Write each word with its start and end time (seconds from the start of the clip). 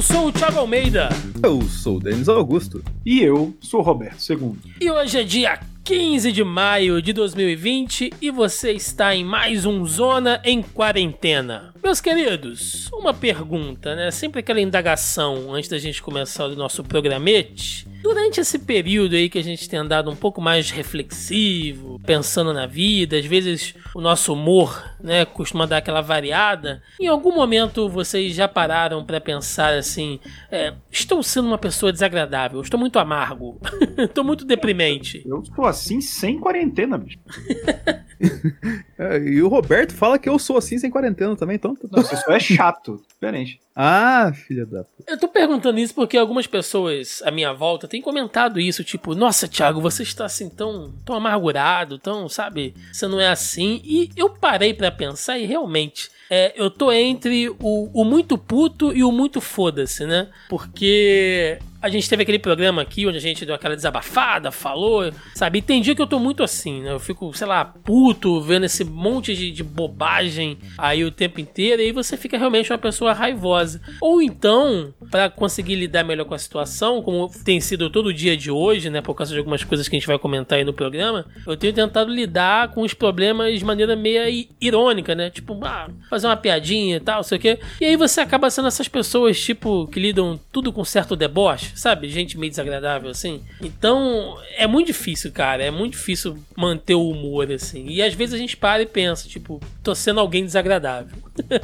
Eu 0.00 0.02
sou 0.02 0.28
o 0.28 0.32
Thiago 0.32 0.58
Almeida. 0.58 1.10
Eu 1.42 1.60
sou 1.60 1.98
o 1.98 2.00
Denis 2.00 2.26
Augusto. 2.26 2.82
E 3.04 3.20
eu 3.20 3.54
sou 3.60 3.80
o 3.80 3.82
Roberto 3.82 4.18
II. 4.32 4.54
E 4.80 4.90
hoje 4.90 5.20
é 5.20 5.22
dia 5.22 5.60
15 5.84 6.32
de 6.32 6.42
maio 6.42 7.02
de 7.02 7.12
2020 7.12 8.14
e 8.18 8.30
você 8.30 8.72
está 8.72 9.14
em 9.14 9.22
mais 9.22 9.66
um 9.66 9.84
Zona 9.84 10.40
em 10.42 10.62
Quarentena. 10.62 11.74
Meus 11.82 11.98
queridos, 12.00 12.90
uma 12.92 13.14
pergunta, 13.14 13.96
né? 13.96 14.10
Sempre 14.10 14.40
aquela 14.40 14.60
indagação 14.60 15.54
antes 15.54 15.68
da 15.70 15.78
gente 15.78 16.02
começar 16.02 16.44
o 16.44 16.54
nosso 16.54 16.84
programete. 16.84 17.88
Durante 18.02 18.38
esse 18.38 18.58
período 18.58 19.14
aí 19.16 19.30
que 19.30 19.38
a 19.38 19.42
gente 19.42 19.68
tem 19.68 19.78
andado 19.78 20.10
um 20.10 20.16
pouco 20.16 20.42
mais 20.42 20.70
reflexivo, 20.70 21.98
pensando 22.04 22.52
na 22.52 22.66
vida, 22.66 23.16
às 23.16 23.24
vezes 23.24 23.74
o 23.94 24.00
nosso 24.00 24.32
humor, 24.34 24.84
né, 25.02 25.24
costuma 25.24 25.64
dar 25.64 25.78
aquela 25.78 26.02
variada. 26.02 26.82
Em 27.00 27.06
algum 27.06 27.34
momento 27.34 27.88
vocês 27.88 28.34
já 28.34 28.46
pararam 28.46 29.04
para 29.04 29.20
pensar 29.20 29.72
assim: 29.72 30.20
é, 30.50 30.74
estou 30.90 31.22
sendo 31.22 31.48
uma 31.48 31.58
pessoa 31.58 31.92
desagradável, 31.92 32.60
estou 32.60 32.78
muito 32.78 32.98
amargo, 32.98 33.58
estou 33.98 34.22
muito 34.22 34.44
deprimente. 34.44 35.22
Eu 35.26 35.40
estou 35.40 35.64
assim 35.64 36.00
sem 36.00 36.38
quarentena, 36.38 36.98
bicho. 36.98 37.18
é, 38.98 39.18
e 39.18 39.42
o 39.42 39.48
Roberto 39.48 39.94
fala 39.94 40.18
que 40.18 40.28
eu 40.28 40.38
sou 40.38 40.56
assim 40.56 40.78
sem 40.78 40.90
quarentena 40.90 41.34
também, 41.36 41.56
então. 41.56 41.69
Não, 41.90 42.02
você 42.02 42.16
só 42.16 42.32
é 42.32 42.40
chato, 42.40 43.02
diferente. 43.08 43.60
Ah, 43.74 44.32
filha 44.34 44.66
da. 44.66 44.84
Eu 45.06 45.18
tô 45.18 45.28
perguntando 45.28 45.78
isso 45.78 45.94
porque 45.94 46.16
algumas 46.16 46.46
pessoas 46.46 47.22
à 47.24 47.30
minha 47.30 47.52
volta 47.52 47.88
têm 47.88 48.02
comentado 48.02 48.60
isso, 48.60 48.84
tipo, 48.84 49.14
nossa, 49.14 49.48
Thiago, 49.48 49.80
você 49.80 50.02
está 50.02 50.24
assim 50.24 50.48
tão, 50.48 50.92
tão 51.04 51.16
amargurado, 51.16 51.98
tão, 51.98 52.28
sabe, 52.28 52.74
você 52.92 53.06
não 53.06 53.20
é 53.20 53.28
assim. 53.28 53.80
E 53.84 54.10
eu 54.16 54.30
parei 54.30 54.74
para 54.74 54.90
pensar 54.90 55.38
e 55.38 55.46
realmente 55.46 56.10
é, 56.30 56.54
eu 56.56 56.70
tô 56.70 56.92
entre 56.92 57.48
o, 57.48 57.90
o 57.92 58.04
muito 58.04 58.38
puto 58.38 58.96
e 58.96 59.02
o 59.02 59.10
muito 59.10 59.40
foda-se, 59.40 60.06
né? 60.06 60.28
Porque 60.48 61.58
a 61.82 61.88
gente 61.88 62.08
teve 62.08 62.22
aquele 62.22 62.38
programa 62.38 62.82
aqui 62.82 63.06
onde 63.06 63.16
a 63.16 63.20
gente 63.20 63.46
deu 63.46 63.54
aquela 63.54 63.74
desabafada, 63.74 64.50
falou, 64.50 65.10
sabe? 65.34 65.58
E 65.58 65.62
tem 65.62 65.80
dia 65.80 65.94
que 65.94 66.02
eu 66.02 66.06
tô 66.06 66.18
muito 66.18 66.42
assim, 66.42 66.82
né? 66.82 66.92
Eu 66.92 67.00
fico, 67.00 67.32
sei 67.32 67.46
lá, 67.46 67.64
puto, 67.64 68.40
vendo 68.40 68.66
esse 68.66 68.84
monte 68.84 69.34
de, 69.34 69.50
de 69.50 69.64
bobagem 69.64 70.58
aí 70.76 71.04
o 71.04 71.10
tempo 71.10 71.40
inteiro, 71.40 71.80
e 71.80 71.86
aí 71.86 71.92
você 71.92 72.16
fica 72.16 72.36
realmente 72.36 72.70
uma 72.70 72.78
pessoa 72.78 73.12
raivosa. 73.14 73.80
Ou 74.00 74.20
então, 74.20 74.92
para 75.10 75.30
conseguir 75.30 75.74
lidar 75.74 76.04
melhor 76.04 76.26
com 76.26 76.34
a 76.34 76.38
situação, 76.38 77.02
como 77.02 77.30
tem 77.44 77.60
sido 77.60 77.88
todo 77.88 78.12
dia 78.12 78.36
de 78.36 78.50
hoje, 78.50 78.90
né? 78.90 79.00
Por 79.00 79.14
causa 79.14 79.32
de 79.32 79.38
algumas 79.38 79.64
coisas 79.64 79.88
que 79.88 79.96
a 79.96 79.98
gente 79.98 80.06
vai 80.06 80.18
comentar 80.18 80.58
aí 80.58 80.64
no 80.64 80.74
programa, 80.74 81.24
eu 81.46 81.56
tenho 81.56 81.72
tentado 81.72 82.12
lidar 82.12 82.68
com 82.72 82.82
os 82.82 82.92
problemas 82.92 83.58
de 83.58 83.64
maneira 83.64 83.96
meio 83.96 84.20
irônica, 84.60 85.14
né? 85.14 85.30
Tipo, 85.30 85.58
ah, 85.64 85.88
fazer 86.20 86.26
uma 86.26 86.36
piadinha 86.36 86.96
e 86.96 87.00
tal, 87.00 87.24
sei 87.24 87.38
o 87.38 87.40
quê. 87.40 87.58
E 87.80 87.84
aí 87.84 87.96
você 87.96 88.20
acaba 88.20 88.50
sendo 88.50 88.68
essas 88.68 88.88
pessoas, 88.88 89.40
tipo, 89.40 89.86
que 89.88 89.98
lidam 89.98 90.38
tudo 90.52 90.72
com 90.72 90.84
certo 90.84 91.16
deboche 91.16 91.70
sabe? 91.74 92.08
Gente 92.08 92.38
meio 92.38 92.50
desagradável 92.50 93.10
assim. 93.10 93.40
Então, 93.60 94.36
é 94.56 94.66
muito 94.66 94.88
difícil, 94.88 95.32
cara. 95.32 95.62
É 95.62 95.70
muito 95.70 95.92
difícil 95.92 96.38
manter 96.56 96.94
o 96.94 97.08
humor 97.08 97.50
assim. 97.50 97.86
E 97.88 98.02
às 98.02 98.14
vezes 98.14 98.34
a 98.34 98.38
gente 98.38 98.56
para 98.56 98.82
e 98.82 98.86
pensa, 98.86 99.28
tipo, 99.28 99.60
tô 99.82 99.94
sendo 99.94 100.20
alguém 100.20 100.44
desagradável. 100.44 101.16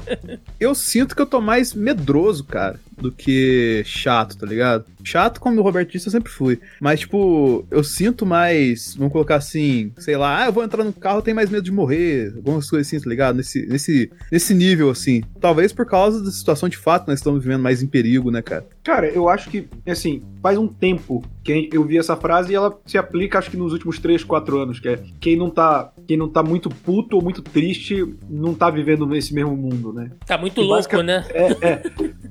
eu 0.59 0.75
sinto 0.75 1.15
que 1.15 1.23
eu 1.23 1.27
tô 1.27 1.41
mais 1.41 1.75
medroso, 1.75 2.45
cara, 2.45 2.81
do 2.97 3.13
que 3.13 3.83
chato, 3.85 4.37
tá 4.37 4.47
ligado? 4.47 4.85
Chato, 5.05 5.41
como 5.41 5.61
o 5.61 5.63
Roberto 5.63 5.93
disse, 5.93 6.09
eu 6.09 6.13
sempre 6.13 6.33
fui. 6.33 6.59
Mas, 6.81 7.01
tipo, 7.01 7.65
eu 7.71 7.85
sinto 7.85 8.27
mais, 8.27 8.95
vamos 8.97 9.13
colocar 9.13 9.37
assim, 9.37 9.93
sei 9.99 10.17
lá, 10.17 10.43
ah, 10.43 10.47
eu 10.47 10.53
vou 10.53 10.65
entrar 10.65 10.83
no 10.83 10.93
carro, 10.93 11.19
eu 11.19 11.23
tenho 11.23 11.37
mais 11.37 11.51
medo 11.51 11.63
de 11.63 11.73
morrer. 11.73 12.33
Algumas 12.37 12.69
coisas 12.69 12.87
assim, 12.87 13.01
tá 13.01 13.09
ligado? 13.09 13.37
Nesse, 13.37 13.67
nesse, 13.67 14.11
nesse 14.31 14.55
nível, 14.55 14.91
assim. 14.91 15.23
Talvez 15.41 15.73
por 15.73 15.87
causa 15.87 16.23
da 16.23 16.31
situação 16.31 16.69
de 16.69 16.77
fato, 16.77 17.09
nós 17.09 17.19
estamos 17.19 17.43
vivendo 17.43 17.63
mais 17.63 17.83
em 17.83 17.87
perigo, 17.87 18.31
né, 18.31 18.43
cara? 18.43 18.67
Cara, 18.83 19.09
eu 19.09 19.29
acho 19.29 19.51
que, 19.51 19.69
assim, 19.87 20.23
faz 20.43 20.59
um 20.59 20.69
tempo 20.69 21.23
que 21.43 21.69
eu 21.73 21.85
vi 21.85 21.99
essa 21.99 22.17
frase 22.17 22.53
e 22.53 22.55
ela 22.55 22.77
se 22.87 22.99
aplica, 22.99 23.39
acho 23.39 23.51
que 23.51 23.57
nos 23.57 23.73
últimos 23.73 23.99
3, 23.99 24.25
4 24.25 24.59
anos, 24.59 24.81
que 24.81 24.89
é 24.89 24.99
quem 25.21 25.37
não 25.37 25.51
tá, 25.51 25.93
quem 26.07 26.17
não 26.17 26.29
tá 26.29 26.43
muito 26.43 26.69
puto 26.69 27.17
ou 27.17 27.23
muito 27.23 27.43
triste, 27.43 28.15
não 28.29 28.55
tá 28.55 28.71
vivendo 28.71 29.07
nesse 29.07 29.35
mesmo 29.35 29.57
mundo, 29.57 29.93
né? 29.93 30.11
Tá 30.27 30.39
muito 30.39 30.61
e 30.61 30.65
louco, 30.65 31.03
né? 31.03 31.27
É, 31.31 31.67
é. 31.67 31.83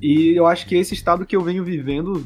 E 0.01 0.33
eu 0.35 0.45
acho 0.45 0.65
que 0.67 0.75
é 0.75 0.79
esse 0.79 0.93
estado 0.93 1.25
que 1.25 1.35
eu 1.35 1.41
venho 1.41 1.63
vivendo 1.63 2.25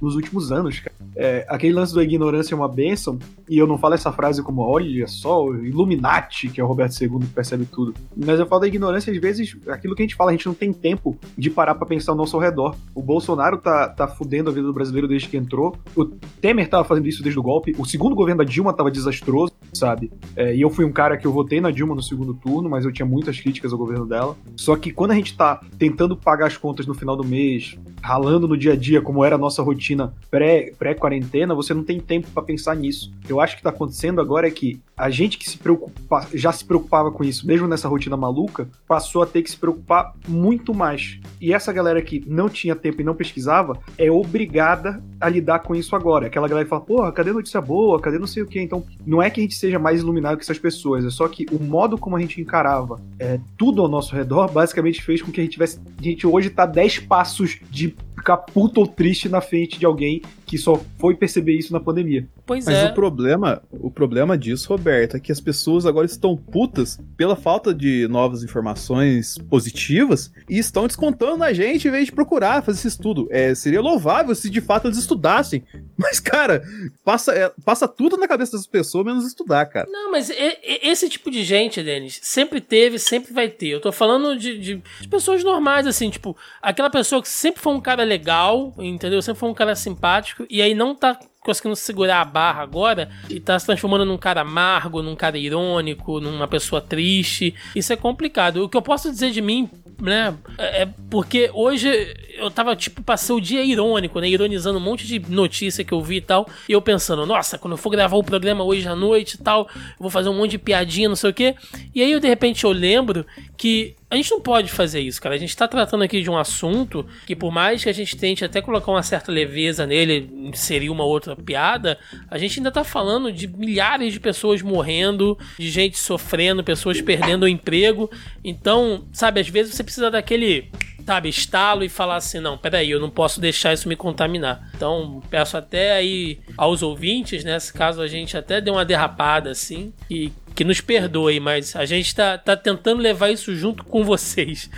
nos 0.00 0.14
últimos 0.14 0.50
anos, 0.50 0.80
cara. 0.80 0.94
É, 1.14 1.44
aquele 1.48 1.74
lance 1.74 1.94
da 1.94 2.02
ignorância 2.02 2.54
é 2.54 2.56
uma 2.56 2.68
bênção, 2.68 3.18
e 3.48 3.58
eu 3.58 3.66
não 3.66 3.76
falo 3.76 3.94
essa 3.94 4.10
frase 4.10 4.42
como, 4.42 4.62
olha 4.62 5.06
só, 5.06 5.46
Illuminati, 5.54 6.48
que 6.48 6.60
é 6.60 6.64
o 6.64 6.66
Roberto 6.66 6.98
II 7.00 7.20
que 7.20 7.26
percebe 7.26 7.66
tudo. 7.66 7.94
Mas 8.16 8.40
eu 8.40 8.46
falo 8.46 8.62
da 8.62 8.66
ignorância, 8.66 9.12
às 9.12 9.18
vezes, 9.20 9.56
aquilo 9.68 9.94
que 9.94 10.02
a 10.02 10.06
gente 10.06 10.16
fala, 10.16 10.30
a 10.30 10.34
gente 10.34 10.46
não 10.46 10.54
tem 10.54 10.72
tempo 10.72 11.18
de 11.36 11.50
parar 11.50 11.74
para 11.74 11.86
pensar 11.86 12.12
ao 12.12 12.16
nosso 12.16 12.38
redor. 12.38 12.74
O 12.94 13.02
Bolsonaro 13.02 13.58
tá, 13.58 13.88
tá 13.88 14.08
fudendo 14.08 14.48
a 14.48 14.52
vida 14.52 14.66
do 14.66 14.72
brasileiro 14.72 15.06
desde 15.06 15.28
que 15.28 15.36
entrou, 15.36 15.76
o 15.94 16.04
Temer 16.04 16.68
tava 16.68 16.84
fazendo 16.84 17.06
isso 17.06 17.22
desde 17.22 17.38
o 17.38 17.42
golpe, 17.42 17.74
o 17.78 17.84
segundo 17.84 18.14
governo 18.14 18.42
da 18.42 18.48
Dilma 18.48 18.72
tava 18.72 18.90
desastroso, 18.90 19.52
sabe? 19.72 20.12
É, 20.36 20.54
e 20.54 20.60
eu 20.60 20.70
fui 20.70 20.84
um 20.84 20.92
cara 20.92 21.16
que 21.16 21.26
eu 21.26 21.32
votei 21.32 21.60
na 21.60 21.70
Dilma 21.70 21.94
no 21.94 22.02
segundo 22.02 22.34
turno, 22.34 22.68
mas 22.68 22.84
eu 22.84 22.92
tinha 22.92 23.06
muitas 23.06 23.40
críticas 23.40 23.72
ao 23.72 23.78
governo 23.78 24.06
dela. 24.06 24.36
Só 24.56 24.76
que 24.76 24.92
quando 24.92 25.12
a 25.12 25.14
gente 25.14 25.36
tá 25.36 25.60
tentando 25.78 26.16
pagar 26.16 26.46
as 26.46 26.56
contas 26.56 26.86
no 26.86 26.94
final 26.94 27.16
do 27.16 27.24
mês, 27.24 27.78
ralando 28.02 28.48
no 28.48 28.56
dia 28.56 28.72
a 28.72 28.76
dia, 28.76 29.00
como 29.00 29.24
era 29.24 29.36
a 29.36 29.38
nossa 29.38 29.62
rotina 29.62 30.12
pré-quarentena, 30.30 31.54
pré 31.54 31.56
você 31.56 31.72
não 31.72 31.84
tem 31.84 32.00
tempo 32.00 32.28
para 32.32 32.42
pensar 32.42 32.74
nisso. 32.76 33.12
Eu 33.28 33.40
acho 33.40 33.56
que 33.56 33.62
tá 33.62 33.70
acontecendo 33.70 34.20
agora 34.20 34.46
é 34.46 34.50
que 34.50 34.80
a 34.96 35.08
gente 35.08 35.38
que 35.38 35.48
se 35.48 35.56
preocupa, 35.56 36.26
já 36.34 36.52
se 36.52 36.64
preocupava 36.64 37.10
com 37.10 37.24
isso, 37.24 37.46
mesmo 37.46 37.66
nessa 37.66 37.88
rotina 37.88 38.16
maluca, 38.16 38.68
passou 38.86 39.22
a 39.22 39.26
ter 39.26 39.42
que 39.42 39.50
se 39.50 39.56
preocupar 39.56 40.14
muito 40.28 40.74
mais. 40.74 41.18
E 41.40 41.52
essa 41.52 41.72
galera 41.72 42.02
que 42.02 42.22
não 42.26 42.48
tinha 42.48 42.76
tempo 42.76 43.00
e 43.00 43.04
não 43.04 43.14
pesquisava 43.14 43.78
é 43.96 44.10
obrigada 44.10 45.02
a 45.20 45.28
lidar 45.28 45.60
com 45.60 45.74
isso 45.74 45.96
agora. 45.96 46.26
Aquela 46.26 46.48
galera 46.48 46.64
que 46.64 46.70
fala, 46.70 46.82
porra, 46.82 47.12
cadê 47.12 47.32
notícia 47.32 47.60
boa? 47.60 48.00
Cadê 48.00 48.18
não 48.18 48.26
sei 48.26 48.42
o 48.42 48.46
que? 48.46 48.60
Então, 48.60 48.84
não 49.06 49.22
é 49.22 49.30
que 49.30 49.40
a 49.40 49.42
gente 49.42 49.56
seja 49.62 49.78
mais 49.78 50.00
iluminado 50.00 50.36
que 50.36 50.42
essas 50.42 50.58
pessoas, 50.58 51.04
é 51.04 51.10
só 51.10 51.28
que 51.28 51.46
o 51.52 51.62
modo 51.62 51.96
como 51.96 52.16
a 52.16 52.20
gente 52.20 52.40
encarava 52.40 53.00
é, 53.18 53.38
tudo 53.56 53.80
ao 53.80 53.88
nosso 53.88 54.14
redor 54.14 54.50
basicamente 54.50 55.00
fez 55.00 55.22
com 55.22 55.30
que 55.30 55.40
a 55.40 55.44
gente 55.44 55.52
tivesse. 55.52 55.80
A 55.98 56.02
gente 56.02 56.26
hoje 56.26 56.50
tá 56.50 56.66
10 56.66 57.00
passos 57.00 57.60
de 57.70 57.94
ficar 58.16 58.36
puto 58.36 58.80
ou 58.80 58.86
triste 58.86 59.28
na 59.28 59.40
frente 59.40 59.78
de 59.78 59.86
alguém 59.86 60.22
que 60.46 60.58
só 60.58 60.80
foi 60.98 61.14
perceber 61.14 61.56
isso 61.56 61.72
na 61.72 61.80
pandemia. 61.80 62.28
Pois 62.44 62.66
Mas 62.66 62.76
é. 62.76 62.90
o 62.90 62.94
problema, 62.94 63.62
o 63.70 63.90
problema 63.90 64.36
disso, 64.36 64.68
Roberto, 64.68 65.16
é 65.16 65.20
que 65.20 65.32
as 65.32 65.40
pessoas 65.40 65.86
agora 65.86 66.06
estão 66.06 66.36
putas 66.36 67.00
pela 67.16 67.34
falta 67.34 67.74
de 67.74 68.06
novas 68.08 68.44
informações 68.44 69.38
positivas 69.48 70.30
e 70.48 70.58
estão 70.58 70.86
descontando 70.86 71.38
na 71.38 71.52
gente 71.52 71.88
em 71.88 71.90
vez 71.90 72.06
de 72.06 72.12
procurar 72.12 72.62
fazer 72.62 72.78
esse 72.78 72.88
estudo. 72.88 73.26
É, 73.30 73.54
seria 73.54 73.80
louvável 73.80 74.34
se 74.34 74.50
de 74.50 74.60
fato 74.60 74.88
eles 74.88 74.98
estudassem. 74.98 75.62
Mas, 76.02 76.20
cara, 76.20 76.62
passa, 77.04 77.32
é, 77.32 77.52
passa 77.64 77.86
tudo 77.86 78.16
na 78.16 78.28
cabeça 78.28 78.52
das 78.52 78.66
pessoas 78.66 79.04
menos 79.04 79.26
estudar, 79.26 79.64
cara. 79.66 79.88
Não, 79.90 80.10
mas 80.10 80.28
e, 80.30 80.34
e, 80.34 80.90
esse 80.90 81.08
tipo 81.08 81.30
de 81.30 81.44
gente, 81.44 81.82
Denis, 81.82 82.18
sempre 82.22 82.60
teve, 82.60 82.98
sempre 82.98 83.32
vai 83.32 83.48
ter. 83.48 83.68
Eu 83.68 83.80
tô 83.80 83.92
falando 83.92 84.36
de, 84.36 84.58
de, 84.58 84.82
de 85.00 85.08
pessoas 85.08 85.44
normais, 85.44 85.86
assim, 85.86 86.10
tipo, 86.10 86.36
aquela 86.60 86.90
pessoa 86.90 87.22
que 87.22 87.28
sempre 87.28 87.60
foi 87.60 87.72
um 87.72 87.80
cara 87.80 88.04
legal, 88.04 88.74
entendeu? 88.78 89.22
Sempre 89.22 89.40
foi 89.40 89.48
um 89.48 89.54
cara 89.54 89.74
simpático 89.76 90.46
e 90.50 90.60
aí 90.60 90.74
não 90.74 90.94
tá 90.94 91.18
conseguindo 91.44 91.74
segurar 91.76 92.20
a 92.20 92.24
barra 92.24 92.62
agora 92.62 93.10
e 93.28 93.40
tá 93.40 93.58
se 93.58 93.66
transformando 93.66 94.04
num 94.04 94.16
cara 94.16 94.42
amargo, 94.42 95.02
num 95.02 95.16
cara 95.16 95.36
irônico, 95.36 96.20
numa 96.20 96.46
pessoa 96.46 96.80
triste. 96.80 97.54
Isso 97.74 97.92
é 97.92 97.96
complicado. 97.96 98.64
O 98.64 98.68
que 98.68 98.76
eu 98.76 98.82
posso 98.82 99.10
dizer 99.10 99.30
de 99.30 99.42
mim, 99.42 99.68
né, 100.00 100.34
é, 100.56 100.82
é 100.82 100.88
porque 101.10 101.50
hoje 101.52 101.88
eu 102.36 102.50
tava, 102.50 102.74
tipo, 102.76 103.02
passei 103.02 103.34
o 103.34 103.40
dia 103.40 103.64
irônico, 103.64 104.20
né, 104.20 104.28
ironizando 104.28 104.78
um 104.78 104.82
monte 104.82 105.06
de 105.06 105.18
notícia 105.30 105.84
que 105.84 105.92
eu 105.92 106.00
vi 106.00 106.16
e 106.16 106.20
tal, 106.20 106.48
e 106.68 106.72
eu 106.72 106.80
pensando, 106.80 107.26
nossa, 107.26 107.58
quando 107.58 107.72
eu 107.72 107.78
for 107.78 107.90
gravar 107.90 108.16
o 108.16 108.24
programa 108.24 108.64
hoje 108.64 108.86
à 108.88 108.94
noite 108.94 109.34
e 109.34 109.38
tal, 109.38 109.68
eu 109.74 109.96
vou 109.98 110.10
fazer 110.10 110.28
um 110.28 110.34
monte 110.34 110.52
de 110.52 110.58
piadinha, 110.58 111.08
não 111.08 111.16
sei 111.16 111.30
o 111.30 111.34
quê. 111.34 111.54
E 111.94 112.02
aí, 112.02 112.12
eu, 112.12 112.20
de 112.20 112.28
repente, 112.28 112.64
eu 112.64 112.72
lembro 112.72 113.26
que 113.56 113.96
a 114.12 114.16
gente 114.16 114.30
não 114.30 114.42
pode 114.42 114.70
fazer 114.70 115.00
isso, 115.00 115.18
cara. 115.22 115.34
A 115.34 115.38
gente 115.38 115.56
tá 115.56 115.66
tratando 115.66 116.04
aqui 116.04 116.20
de 116.20 116.28
um 116.28 116.36
assunto 116.36 117.06
que, 117.26 117.34
por 117.34 117.50
mais 117.50 117.82
que 117.82 117.88
a 117.88 117.94
gente 117.94 118.14
tente 118.14 118.44
até 118.44 118.60
colocar 118.60 118.92
uma 118.92 119.02
certa 119.02 119.32
leveza 119.32 119.86
nele, 119.86 120.28
inserir 120.52 120.90
uma 120.90 121.02
outra 121.02 121.34
piada, 121.34 121.98
a 122.30 122.36
gente 122.36 122.58
ainda 122.58 122.70
tá 122.70 122.84
falando 122.84 123.32
de 123.32 123.48
milhares 123.48 124.12
de 124.12 124.20
pessoas 124.20 124.60
morrendo, 124.60 125.38
de 125.58 125.70
gente 125.70 125.96
sofrendo, 125.96 126.62
pessoas 126.62 127.00
perdendo 127.00 127.44
o 127.44 127.48
emprego. 127.48 128.10
Então, 128.44 129.06
sabe, 129.14 129.40
às 129.40 129.48
vezes 129.48 129.74
você 129.74 129.82
precisa 129.82 130.10
daquele 130.10 130.70
sabe, 131.06 131.28
estalo 131.28 131.84
e 131.84 131.88
falar 131.88 132.16
assim, 132.16 132.40
não, 132.40 132.56
peraí, 132.56 132.90
eu 132.90 133.00
não 133.00 133.10
posso 133.10 133.40
deixar 133.40 133.72
isso 133.72 133.88
me 133.88 133.96
contaminar. 133.96 134.70
Então, 134.74 135.22
peço 135.30 135.56
até 135.56 135.92
aí 135.92 136.40
aos 136.56 136.82
ouvintes, 136.82 137.44
né, 137.44 137.58
caso 137.74 138.00
a 138.00 138.06
gente 138.06 138.36
até 138.36 138.60
dê 138.60 138.70
uma 138.70 138.84
derrapada 138.84 139.50
assim, 139.50 139.92
e 140.10 140.32
que 140.54 140.64
nos 140.64 140.80
perdoe, 140.80 141.40
mas 141.40 141.74
a 141.74 141.84
gente 141.84 142.14
tá, 142.14 142.36
tá 142.36 142.56
tentando 142.56 143.00
levar 143.00 143.30
isso 143.30 143.54
junto 143.54 143.84
com 143.84 144.04
vocês. 144.04 144.70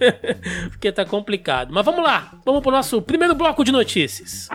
Porque 0.70 0.90
tá 0.90 1.04
complicado. 1.04 1.72
Mas 1.72 1.84
vamos 1.84 2.02
lá, 2.02 2.32
vamos 2.44 2.62
pro 2.62 2.70
nosso 2.70 3.00
primeiro 3.02 3.34
bloco 3.34 3.62
de 3.64 3.72
notícias. 3.72 4.48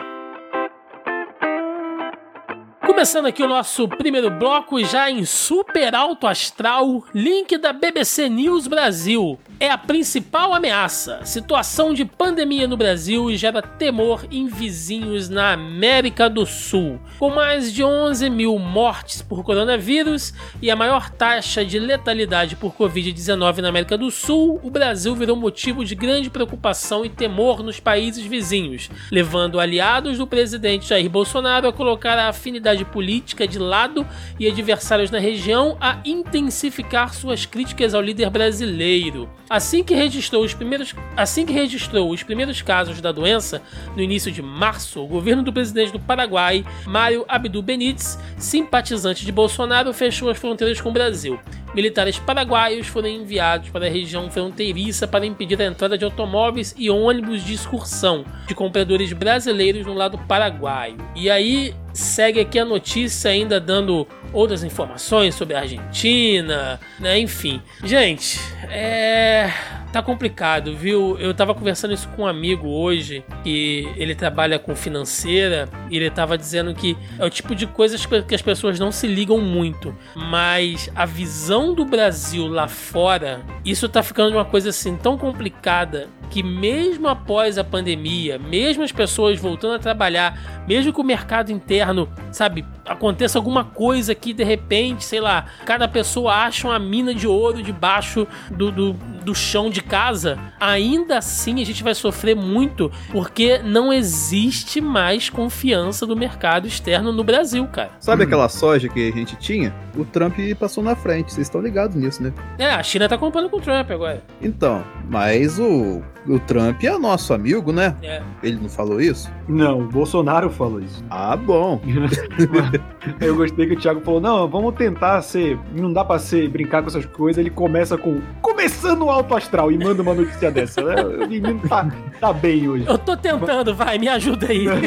Começando 2.88 3.26
aqui 3.26 3.42
o 3.42 3.48
nosso 3.48 3.86
primeiro 3.86 4.30
bloco, 4.30 4.82
já 4.82 5.10
em 5.10 5.22
super 5.22 5.94
alto 5.94 6.26
astral, 6.26 7.04
link 7.14 7.58
da 7.58 7.70
BBC 7.70 8.30
News 8.30 8.66
Brasil. 8.66 9.38
É 9.60 9.68
a 9.70 9.76
principal 9.76 10.54
ameaça. 10.54 11.24
Situação 11.24 11.92
de 11.92 12.04
pandemia 12.04 12.68
no 12.68 12.76
Brasil 12.76 13.36
gera 13.36 13.60
temor 13.60 14.24
em 14.30 14.46
vizinhos 14.46 15.28
na 15.28 15.52
América 15.52 16.30
do 16.30 16.46
Sul. 16.46 17.00
Com 17.18 17.30
mais 17.30 17.72
de 17.72 17.82
11 17.82 18.30
mil 18.30 18.56
mortes 18.56 19.20
por 19.20 19.42
coronavírus 19.42 20.32
e 20.62 20.70
a 20.70 20.76
maior 20.76 21.10
taxa 21.10 21.64
de 21.64 21.76
letalidade 21.78 22.54
por 22.54 22.72
Covid-19 22.72 23.58
na 23.58 23.68
América 23.68 23.98
do 23.98 24.12
Sul, 24.12 24.60
o 24.62 24.70
Brasil 24.70 25.14
virou 25.14 25.36
motivo 25.36 25.84
de 25.84 25.96
grande 25.96 26.30
preocupação 26.30 27.04
e 27.04 27.10
temor 27.10 27.60
nos 27.60 27.80
países 27.80 28.24
vizinhos, 28.24 28.88
levando 29.10 29.58
aliados 29.58 30.18
do 30.18 30.26
presidente 30.26 30.88
Jair 30.88 31.10
Bolsonaro 31.10 31.66
a 31.66 31.72
colocar 31.72 32.16
a 32.16 32.28
afinidade 32.28 32.77
política 32.84 33.46
de 33.46 33.58
lado 33.58 34.06
e 34.38 34.46
adversários 34.46 35.10
na 35.10 35.18
região 35.18 35.76
a 35.80 35.98
intensificar 36.04 37.14
suas 37.14 37.46
críticas 37.46 37.94
ao 37.94 38.02
líder 38.02 38.30
brasileiro. 38.30 39.28
Assim 39.48 39.82
que 39.82 39.94
registrou 39.94 40.44
os 40.44 40.52
primeiros, 40.52 40.94
assim 41.16 41.46
que 41.46 41.52
registrou 41.52 42.10
os 42.10 42.22
primeiros 42.22 42.60
casos 42.62 43.00
da 43.00 43.12
doença, 43.12 43.62
no 43.96 44.02
início 44.02 44.30
de 44.30 44.42
março, 44.42 45.02
o 45.02 45.06
governo 45.06 45.42
do 45.42 45.52
presidente 45.52 45.92
do 45.92 46.00
Paraguai, 46.00 46.64
Mário 46.86 47.24
Abdu 47.28 47.62
Benítez, 47.62 48.18
simpatizante 48.36 49.24
de 49.24 49.32
Bolsonaro, 49.32 49.92
fechou 49.92 50.28
as 50.28 50.38
fronteiras 50.38 50.80
com 50.80 50.90
o 50.90 50.92
Brasil. 50.92 51.38
Militares 51.74 52.18
paraguaios 52.18 52.86
foram 52.86 53.08
enviados 53.08 53.68
para 53.68 53.86
a 53.86 53.90
região 53.90 54.30
fronteiriça 54.30 55.06
para 55.06 55.26
impedir 55.26 55.60
a 55.60 55.66
entrada 55.66 55.98
de 55.98 56.04
automóveis 56.04 56.74
e 56.78 56.90
ônibus 56.90 57.44
de 57.44 57.52
excursão 57.54 58.24
de 58.46 58.54
compradores 58.54 59.12
brasileiros 59.12 59.86
no 59.86 59.92
lado 59.92 60.18
paraguaio. 60.18 60.96
E 61.14 61.28
aí 61.28 61.74
segue 61.98 62.40
aqui 62.40 62.58
a 62.58 62.64
notícia 62.64 63.30
ainda 63.30 63.60
dando 63.60 64.06
outras 64.32 64.62
informações 64.62 65.34
sobre 65.34 65.56
a 65.56 65.60
Argentina, 65.60 66.80
né? 66.98 67.18
Enfim. 67.18 67.60
Gente, 67.82 68.40
é 68.70 69.50
tá 69.92 70.02
complicado, 70.02 70.76
viu? 70.76 71.18
Eu 71.18 71.32
tava 71.34 71.54
conversando 71.54 71.94
isso 71.94 72.08
com 72.10 72.22
um 72.22 72.26
amigo 72.26 72.68
hoje, 72.68 73.24
que 73.42 73.88
ele 73.96 74.14
trabalha 74.14 74.58
com 74.58 74.74
financeira, 74.76 75.68
e 75.90 75.96
ele 75.96 76.10
tava 76.10 76.36
dizendo 76.36 76.74
que 76.74 76.96
é 77.18 77.24
o 77.24 77.30
tipo 77.30 77.54
de 77.54 77.66
coisas 77.66 78.04
que 78.04 78.34
as 78.34 78.42
pessoas 78.42 78.78
não 78.78 78.92
se 78.92 79.06
ligam 79.06 79.38
muito, 79.38 79.94
mas 80.14 80.90
a 80.94 81.06
visão 81.06 81.74
do 81.74 81.84
Brasil 81.84 82.46
lá 82.46 82.68
fora, 82.68 83.40
isso 83.64 83.88
tá 83.88 84.02
ficando 84.02 84.36
uma 84.36 84.44
coisa 84.44 84.70
assim 84.70 84.96
tão 84.96 85.16
complicada 85.16 86.08
que 86.28 86.42
mesmo 86.42 87.08
após 87.08 87.58
a 87.58 87.64
pandemia, 87.64 88.38
mesmo 88.38 88.82
as 88.82 88.92
pessoas 88.92 89.40
voltando 89.40 89.74
a 89.74 89.78
trabalhar, 89.78 90.64
mesmo 90.66 90.92
que 90.92 91.00
o 91.00 91.04
mercado 91.04 91.50
interno, 91.50 92.08
sabe, 92.30 92.64
aconteça 92.86 93.38
alguma 93.38 93.64
coisa 93.64 94.14
que 94.14 94.32
de 94.32 94.44
repente, 94.44 95.04
sei 95.04 95.20
lá, 95.20 95.46
cada 95.64 95.88
pessoa 95.88 96.34
acha 96.34 96.68
uma 96.68 96.78
mina 96.78 97.14
de 97.14 97.26
ouro 97.26 97.62
debaixo 97.62 98.26
do, 98.50 98.70
do, 98.70 98.92
do 98.92 99.34
chão 99.34 99.70
de 99.70 99.77
casa, 99.80 100.38
ainda 100.60 101.18
assim 101.18 101.60
a 101.60 101.64
gente 101.64 101.82
vai 101.82 101.94
sofrer 101.94 102.36
muito 102.36 102.90
porque 103.10 103.58
não 103.58 103.92
existe 103.92 104.80
mais 104.80 105.28
confiança 105.30 106.06
do 106.06 106.16
mercado 106.16 106.66
externo 106.66 107.12
no 107.12 107.24
Brasil, 107.24 107.66
cara. 107.66 107.90
Sabe 108.00 108.24
aquela 108.24 108.48
soja 108.48 108.88
que 108.88 109.08
a 109.08 109.12
gente 109.12 109.36
tinha? 109.36 109.74
O 109.96 110.04
Trump 110.04 110.36
passou 110.58 110.82
na 110.82 110.94
frente, 110.94 111.32
vocês 111.32 111.46
estão 111.46 111.60
ligados 111.60 111.96
nisso, 111.96 112.22
né? 112.22 112.32
É, 112.58 112.70
a 112.70 112.82
China 112.82 113.08
tá 113.08 113.18
comprando 113.18 113.50
com 113.50 113.56
o 113.56 113.60
Trump 113.60 113.90
agora. 113.90 114.22
Então, 114.40 114.84
mas 115.08 115.58
o, 115.58 116.02
o 116.26 116.38
Trump 116.40 116.82
é 116.84 116.98
nosso 116.98 117.32
amigo, 117.32 117.72
né? 117.72 117.96
É. 118.02 118.22
Ele 118.42 118.58
não 118.60 118.68
falou 118.68 119.00
isso? 119.00 119.30
Não, 119.48 119.80
o 119.80 119.86
Bolsonaro 119.86 120.50
falou 120.50 120.80
isso. 120.80 121.02
Ah, 121.10 121.34
bom. 121.36 121.80
Eu 123.20 123.34
gostei 123.34 123.66
que 123.66 123.74
o 123.74 123.78
Thiago 123.78 124.00
falou: 124.00 124.20
não, 124.20 124.48
vamos 124.48 124.74
tentar 124.74 125.20
ser. 125.22 125.58
Não 125.74 125.92
dá 125.92 126.04
pra 126.04 126.18
ser 126.18 126.48
brincar 126.48 126.82
com 126.82 126.88
essas 126.88 127.06
coisas. 127.06 127.38
Ele 127.38 127.50
começa 127.50 127.98
com. 127.98 128.20
Começando 128.40 129.02
o 129.02 129.10
alto 129.10 129.34
astral 129.34 129.67
e 129.70 129.78
manda 129.78 130.02
uma 130.02 130.14
notícia 130.14 130.50
dessa. 130.50 130.82
né? 130.82 131.02
O 131.02 131.28
menino 131.28 131.60
tá, 131.68 131.88
tá 132.20 132.32
bem 132.32 132.68
hoje. 132.68 132.84
Eu 132.86 132.98
tô 132.98 133.16
tentando, 133.16 133.74
vai, 133.74 133.98
me 133.98 134.08
ajuda 134.08 134.46
aí. 134.48 134.66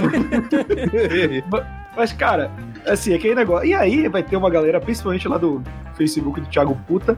Mas, 1.95 2.13
cara, 2.13 2.49
assim, 2.87 3.13
aquele 3.13 3.35
negócio. 3.35 3.67
E 3.67 3.73
aí 3.73 4.07
vai 4.07 4.23
ter 4.23 4.37
uma 4.37 4.49
galera, 4.49 4.79
principalmente 4.79 5.27
lá 5.27 5.37
do 5.37 5.61
Facebook 5.95 6.39
do 6.39 6.47
Thiago 6.47 6.75
Puta, 6.87 7.17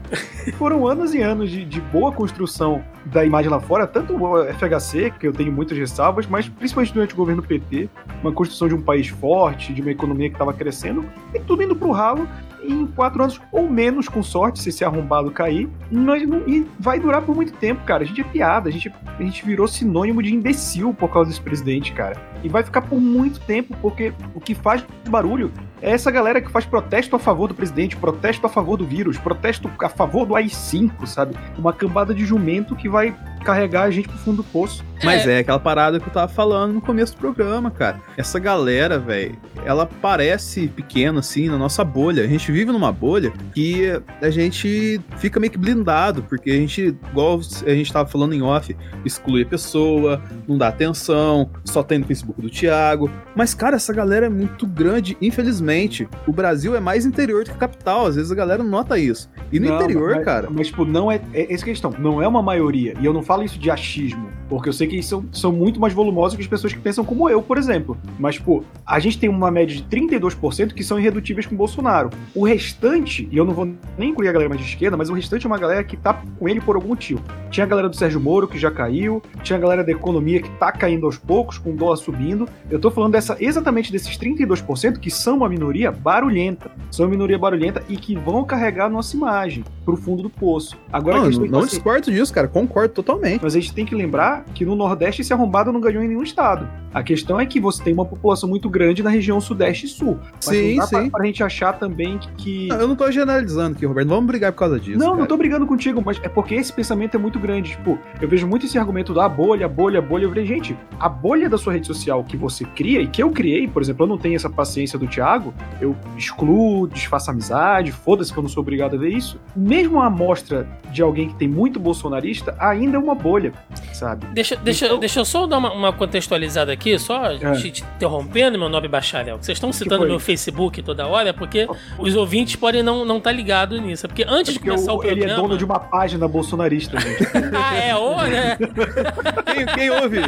foram 0.58 0.86
anos 0.86 1.14
e 1.14 1.22
anos 1.22 1.50
de, 1.50 1.64
de 1.64 1.80
boa 1.80 2.12
construção 2.12 2.82
da 3.06 3.24
imagem 3.24 3.50
lá 3.50 3.60
fora, 3.60 3.86
tanto 3.86 4.14
o 4.14 4.44
FHC, 4.52 5.12
que 5.18 5.26
eu 5.26 5.32
tenho 5.32 5.52
muitas 5.52 5.78
ressalvas, 5.78 6.26
mas 6.26 6.48
principalmente 6.48 6.92
durante 6.92 7.14
o 7.14 7.16
governo 7.16 7.42
PT, 7.42 7.88
uma 8.20 8.32
construção 8.32 8.66
de 8.66 8.74
um 8.74 8.82
país 8.82 9.08
forte, 9.08 9.72
de 9.72 9.80
uma 9.80 9.92
economia 9.92 10.28
que 10.28 10.34
estava 10.34 10.52
crescendo, 10.52 11.04
e 11.32 11.38
tudo 11.38 11.62
indo 11.62 11.76
pro 11.76 11.92
ralo 11.92 12.28
em 12.66 12.86
quatro 12.86 13.22
anos 13.22 13.40
ou 13.52 13.68
menos, 13.68 14.08
com 14.08 14.22
sorte, 14.22 14.60
se 14.60 14.68
esse 14.68 14.84
arrombado 14.84 15.30
cair, 15.30 15.68
nós 15.90 16.26
não, 16.26 16.48
e 16.48 16.66
vai 16.78 16.98
durar 16.98 17.22
por 17.22 17.34
muito 17.34 17.52
tempo, 17.54 17.84
cara. 17.84 18.02
A 18.02 18.06
gente 18.06 18.20
é 18.20 18.24
piada, 18.24 18.68
a 18.68 18.72
gente, 18.72 18.92
a 19.18 19.22
gente 19.22 19.44
virou 19.44 19.68
sinônimo 19.68 20.22
de 20.22 20.34
imbecil 20.34 20.94
por 20.94 21.12
causa 21.12 21.30
desse 21.30 21.40
presidente, 21.40 21.92
cara. 21.92 22.16
E 22.42 22.48
vai 22.48 22.62
ficar 22.62 22.82
por 22.82 23.00
muito 23.00 23.40
tempo, 23.40 23.76
porque 23.80 24.12
o 24.34 24.40
que 24.40 24.54
faz 24.54 24.84
barulho 25.08 25.52
é 25.80 25.90
essa 25.90 26.10
galera 26.10 26.40
que 26.40 26.50
faz 26.50 26.64
protesto 26.64 27.14
a 27.16 27.18
favor 27.18 27.48
do 27.48 27.54
presidente, 27.54 27.96
protesto 27.96 28.46
a 28.46 28.50
favor 28.50 28.76
do 28.76 28.86
vírus, 28.86 29.18
protesto 29.18 29.70
a 29.80 29.88
favor 29.88 30.26
do 30.26 30.34
AI-5, 30.34 31.06
sabe? 31.06 31.34
Uma 31.58 31.72
cambada 31.72 32.14
de 32.14 32.24
jumento 32.24 32.74
que 32.74 32.88
vai 32.88 33.14
carregar 33.44 33.82
a 33.82 33.90
gente 33.90 34.08
pro 34.08 34.18
fundo 34.18 34.38
do 34.38 34.44
poço. 34.44 34.84
Mas 35.02 35.26
é 35.26 35.38
aquela 35.38 35.58
parada 35.58 36.00
que 36.00 36.08
eu 36.08 36.12
tava 36.12 36.32
falando 36.32 36.72
no 36.72 36.80
começo 36.80 37.14
do 37.14 37.18
programa, 37.18 37.70
cara. 37.70 38.00
Essa 38.16 38.38
galera, 38.38 38.98
velho, 38.98 39.36
ela 39.64 39.86
parece 40.00 40.66
pequena, 40.68 41.20
assim, 41.20 41.48
na 41.48 41.58
nossa 41.58 41.84
bolha. 41.84 42.24
A 42.24 42.26
gente 42.26 42.50
vive 42.50 42.72
numa 42.72 42.90
bolha 42.90 43.32
que 43.54 44.00
a 44.22 44.30
gente 44.30 45.00
fica 45.18 45.38
meio 45.38 45.52
que 45.52 45.58
blindado, 45.58 46.22
porque 46.22 46.50
a 46.50 46.54
gente, 46.54 46.96
igual 47.10 47.38
a 47.66 47.70
gente 47.74 47.92
tava 47.92 48.08
falando 48.08 48.34
em 48.34 48.42
off, 48.42 48.74
exclui 49.04 49.42
a 49.42 49.46
pessoa, 49.46 50.22
não 50.48 50.56
dá 50.56 50.68
atenção, 50.68 51.50
só 51.64 51.82
tem 51.82 51.98
no 51.98 52.06
Facebook 52.06 52.40
do 52.40 52.48
Thiago. 52.48 53.10
Mas, 53.36 53.52
cara, 53.52 53.76
essa 53.76 53.92
galera 53.92 54.26
é 54.26 54.30
muito 54.30 54.66
grande, 54.66 55.16
infelizmente. 55.20 56.08
O 56.26 56.32
Brasil 56.32 56.74
é 56.74 56.80
mais 56.80 57.04
interior 57.04 57.44
do 57.44 57.50
que 57.50 57.58
capital, 57.58 58.06
às 58.06 58.16
vezes 58.16 58.32
a 58.32 58.34
galera 58.34 58.62
nota 58.62 58.98
isso. 58.98 59.28
E 59.52 59.60
no 59.60 59.68
Não, 59.68 59.76
interior, 59.76 60.14
mas, 60.16 60.24
cara. 60.24 60.48
Mas, 60.50 60.68
tipo, 60.68 60.84
não 60.84 61.10
é. 61.10 61.20
É 61.32 61.52
essa 61.52 61.64
questão. 61.64 61.94
Não 61.98 62.22
é 62.22 62.26
uma 62.26 62.42
maioria. 62.42 62.94
E 62.98 63.04
eu 63.04 63.12
não 63.12 63.22
falo 63.22 63.33
isso 63.42 63.58
de 63.58 63.70
achismo. 63.70 64.28
Porque 64.48 64.68
eu 64.68 64.72
sei 64.72 64.86
que 64.86 64.94
eles 64.94 65.06
são, 65.06 65.24
são 65.32 65.50
muito 65.50 65.80
mais 65.80 65.92
volumosos 65.92 66.36
que 66.36 66.42
as 66.42 66.48
pessoas 66.48 66.72
que 66.72 66.78
pensam 66.78 67.04
como 67.04 67.28
eu, 67.28 67.42
por 67.42 67.56
exemplo. 67.56 67.96
Mas, 68.18 68.38
pô, 68.38 68.62
a 68.86 68.98
gente 68.98 69.18
tem 69.18 69.28
uma 69.28 69.50
média 69.50 69.74
de 69.74 69.82
32% 69.84 70.74
que 70.74 70.84
são 70.84 70.98
irredutíveis 70.98 71.46
com 71.46 71.54
o 71.54 71.58
Bolsonaro. 71.58 72.10
O 72.34 72.44
restante, 72.44 73.28
e 73.32 73.36
eu 73.36 73.44
não 73.44 73.54
vou 73.54 73.68
nem 73.96 74.10
incluir 74.10 74.28
a 74.28 74.32
galera 74.32 74.48
mais 74.48 74.60
de 74.60 74.68
esquerda, 74.68 74.96
mas 74.96 75.08
o 75.08 75.14
restante 75.14 75.46
é 75.46 75.48
uma 75.48 75.58
galera 75.58 75.82
que 75.82 75.96
tá 75.96 76.22
com 76.38 76.48
ele 76.48 76.60
por 76.60 76.76
algum 76.76 76.88
motivo. 76.88 77.22
Tinha 77.50 77.64
a 77.64 77.68
galera 77.68 77.88
do 77.88 77.96
Sérgio 77.96 78.20
Moro 78.20 78.46
que 78.46 78.58
já 78.58 78.70
caiu, 78.70 79.22
tinha 79.42 79.58
a 79.58 79.60
galera 79.60 79.82
da 79.82 79.92
economia 79.92 80.42
que 80.42 80.50
tá 80.50 80.70
caindo 80.70 81.06
aos 81.06 81.16
poucos, 81.16 81.58
com 81.58 81.70
o 81.70 81.76
dólar 81.76 81.96
subindo. 81.96 82.48
Eu 82.70 82.78
tô 82.78 82.90
falando 82.90 83.12
dessa, 83.12 83.36
exatamente 83.40 83.90
desses 83.90 84.16
32% 84.18 84.98
que 84.98 85.10
são 85.10 85.38
uma 85.38 85.48
minoria 85.48 85.90
barulhenta. 85.90 86.70
São 86.90 87.06
uma 87.06 87.10
minoria 87.10 87.38
barulhenta 87.38 87.82
e 87.88 87.96
que 87.96 88.14
vão 88.14 88.44
carregar 88.44 88.86
a 88.86 88.90
nossa 88.90 89.16
imagem 89.16 89.64
pro 89.84 89.96
fundo 89.96 90.22
do 90.22 90.30
poço. 90.30 90.76
Agora 90.92 91.18
Não, 91.18 91.26
é 91.26 91.48
não 91.48 91.58
assim, 91.60 91.68
discordo 91.68 92.10
disso, 92.10 92.32
cara. 92.32 92.48
Concordo 92.48 92.94
totalmente. 92.94 93.23
Mas 93.42 93.54
a 93.56 93.60
gente 93.60 93.72
tem 93.72 93.84
que 93.84 93.94
lembrar 93.94 94.44
que 94.54 94.64
no 94.64 94.74
Nordeste 94.76 95.22
esse 95.22 95.32
arrombado 95.32 95.72
não 95.72 95.80
ganhou 95.80 96.02
em 96.02 96.08
nenhum 96.08 96.22
estado. 96.22 96.68
A 96.92 97.02
questão 97.02 97.40
é 97.40 97.46
que 97.46 97.58
você 97.58 97.82
tem 97.82 97.92
uma 97.92 98.04
população 98.04 98.48
muito 98.48 98.68
grande 98.70 99.02
na 99.02 99.10
região 99.10 99.40
Sudeste 99.40 99.86
e 99.86 99.88
Sul. 99.88 100.18
Mas 100.34 100.44
Sim, 100.44 100.76
não 100.76 100.84
dá 100.84 100.86
pra, 100.88 101.02
sim. 101.02 101.10
pra 101.10 101.24
gente 101.26 101.42
achar 101.42 101.72
também 101.72 102.18
que. 102.18 102.28
que- 102.36 102.66
Não, 102.68 102.80
eu 102.80 102.86
não 102.88 102.94
tô 102.94 103.10
generalizando 103.10 103.74
aqui, 103.76 103.84
Roberto. 103.84 104.06
Não 104.06 104.14
vamos 104.16 104.28
brigar 104.28 104.52
por 104.52 104.58
causa 104.58 104.78
disso. 104.78 104.98
Não, 104.98 105.08
cara. 105.08 105.18
não 105.18 105.26
tô 105.26 105.36
brigando 105.36 105.66
contigo, 105.66 106.00
mas 106.04 106.20
é 106.22 106.28
porque 106.28 106.54
esse 106.54 106.72
pensamento 106.72 107.16
é 107.16 107.18
muito 107.18 107.38
grande. 107.40 107.70
Tipo, 107.70 107.98
eu 108.20 108.28
vejo 108.28 108.46
muito 108.46 108.66
esse 108.66 108.78
argumento 108.78 109.12
da 109.12 109.28
bolha, 109.28 109.66
bolha, 109.68 110.00
bolha. 110.00 110.24
Eu 110.24 110.28
falei, 110.28 110.46
gente, 110.46 110.76
a 111.00 111.08
bolha 111.08 111.48
da 111.48 111.58
sua 111.58 111.72
rede 111.72 111.86
social 111.86 112.22
que 112.22 112.36
você 112.36 112.64
cria 112.64 113.00
e 113.00 113.08
que 113.08 113.20
eu 113.22 113.30
criei, 113.30 113.66
por 113.66 113.82
exemplo, 113.82 114.04
eu 114.04 114.08
não 114.08 114.18
tenho 114.18 114.36
essa 114.36 114.48
paciência 114.48 114.96
do 114.98 115.06
Thiago, 115.08 115.52
eu 115.80 115.96
excluo, 116.16 116.86
desfaço 116.86 117.30
amizade, 117.30 117.90
foda-se 117.90 118.32
que 118.32 118.38
eu 118.38 118.42
não 118.42 118.48
sou 118.48 118.60
obrigado 118.62 118.94
a 118.94 118.98
ver 118.98 119.08
isso. 119.08 119.40
Mesmo 119.56 120.00
a 120.00 120.06
amostra 120.06 120.66
de 120.92 121.02
alguém 121.02 121.28
que 121.28 121.34
tem 121.34 121.48
muito 121.48 121.80
bolsonarista 121.80 122.54
ainda 122.58 122.96
é 122.96 123.00
uma 123.00 123.13
bolha, 123.14 123.52
sabe? 123.92 124.26
Deixa, 124.32 124.56
deixa, 124.56 124.86
Então- 124.86 124.98
deixa 124.98 125.20
eu 125.20 125.24
só 125.24 125.46
dar 125.46 125.58
uma, 125.58 125.72
uma 125.72 125.92
contextualizada 125.92 126.72
aqui, 126.72 126.98
só 126.98 127.26
É. 127.32 127.52
te, 127.52 127.70
te 127.70 127.82
interrompendo, 127.96 128.58
meu 128.58 128.68
nobre 128.68 128.88
bacharel. 128.88 129.36
Vocês 129.40 129.56
estão 129.56 129.72
citando 129.72 130.06
meu 130.06 130.18
Facebook 130.20 130.82
toda 130.82 131.06
hora, 131.06 131.32
porque 131.34 131.66
os 131.98 132.14
ouvintes 132.16 132.56
podem 132.56 132.82
não 132.82 133.04
não 133.04 133.20
tá 133.20 133.30
ligados 133.32 133.80
nisso. 133.80 134.06
Porque 134.08 134.24
antes 134.28 134.52
de 134.54 134.58
Porque 134.58 134.70
começar 134.70 134.92
o- 134.92 134.96
o 134.96 134.98
programa... 135.00 135.22
ele 135.24 135.32
é 135.32 135.36
dono 135.36 135.56
de 135.58 135.64
uma 135.64 135.78
página 135.78 136.26
bolsonarista, 136.28 136.98
gente. 137.00 137.24
ah, 137.54 137.74
é, 137.76 137.94
ou, 137.96 138.16
né? 138.22 138.56
Quem, 139.54 139.66
quem 139.66 139.90
ouve, 139.90 140.20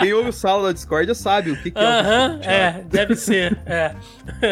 quem 0.00 0.12
ouve 0.12 0.28
o 0.30 0.32
sala 0.32 0.68
da 0.68 0.72
Discord 0.72 1.14
sabe 1.14 1.50
o 1.52 1.62
que, 1.62 1.70
que 1.70 1.78
é 1.78 1.82
o 1.82 1.84
Aham, 1.86 2.38
Thiago. 2.40 2.44
é, 2.78 2.84
deve 2.88 3.14
ser, 3.14 3.58
é. 3.66 3.92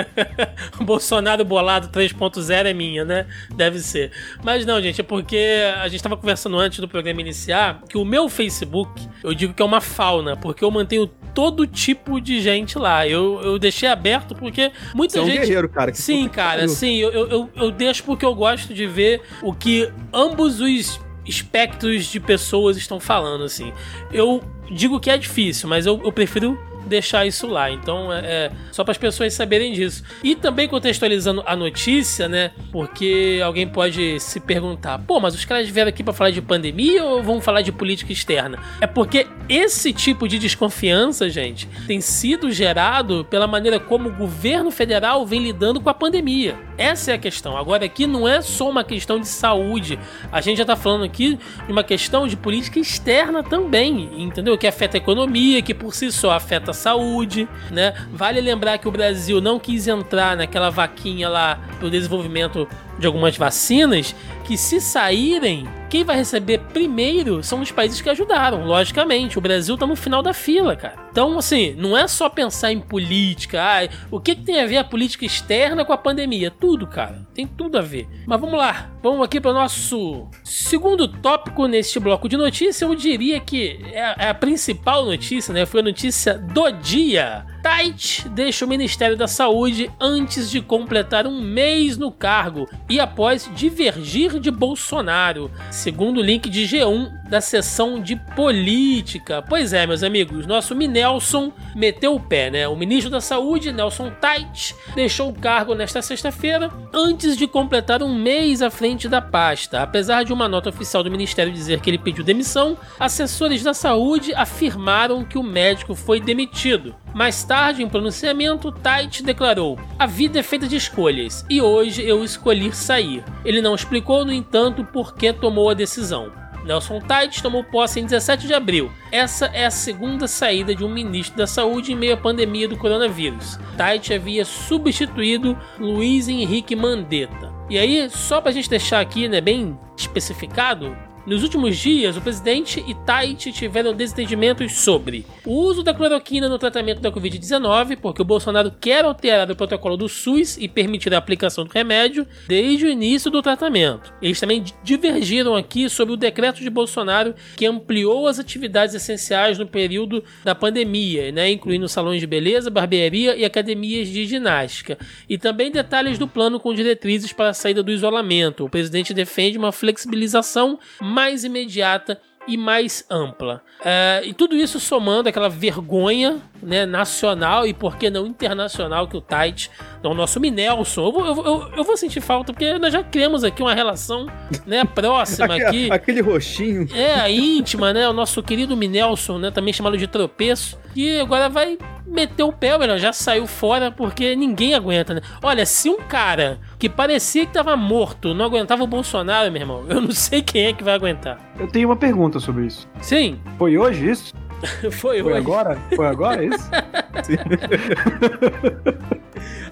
o 0.80 0.84
Bolsonaro 0.84 1.44
bolado 1.44 1.88
3.0 1.88 2.66
é 2.66 2.72
minha, 2.74 3.04
né? 3.04 3.26
Deve 3.54 3.80
ser. 3.80 4.12
Mas 4.42 4.64
não, 4.64 4.80
gente, 4.80 5.00
é 5.00 5.04
porque 5.04 5.60
a 5.80 5.88
gente 5.88 6.02
tava 6.02 6.16
conversando 6.16 6.58
antes 6.58 6.78
do 6.78 6.88
programa 6.88 7.20
iniciar 7.20 7.79
que 7.88 7.96
o 7.98 8.04
meu 8.04 8.28
Facebook, 8.28 9.08
eu 9.22 9.34
digo 9.34 9.52
que 9.54 9.62
é 9.62 9.64
uma 9.64 9.80
fauna, 9.80 10.36
porque 10.36 10.64
eu 10.64 10.70
mantenho 10.70 11.06
todo 11.34 11.66
tipo 11.66 12.20
de 12.20 12.40
gente 12.40 12.78
lá. 12.78 13.06
Eu, 13.06 13.40
eu 13.42 13.58
deixei 13.58 13.88
aberto 13.88 14.34
porque 14.34 14.72
muita 14.94 15.12
Você 15.14 15.18
é 15.18 15.22
um 15.22 15.26
gente. 15.26 15.40
guerreiro, 15.40 15.68
cara. 15.68 15.92
que 15.92 15.98
Sim, 15.98 16.28
cara, 16.28 16.66
sim. 16.68 16.96
Eu, 16.96 17.10
eu, 17.12 17.28
eu- 17.28 17.50
eu 17.56 17.70
deixo 17.70 18.02
porque 18.04 18.24
eu 18.24 18.34
gosto 18.34 18.74
de 18.74 18.86
ver 18.86 19.22
o 19.42 19.52
que 19.54 19.90
ambos 20.12 20.60
os 20.60 21.00
espectros 21.24 22.06
de 22.06 22.18
pessoas 22.20 22.76
estão 22.76 22.98
falando, 22.98 23.44
assim. 23.44 23.72
Eu 24.12 24.42
digo 24.70 24.98
que 24.98 25.10
é 25.10 25.16
difícil, 25.16 25.68
mas 25.68 25.86
eu, 25.86 26.00
eu 26.04 26.12
prefiro 26.12 26.58
deixar 26.86 27.26
isso 27.26 27.46
lá. 27.46 27.70
Então, 27.70 28.12
é, 28.12 28.20
é 28.20 28.52
só 28.72 28.84
para 28.84 28.92
as 28.92 28.98
pessoas 28.98 29.32
saberem 29.34 29.72
disso. 29.72 30.02
E 30.22 30.34
também 30.34 30.68
contextualizando 30.68 31.42
a 31.46 31.54
notícia, 31.56 32.28
né? 32.28 32.52
Porque 32.72 33.40
alguém 33.44 33.66
pode 33.66 34.18
se 34.20 34.40
perguntar: 34.40 34.98
pô, 34.98 35.20
mas 35.20 35.34
os 35.34 35.44
caras 35.44 35.68
vieram 35.68 35.88
aqui 35.88 36.02
para 36.02 36.12
falar 36.12 36.30
de 36.30 36.42
pandemia 36.42 37.04
ou 37.04 37.22
vão 37.22 37.40
falar 37.40 37.62
de 37.62 37.72
política 37.72 38.12
externa? 38.12 38.58
É 38.80 38.86
porque 38.86 39.26
esse 39.48 39.92
tipo 39.92 40.28
de 40.28 40.38
desconfiança, 40.38 41.28
gente, 41.28 41.68
tem 41.86 42.00
sido 42.00 42.50
gerado 42.50 43.26
pela 43.28 43.46
maneira 43.46 43.78
como 43.78 44.08
o 44.08 44.12
governo 44.12 44.70
federal 44.70 45.26
vem 45.26 45.42
lidando 45.42 45.80
com 45.80 45.88
a 45.88 45.94
pandemia. 45.94 46.56
Essa 46.78 47.12
é 47.12 47.14
a 47.14 47.18
questão. 47.18 47.56
Agora, 47.56 47.84
aqui 47.84 48.06
não 48.06 48.26
é 48.26 48.40
só 48.40 48.68
uma 48.68 48.82
questão 48.82 49.20
de 49.20 49.28
saúde. 49.28 49.98
A 50.32 50.40
gente 50.40 50.58
já 50.58 50.64
tá 50.64 50.76
falando 50.76 51.04
aqui 51.04 51.38
de 51.66 51.72
uma 51.72 51.84
questão 51.84 52.26
de 52.26 52.36
política 52.36 52.78
externa 52.78 53.42
também, 53.42 54.22
entendeu? 54.22 54.56
Que 54.56 54.66
afeta 54.66 54.96
a 54.96 54.98
economia, 54.98 55.60
que 55.62 55.74
por 55.74 55.94
si 55.94 56.10
só 56.10 56.30
afeta 56.30 56.69
saúde, 56.72 57.48
né? 57.70 57.94
Vale 58.12 58.40
lembrar 58.40 58.78
que 58.78 58.88
o 58.88 58.90
Brasil 58.90 59.40
não 59.40 59.58
quis 59.58 59.86
entrar 59.88 60.36
naquela 60.36 60.70
vaquinha 60.70 61.28
lá 61.28 61.58
do 61.80 61.90
desenvolvimento 61.90 62.68
de 63.00 63.06
algumas 63.06 63.36
vacinas, 63.36 64.14
que 64.44 64.56
se 64.56 64.80
saírem, 64.80 65.66
quem 65.88 66.04
vai 66.04 66.16
receber 66.16 66.58
primeiro 66.72 67.42
são 67.42 67.60
os 67.60 67.72
países 67.72 68.00
que 68.00 68.08
ajudaram, 68.08 68.64
logicamente. 68.64 69.38
O 69.38 69.40
Brasil 69.40 69.76
tá 69.76 69.86
no 69.86 69.96
final 69.96 70.22
da 70.22 70.32
fila, 70.32 70.76
cara. 70.76 70.94
Então, 71.10 71.36
assim, 71.36 71.74
não 71.76 71.96
é 71.96 72.06
só 72.06 72.28
pensar 72.28 72.72
em 72.72 72.78
política. 72.78 73.60
Ah, 73.60 73.88
o 74.10 74.20
que, 74.20 74.36
que 74.36 74.42
tem 74.42 74.60
a 74.60 74.66
ver 74.66 74.76
a 74.76 74.84
política 74.84 75.24
externa 75.24 75.84
com 75.84 75.92
a 75.92 75.98
pandemia? 75.98 76.50
Tudo, 76.50 76.86
cara. 76.86 77.26
Tem 77.34 77.46
tudo 77.46 77.76
a 77.76 77.80
ver. 77.80 78.08
Mas 78.24 78.40
vamos 78.40 78.56
lá. 78.56 78.90
Vamos 79.02 79.24
aqui 79.24 79.40
para 79.40 79.50
o 79.50 79.54
nosso 79.54 80.28
segundo 80.44 81.08
tópico 81.08 81.66
neste 81.66 81.98
bloco 81.98 82.28
de 82.28 82.36
notícia. 82.36 82.84
Eu 82.84 82.94
diria 82.94 83.40
que 83.40 83.80
é 83.92 84.04
a, 84.04 84.16
é 84.18 84.28
a 84.28 84.34
principal 84.34 85.04
notícia, 85.04 85.52
né? 85.52 85.66
Foi 85.66 85.80
a 85.80 85.84
notícia 85.84 86.38
do 86.38 86.70
dia. 86.70 87.44
Tait 87.62 88.24
deixa 88.30 88.64
o 88.64 88.68
Ministério 88.68 89.16
da 89.16 89.26
Saúde 89.26 89.90
antes 90.00 90.50
de 90.50 90.62
completar 90.62 91.26
um 91.26 91.40
mês 91.42 91.98
no 91.98 92.10
cargo 92.10 92.66
e 92.88 92.98
após 92.98 93.50
divergir 93.54 94.40
de 94.40 94.50
Bolsonaro, 94.50 95.50
segundo 95.70 96.18
o 96.18 96.22
link 96.22 96.48
de 96.48 96.62
G1 96.62 97.19
da 97.30 97.40
seção 97.40 98.02
de 98.02 98.16
política. 98.16 99.40
Pois 99.40 99.72
é, 99.72 99.86
meus 99.86 100.02
amigos, 100.02 100.46
nosso 100.46 100.74
Minelson 100.74 101.52
meteu 101.74 102.14
o 102.16 102.20
pé, 102.20 102.50
né? 102.50 102.66
O 102.66 102.76
ministro 102.76 103.08
da 103.08 103.20
Saúde, 103.20 103.72
Nelson 103.72 104.10
Tait, 104.20 104.74
deixou 104.94 105.30
o 105.30 105.34
cargo 105.34 105.74
nesta 105.74 106.02
sexta-feira 106.02 106.70
antes 106.92 107.36
de 107.36 107.46
completar 107.46 108.02
um 108.02 108.12
mês 108.12 108.60
à 108.60 108.68
frente 108.68 109.08
da 109.08 109.22
pasta. 109.22 109.80
Apesar 109.80 110.24
de 110.24 110.32
uma 110.32 110.48
nota 110.48 110.70
oficial 110.70 111.04
do 111.04 111.10
ministério 111.10 111.52
dizer 111.52 111.80
que 111.80 111.88
ele 111.88 111.98
pediu 111.98 112.24
demissão, 112.24 112.76
assessores 112.98 113.62
da 113.62 113.72
saúde 113.72 114.34
afirmaram 114.34 115.24
que 115.24 115.38
o 115.38 115.42
médico 115.42 115.94
foi 115.94 116.20
demitido. 116.20 116.96
Mais 117.14 117.44
tarde, 117.44 117.82
em 117.82 117.88
pronunciamento, 117.88 118.72
Tait 118.72 119.22
declarou: 119.22 119.78
A 119.98 120.06
vida 120.06 120.40
é 120.40 120.42
feita 120.42 120.66
de 120.66 120.76
escolhas 120.76 121.44
e 121.48 121.60
hoje 121.60 122.02
eu 122.02 122.24
escolhi 122.24 122.74
sair. 122.74 123.22
Ele 123.44 123.62
não 123.62 123.74
explicou, 123.74 124.24
no 124.24 124.32
entanto, 124.32 124.84
por 124.84 125.14
que 125.14 125.32
tomou 125.32 125.70
a 125.70 125.74
decisão. 125.74 126.39
Nelson 126.64 127.00
Tait 127.00 127.42
tomou 127.42 127.64
posse 127.64 128.00
em 128.00 128.04
17 128.04 128.46
de 128.46 128.54
abril. 128.54 128.90
Essa 129.10 129.46
é 129.46 129.66
a 129.66 129.70
segunda 129.70 130.28
saída 130.28 130.74
de 130.74 130.84
um 130.84 130.92
ministro 130.92 131.36
da 131.36 131.46
Saúde 131.46 131.92
em 131.92 131.96
meio 131.96 132.14
à 132.14 132.16
pandemia 132.16 132.68
do 132.68 132.76
coronavírus. 132.76 133.58
Tait 133.76 134.12
havia 134.12 134.44
substituído 134.44 135.58
Luiz 135.78 136.28
Henrique 136.28 136.76
Mandetta. 136.76 137.52
E 137.68 137.78
aí, 137.78 138.10
só 138.10 138.40
pra 138.40 138.52
gente 138.52 138.68
deixar 138.68 139.00
aqui, 139.00 139.28
né, 139.28 139.40
bem 139.40 139.78
especificado, 139.96 140.96
nos 141.30 141.44
últimos 141.44 141.78
dias, 141.78 142.16
o 142.16 142.20
presidente 142.20 142.84
e 142.88 142.92
Tait 142.92 143.52
tiveram 143.52 143.94
desentendimentos 143.94 144.72
sobre 144.72 145.24
o 145.46 145.52
uso 145.52 145.80
da 145.80 145.94
cloroquina 145.94 146.48
no 146.48 146.58
tratamento 146.58 147.00
da 147.00 147.12
Covid-19, 147.12 147.98
porque 147.98 148.20
o 148.20 148.24
Bolsonaro 148.24 148.72
quer 148.72 149.04
alterar 149.04 149.48
o 149.48 149.54
protocolo 149.54 149.96
do 149.96 150.08
SUS 150.08 150.56
e 150.56 150.66
permitir 150.66 151.14
a 151.14 151.18
aplicação 151.18 151.64
do 151.64 151.70
remédio 151.70 152.26
desde 152.48 152.84
o 152.84 152.88
início 152.88 153.30
do 153.30 153.40
tratamento. 153.40 154.12
Eles 154.20 154.40
também 154.40 154.64
divergiram 154.82 155.54
aqui 155.54 155.88
sobre 155.88 156.14
o 156.14 156.16
decreto 156.16 156.62
de 156.62 156.68
Bolsonaro 156.68 157.32
que 157.56 157.64
ampliou 157.64 158.26
as 158.26 158.40
atividades 158.40 158.96
essenciais 158.96 159.56
no 159.56 159.68
período 159.68 160.24
da 160.42 160.56
pandemia, 160.56 161.30
né, 161.30 161.48
incluindo 161.48 161.88
salões 161.88 162.18
de 162.18 162.26
beleza, 162.26 162.70
barbearia 162.70 163.36
e 163.36 163.44
academias 163.44 164.08
de 164.08 164.26
ginástica. 164.26 164.98
E 165.28 165.38
também 165.38 165.70
detalhes 165.70 166.18
do 166.18 166.26
plano 166.26 166.58
com 166.58 166.74
diretrizes 166.74 167.32
para 167.32 167.50
a 167.50 167.54
saída 167.54 167.84
do 167.84 167.92
isolamento. 167.92 168.64
O 168.64 168.68
presidente 168.68 169.14
defende 169.14 169.56
uma 169.56 169.70
flexibilização 169.70 170.76
mais 171.00 171.19
imediata 171.28 172.20
e 172.48 172.56
mais 172.56 173.04
ampla. 173.10 173.62
É, 173.84 174.22
e 174.24 174.32
tudo 174.32 174.56
isso 174.56 174.80
somando 174.80 175.28
aquela 175.28 175.48
vergonha 175.48 176.38
né, 176.62 176.86
nacional 176.86 177.66
e 177.66 177.74
por 177.74 177.96
que 177.96 178.08
não 178.10 178.26
internacional 178.26 179.06
que 179.06 179.16
o 179.16 179.20
Tait, 179.20 179.70
não, 180.02 180.12
o 180.12 180.14
nosso 180.14 180.40
Minelson, 180.40 181.06
eu 181.06 181.12
vou, 181.12 181.26
eu, 181.26 181.34
vou- 181.34 181.68
eu 181.76 181.84
vou 181.84 181.96
sentir 181.96 182.20
falta 182.20 182.52
porque 182.52 182.78
nós 182.78 182.92
já 182.92 183.02
criamos 183.04 183.44
aqui 183.44 183.62
uma 183.62 183.74
relação 183.74 184.26
né, 184.66 184.84
próxima 184.84 185.54
aqui. 185.68 185.90
Aquele 185.92 186.22
roxinho. 186.22 186.88
É, 186.94 187.30
íntima, 187.30 187.92
né? 187.92 188.08
O 188.08 188.12
nosso 188.12 188.42
querido 188.42 188.76
Minelson, 188.76 189.38
né? 189.38 189.50
Também 189.50 189.72
chamado 189.72 189.96
de 189.98 190.06
tropeço. 190.06 190.78
E 190.96 191.20
agora 191.20 191.48
vai 191.48 191.78
meter 192.06 192.42
o 192.42 192.52
pé, 192.52 192.76
melhor, 192.78 192.98
já 192.98 193.12
saiu 193.12 193.46
fora 193.46 193.90
porque 193.90 194.34
ninguém 194.36 194.74
aguenta, 194.74 195.14
né? 195.14 195.20
Olha, 195.42 195.64
se 195.66 195.88
um 195.88 195.98
cara 195.98 196.58
que 196.78 196.88
parecia 196.88 197.46
que 197.46 197.52
tava 197.52 197.76
morto 197.76 198.34
não 198.34 198.44
aguentava 198.44 198.82
o 198.82 198.86
Bolsonaro, 198.86 199.50
meu 199.50 199.62
irmão, 199.62 199.84
eu 199.88 200.00
não 200.00 200.12
sei 200.12 200.42
quem 200.42 200.66
é 200.66 200.72
que 200.72 200.84
vai 200.84 200.94
aguentar. 200.94 201.38
Eu 201.58 201.68
tenho 201.68 201.88
uma 201.88 201.96
pergunta 201.96 202.38
sobre 202.40 202.66
isso. 202.66 202.88
Sim, 203.00 203.38
Foi 203.58 203.76
hoje 203.76 204.10
isso? 204.10 204.32
foi, 204.92 205.00
Foi 205.22 205.22
hoje. 205.22 205.36
agora? 205.36 205.78
Foi 205.96 206.06
agora 206.06 206.44
isso? 206.44 206.70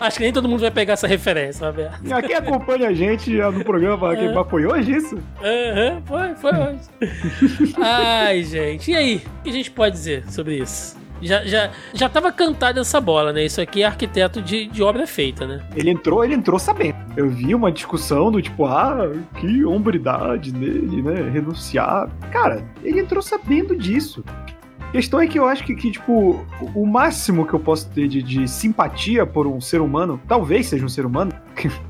Acho 0.00 0.16
que 0.16 0.22
nem 0.22 0.32
todo 0.32 0.48
mundo 0.48 0.60
vai 0.60 0.70
pegar 0.70 0.94
essa 0.94 1.06
referência, 1.06 1.66
Roberto. 1.66 2.00
E 2.04 2.22
Quem 2.22 2.36
acompanha 2.36 2.88
a 2.88 2.94
gente 2.94 3.30
no 3.30 3.64
programa, 3.64 4.16
que, 4.16 4.28
mas 4.28 4.48
foi 4.48 4.64
hoje 4.66 4.96
isso? 4.96 5.18
Aham, 5.42 6.02
foi, 6.06 6.34
foi 6.36 6.52
hoje. 6.52 7.74
Ai, 7.76 8.42
gente. 8.44 8.90
E 8.90 8.96
aí? 8.96 9.22
O 9.40 9.42
que 9.42 9.50
a 9.50 9.52
gente 9.52 9.70
pode 9.70 9.94
dizer 9.96 10.24
sobre 10.30 10.58
isso? 10.58 10.96
Já, 11.20 11.44
já, 11.44 11.70
já 11.92 12.08
tava 12.08 12.30
cantada 12.32 12.80
essa 12.80 13.00
bola, 13.00 13.32
né? 13.32 13.44
Isso 13.44 13.60
aqui 13.60 13.82
é 13.82 13.86
arquiteto 13.86 14.40
de, 14.40 14.66
de 14.66 14.82
obra 14.82 15.06
feita, 15.06 15.46
né? 15.46 15.60
Ele 15.74 15.90
entrou, 15.90 16.24
ele 16.24 16.34
entrou 16.34 16.58
sabendo. 16.58 16.96
Eu 17.16 17.28
vi 17.28 17.54
uma 17.54 17.72
discussão 17.72 18.30
do 18.30 18.40
tipo, 18.40 18.64
ah, 18.66 19.10
que 19.38 19.64
hombridade 19.64 20.52
nele, 20.52 21.02
né? 21.02 21.30
Renunciar. 21.30 22.08
Cara, 22.30 22.64
ele 22.82 23.00
entrou 23.00 23.22
sabendo 23.22 23.76
disso. 23.76 24.24
Questão 24.92 25.20
é 25.20 25.26
que 25.26 25.38
eu 25.38 25.46
acho 25.46 25.64
que, 25.64 25.74
que, 25.74 25.90
tipo, 25.90 26.46
o 26.74 26.86
máximo 26.86 27.46
que 27.46 27.52
eu 27.52 27.60
posso 27.60 27.90
ter 27.90 28.08
de, 28.08 28.22
de 28.22 28.48
simpatia 28.48 29.26
por 29.26 29.46
um 29.46 29.60
ser 29.60 29.82
humano, 29.82 30.18
talvez 30.26 30.66
seja 30.66 30.84
um 30.84 30.88
ser 30.88 31.04
humano, 31.04 31.30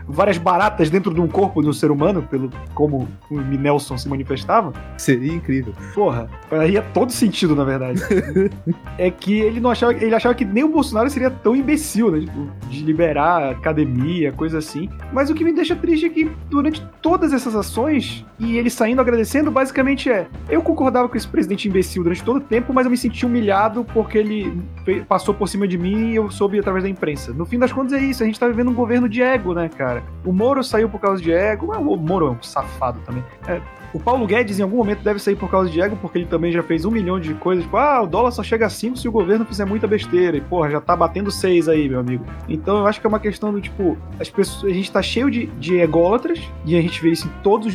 várias 0.07 0.39
baratas 0.39 0.89
dentro 0.91 1.13
de 1.13 1.21
um 1.21 1.29
corpo 1.29 1.61
de 1.63 1.69
um 1.69 1.73
ser 1.73 1.91
humano, 1.91 2.23
pelo 2.23 2.51
como 2.75 3.09
o 3.31 3.39
Nelson 3.41 3.99
se 3.99 4.09
manifestava, 4.09 4.73
Seria 4.97 5.33
incrível. 5.33 5.75
porra, 5.95 6.29
faria 6.49 6.83
todo 6.83 7.13
sentido, 7.13 7.55
na 7.55 7.65
verdade. 7.65 8.01
é 8.97 9.11
que 9.11 9.41
ele 9.41 9.61
não 9.61 9.71
achava, 9.71 9.93
ele 9.93 10.15
achava 10.15 10.35
que 10.35 10.45
nem 10.45 10.65
o 10.65 10.69
Bolsonaro 10.69 11.11
seria 11.11 11.31
tão 11.31 11.55
imbecil, 11.55 12.11
né? 12.11 12.21
Tipo, 12.21 12.49
de 12.69 12.83
liberar 12.83 13.51
academia, 13.51 14.33
coisa 14.33 14.59
assim. 14.59 14.89
Mas 15.13 15.31
o 15.31 15.35
que 15.35 15.45
me 15.45 15.53
deixa 15.53 15.77
triste 15.77 16.07
é 16.07 16.09
que 16.09 16.31
durante 16.49 16.85
todas 17.03 17.33
essas 17.33 17.55
ações, 17.55 18.25
e 18.39 18.57
ele 18.57 18.71
saindo 18.71 19.01
agradecendo, 19.01 19.51
basicamente 19.51 20.11
é: 20.11 20.27
eu 20.49 20.63
concordava 20.63 21.09
com 21.09 21.17
esse 21.17 21.27
presidente 21.29 21.69
imbecil 21.69 22.03
durante 22.03 22.23
todo 22.23 22.37
o 22.37 22.41
tempo, 22.41 22.73
mas 22.73 22.85
eu 22.87 22.91
me 22.91 22.97
senti 22.97 23.27
humilhado 23.27 23.85
porque 23.93 24.19
ele 24.19 24.61
passou 25.09 25.35
por 25.35 25.49
cima 25.49 25.67
de 25.67 25.77
mim 25.77 26.13
e 26.13 26.17
eu 26.17 26.31
soube 26.31 26.59
através 26.59 26.85
da 26.85 26.91
imprensa. 26.91 27.33
No 27.33 27.45
fim 27.45 27.59
das 27.59 27.73
contas 27.73 27.93
é 27.93 27.99
isso, 28.01 28.23
a 28.23 28.27
gente 28.27 28.39
tá 28.39 28.47
vivendo 28.47 28.71
um 28.71 28.75
governo 28.75 29.09
de 29.09 29.23
ego, 29.23 29.55
né, 29.55 29.58
cara? 29.67 30.03
O 30.27 30.33
Moro 30.33 30.63
saiu 30.63 30.91
por 30.91 31.01
causa 31.01 31.23
de 31.23 31.33
ego, 31.33 31.75
o 31.75 31.97
Moro 31.97 32.27
é 32.27 32.31
um 32.33 32.43
safado 32.43 33.01
também. 33.01 33.25
É, 33.47 33.63
o 33.93 33.99
Paulo 33.99 34.27
Guedes, 34.27 34.59
em 34.59 34.63
algum 34.63 34.77
momento, 34.77 35.03
deve 35.03 35.19
sair 35.19 35.37
por 35.37 35.51
causa 35.51 35.71
de 35.71 35.81
ego, 35.81 35.97
porque 36.01 36.19
ele 36.19 36.27
também 36.27 36.53
já 36.53 36.63
fez 36.63 36.85
um 36.85 36.91
milhão 36.91 37.19
de 37.19 37.33
coisas. 37.35 37.65
Tipo, 37.65 37.77
ah, 37.77 38.03
o 38.03 38.07
dólar 38.07 38.31
só 38.31 38.43
chega 38.43 38.67
a 38.67 38.71
5 38.71 38.99
se 38.99 39.09
o 39.09 39.13
governo 39.13 39.45
fizer 39.45 39.65
muita 39.65 39.87
besteira. 39.87 40.37
E, 40.37 40.41
porra, 40.41 40.71
já 40.71 40.81
tá 40.81 40.95
batendo 40.95 41.31
6 41.31 41.69
aí, 41.69 41.89
meu 41.89 42.01
amigo. 42.01 42.25
Então, 42.49 42.79
eu 42.79 42.87
acho 42.87 43.01
que 43.01 43.07
é 43.07 43.09
uma 43.09 43.21
questão 43.21 43.53
do 43.53 43.61
tipo, 43.61 43.97
as 44.21 44.29
pessoas, 44.29 44.71
a 44.71 44.75
gente 44.75 44.93
tá 44.93 45.01
cheio 45.01 45.31
de, 45.31 45.47
de 45.47 45.77
ególatras, 45.77 46.41
e 46.65 46.77
a 46.77 46.83
gente 46.83 47.01
vê 47.01 47.11
isso 47.11 47.27
em 47.27 47.43
todos 47.43 47.75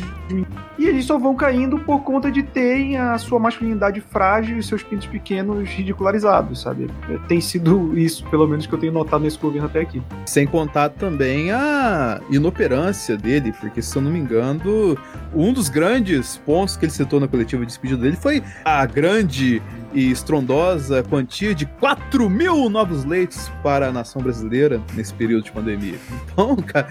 E 0.76 0.86
eles 0.86 1.04
só 1.04 1.18
vão 1.18 1.34
caindo 1.34 1.78
por 1.78 2.00
conta 2.02 2.30
de 2.30 2.42
terem 2.42 2.96
a 2.96 3.16
sua 3.18 3.38
masculinidade 3.38 4.00
frágil 4.00 4.58
e 4.58 4.62
seus 4.62 4.82
pintos 4.82 5.06
pequenos 5.06 5.68
ridicularizados, 5.68 6.60
sabe? 6.60 6.88
Tem 7.28 7.40
sido 7.40 7.96
isso, 7.96 8.24
pelo 8.26 8.46
menos, 8.46 8.66
que 8.66 8.72
eu 8.72 8.78
tenho 8.78 8.92
notado 8.92 9.22
nesse 9.22 9.38
governo 9.38 9.66
até 9.66 9.80
aqui. 9.80 10.02
Sem 10.26 10.46
contar 10.46 10.88
também 10.90 11.52
a 11.52 12.20
inoperância 12.30 13.16
dele, 13.16 13.52
porque 13.60 13.80
se 13.80 13.96
eu 13.96 14.02
não 14.02 14.10
me 14.10 14.18
engano, 14.18 14.98
um 15.32 15.52
dos 15.52 15.68
grandes 15.68 16.03
pontos 16.44 16.76
que 16.76 16.84
ele 16.84 16.92
citou 16.92 17.20
na 17.20 17.28
coletiva 17.28 17.62
de 17.62 17.68
despedida 17.68 18.00
dele 18.00 18.16
foi 18.16 18.42
a 18.64 18.84
grande 18.86 19.62
e 19.94 20.10
estrondosa 20.10 21.02
quantia 21.04 21.54
de 21.54 21.64
4 21.66 22.28
mil 22.28 22.68
novos 22.68 23.04
leitos 23.04 23.50
para 23.62 23.88
a 23.88 23.92
nação 23.92 24.20
brasileira 24.20 24.82
nesse 24.94 25.14
período 25.14 25.44
de 25.44 25.52
pandemia. 25.52 25.98
Então, 26.32 26.56
cara, 26.66 26.88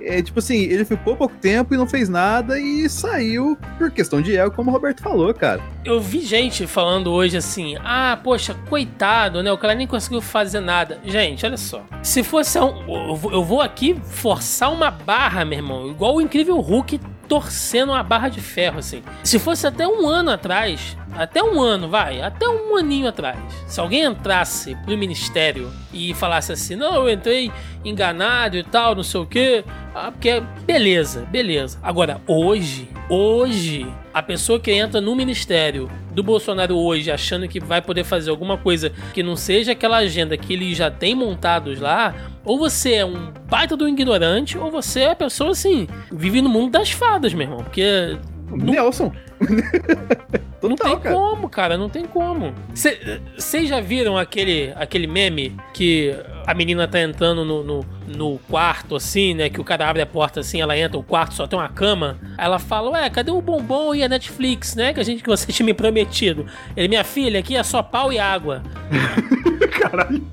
é 0.00 0.22
tipo 0.22 0.38
assim, 0.38 0.56
ele 0.56 0.84
ficou 0.84 1.14
pouco 1.16 1.34
tempo 1.36 1.74
e 1.74 1.76
não 1.76 1.86
fez 1.86 2.08
nada 2.08 2.58
e 2.58 2.88
saiu 2.88 3.58
por 3.78 3.90
questão 3.90 4.22
de 4.22 4.36
ego, 4.36 4.50
como 4.50 4.70
o 4.70 4.72
Roberto 4.72 5.02
falou, 5.02 5.32
cara. 5.34 5.60
Eu 5.84 6.00
vi 6.00 6.20
gente 6.20 6.66
falando 6.66 7.12
hoje 7.12 7.36
assim: 7.36 7.76
ah, 7.84 8.18
poxa, 8.22 8.54
coitado, 8.68 9.42
né? 9.42 9.52
O 9.52 9.58
cara 9.58 9.74
nem 9.74 9.86
conseguiu 9.86 10.20
fazer 10.20 10.60
nada. 10.60 10.98
Gente, 11.04 11.44
olha 11.44 11.56
só. 11.56 11.84
Se 12.02 12.22
fosse 12.22 12.58
um. 12.58 13.10
Eu 13.30 13.44
vou 13.44 13.60
aqui 13.60 13.96
forçar 14.04 14.72
uma 14.72 14.90
barra, 14.90 15.44
meu 15.44 15.58
irmão, 15.58 15.90
igual 15.90 16.16
o 16.16 16.20
incrível 16.20 16.58
Hulk 16.60 16.98
torcendo 17.28 17.92
uma 17.92 18.02
barra 18.02 18.28
de 18.28 18.40
ferro, 18.40 18.78
assim. 18.78 19.02
Se 19.22 19.38
fosse 19.38 19.66
até 19.66 19.86
um 19.86 20.06
ano 20.06 20.30
atrás, 20.30 20.96
até 21.14 21.42
um 21.42 21.60
ano, 21.60 21.88
vai, 21.88 22.20
até 22.20 22.48
um 22.48 22.76
aninho 22.76 23.08
atrás, 23.08 23.38
se 23.66 23.80
alguém 23.80 24.04
entrasse 24.04 24.74
pro 24.84 24.96
ministério 24.96 25.72
e 25.92 26.12
falasse 26.14 26.52
assim, 26.52 26.76
não, 26.76 26.94
eu 26.94 27.10
entrei 27.10 27.50
enganado 27.84 28.56
e 28.56 28.62
tal, 28.62 28.94
não 28.94 29.02
sei 29.02 29.20
o 29.20 29.26
quê, 29.26 29.64
ah, 29.94 30.10
porque 30.12 30.42
beleza, 30.64 31.26
beleza. 31.30 31.78
Agora, 31.82 32.20
hoje, 32.26 32.88
hoje, 33.08 33.86
a 34.16 34.22
pessoa 34.22 34.58
que 34.58 34.70
entra 34.70 34.98
no 34.98 35.14
ministério 35.14 35.90
do 36.12 36.22
Bolsonaro 36.22 36.74
hoje, 36.74 37.10
achando 37.10 37.46
que 37.46 37.60
vai 37.60 37.82
poder 37.82 38.02
fazer 38.02 38.30
alguma 38.30 38.56
coisa 38.56 38.90
que 39.12 39.22
não 39.22 39.36
seja 39.36 39.72
aquela 39.72 39.98
agenda 39.98 40.38
que 40.38 40.54
ele 40.54 40.74
já 40.74 40.90
tem 40.90 41.14
montados 41.14 41.78
lá, 41.78 42.14
ou 42.42 42.58
você 42.58 42.94
é 42.94 43.04
um 43.04 43.30
baita 43.46 43.76
do 43.76 43.86
ignorante, 43.86 44.56
ou 44.56 44.70
você 44.70 45.00
é 45.00 45.10
a 45.10 45.14
pessoa 45.14 45.50
assim, 45.50 45.86
vive 46.10 46.40
no 46.40 46.48
mundo 46.48 46.70
das 46.70 46.90
fadas, 46.90 47.34
meu 47.34 47.42
irmão. 47.42 47.58
Porque 47.58 48.16
Nelson. 48.52 49.12
Total, 50.60 50.70
não 50.70 50.76
tem 50.76 50.98
cara. 50.98 51.14
como, 51.14 51.48
cara, 51.48 51.78
não 51.78 51.88
tem 51.88 52.04
como. 52.06 52.54
Vocês 52.74 53.68
já 53.68 53.80
viram 53.80 54.16
aquele, 54.16 54.72
aquele 54.76 55.06
meme 55.06 55.54
que 55.74 56.14
a 56.46 56.54
menina 56.54 56.88
tá 56.88 57.00
entrando 57.00 57.44
no, 57.44 57.62
no, 57.62 57.86
no, 58.06 58.38
quarto, 58.48 58.96
assim, 58.96 59.34
né? 59.34 59.50
Que 59.50 59.60
o 59.60 59.64
cara 59.64 59.88
abre 59.88 60.00
a 60.00 60.06
porta 60.06 60.40
assim, 60.40 60.60
ela 60.60 60.76
entra, 60.76 60.98
o 60.98 61.02
quarto 61.02 61.34
só 61.34 61.46
tem 61.46 61.58
uma 61.58 61.68
cama. 61.68 62.18
Aí 62.38 62.46
ela 62.46 62.58
fala, 62.58 62.90
ué, 62.90 63.10
cadê 63.10 63.30
o 63.30 63.40
bombom 63.42 63.94
e 63.94 64.02
a 64.02 64.08
Netflix, 64.08 64.74
né? 64.74 64.94
Que 64.94 65.00
a 65.00 65.04
gente 65.04 65.22
que 65.22 65.28
você 65.28 65.52
tinha 65.52 65.66
me 65.66 65.74
prometido. 65.74 66.46
Ele, 66.76 66.88
minha 66.88 67.04
filha, 67.04 67.40
aqui 67.40 67.56
é 67.56 67.62
só 67.62 67.82
pau 67.82 68.12
e 68.12 68.18
água. 68.18 68.62
Caralho. 69.80 70.26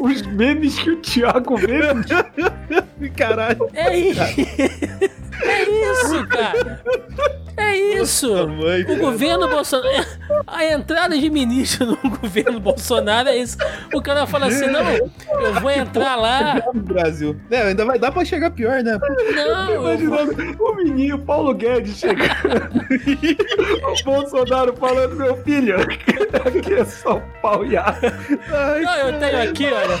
Os 0.00 0.22
memes 0.22 0.78
que 0.78 0.90
o 0.90 0.96
Thiago 0.96 1.56
vê. 1.56 1.80
Caralho. 3.16 3.68
É 3.74 3.96
isso. 3.96 4.20
É 5.44 5.62
isso, 5.62 6.26
cara. 6.28 6.82
É 7.56 7.76
isso. 7.76 8.11
Nossa, 8.12 8.46
mãe, 8.46 8.82
o 8.82 8.96
governo 8.98 9.48
Bolsonaro. 9.48 10.06
A 10.46 10.64
entrada 10.66 11.16
de 11.16 11.30
ministro 11.30 11.86
no 11.86 11.96
governo 12.20 12.60
Bolsonaro 12.60 13.28
é 13.28 13.38
isso. 13.38 13.56
O 13.94 14.02
cara 14.02 14.26
fala 14.26 14.46
assim: 14.46 14.66
não, 14.66 14.90
eu 14.90 15.54
vou 15.60 15.70
entrar 15.70 16.16
lá. 16.16 16.62
No 16.74 16.82
Brasil. 16.82 17.36
É, 17.50 17.62
ainda 17.62 17.84
vai 17.86 17.98
dar 17.98 18.12
pra 18.12 18.24
chegar 18.24 18.50
pior, 18.50 18.82
né? 18.82 18.98
Não. 19.34 19.74
Imaginando 19.74 20.56
vou... 20.58 20.72
o 20.72 20.76
menino 20.76 21.18
Paulo 21.18 21.54
Guedes 21.54 21.96
chegando. 21.96 22.28
o 23.96 24.04
Bolsonaro 24.04 24.76
falando: 24.76 25.16
meu 25.16 25.36
filho, 25.42 25.76
aqui 25.80 26.74
é 26.74 26.84
só 26.84 27.20
pau 27.40 27.64
e 27.64 27.76
ar. 27.76 27.98
Não, 28.82 28.96
eu 28.98 29.18
tenho 29.18 29.50
aqui, 29.50 29.66
olha. 29.66 29.98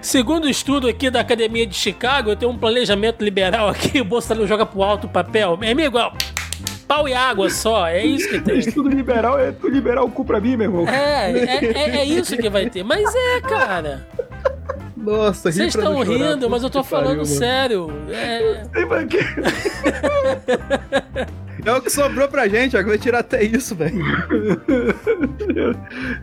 Segundo 0.00 0.44
o 0.44 0.48
estudo 0.48 0.88
aqui 0.88 1.10
da 1.10 1.20
Academia 1.20 1.66
de 1.66 1.74
Chicago, 1.74 2.30
eu 2.30 2.36
tenho 2.36 2.50
um 2.50 2.58
planejamento 2.58 3.22
liberal 3.22 3.68
aqui, 3.68 4.00
o 4.00 4.04
Bolsonaro 4.04 4.46
joga 4.46 4.66
pro 4.66 4.82
alto 4.82 5.06
o 5.06 5.10
papel. 5.10 5.58
Amigo, 5.62 5.98
ó, 5.98 6.12
pau 6.92 7.08
e 7.08 7.14
água 7.14 7.48
só, 7.48 7.86
é 7.86 8.04
isso 8.04 8.28
que 8.28 8.38
tem. 8.40 8.58
Estudo 8.58 8.90
liberal 8.90 9.38
é 9.38 9.50
tu 9.50 9.66
liberar 9.68 10.02
o 10.02 10.10
cu 10.10 10.24
pra 10.24 10.40
mim, 10.40 10.56
meu 10.56 10.70
irmão. 10.70 10.88
É, 10.88 11.30
é, 11.30 11.64
é, 11.64 11.96
é 12.00 12.04
isso 12.04 12.36
que 12.36 12.50
vai 12.50 12.68
ter. 12.68 12.82
Mas 12.82 13.14
é, 13.14 13.40
cara. 13.40 14.06
Nossa, 15.02 15.50
Vocês 15.50 15.74
estão 15.74 16.00
rindo, 16.00 16.48
mas 16.48 16.62
eu 16.62 16.70
tô 16.70 16.84
falando 16.84 17.08
pariu, 17.08 17.24
sério. 17.26 17.92
É... 18.08 18.62
é 21.64 21.72
o 21.72 21.80
que 21.80 21.90
sobrou 21.90 22.28
pra 22.28 22.46
gente, 22.46 22.76
que 22.76 22.82
vai 22.84 22.98
tirar 22.98 23.18
até 23.18 23.42
isso, 23.42 23.74
velho. 23.74 24.00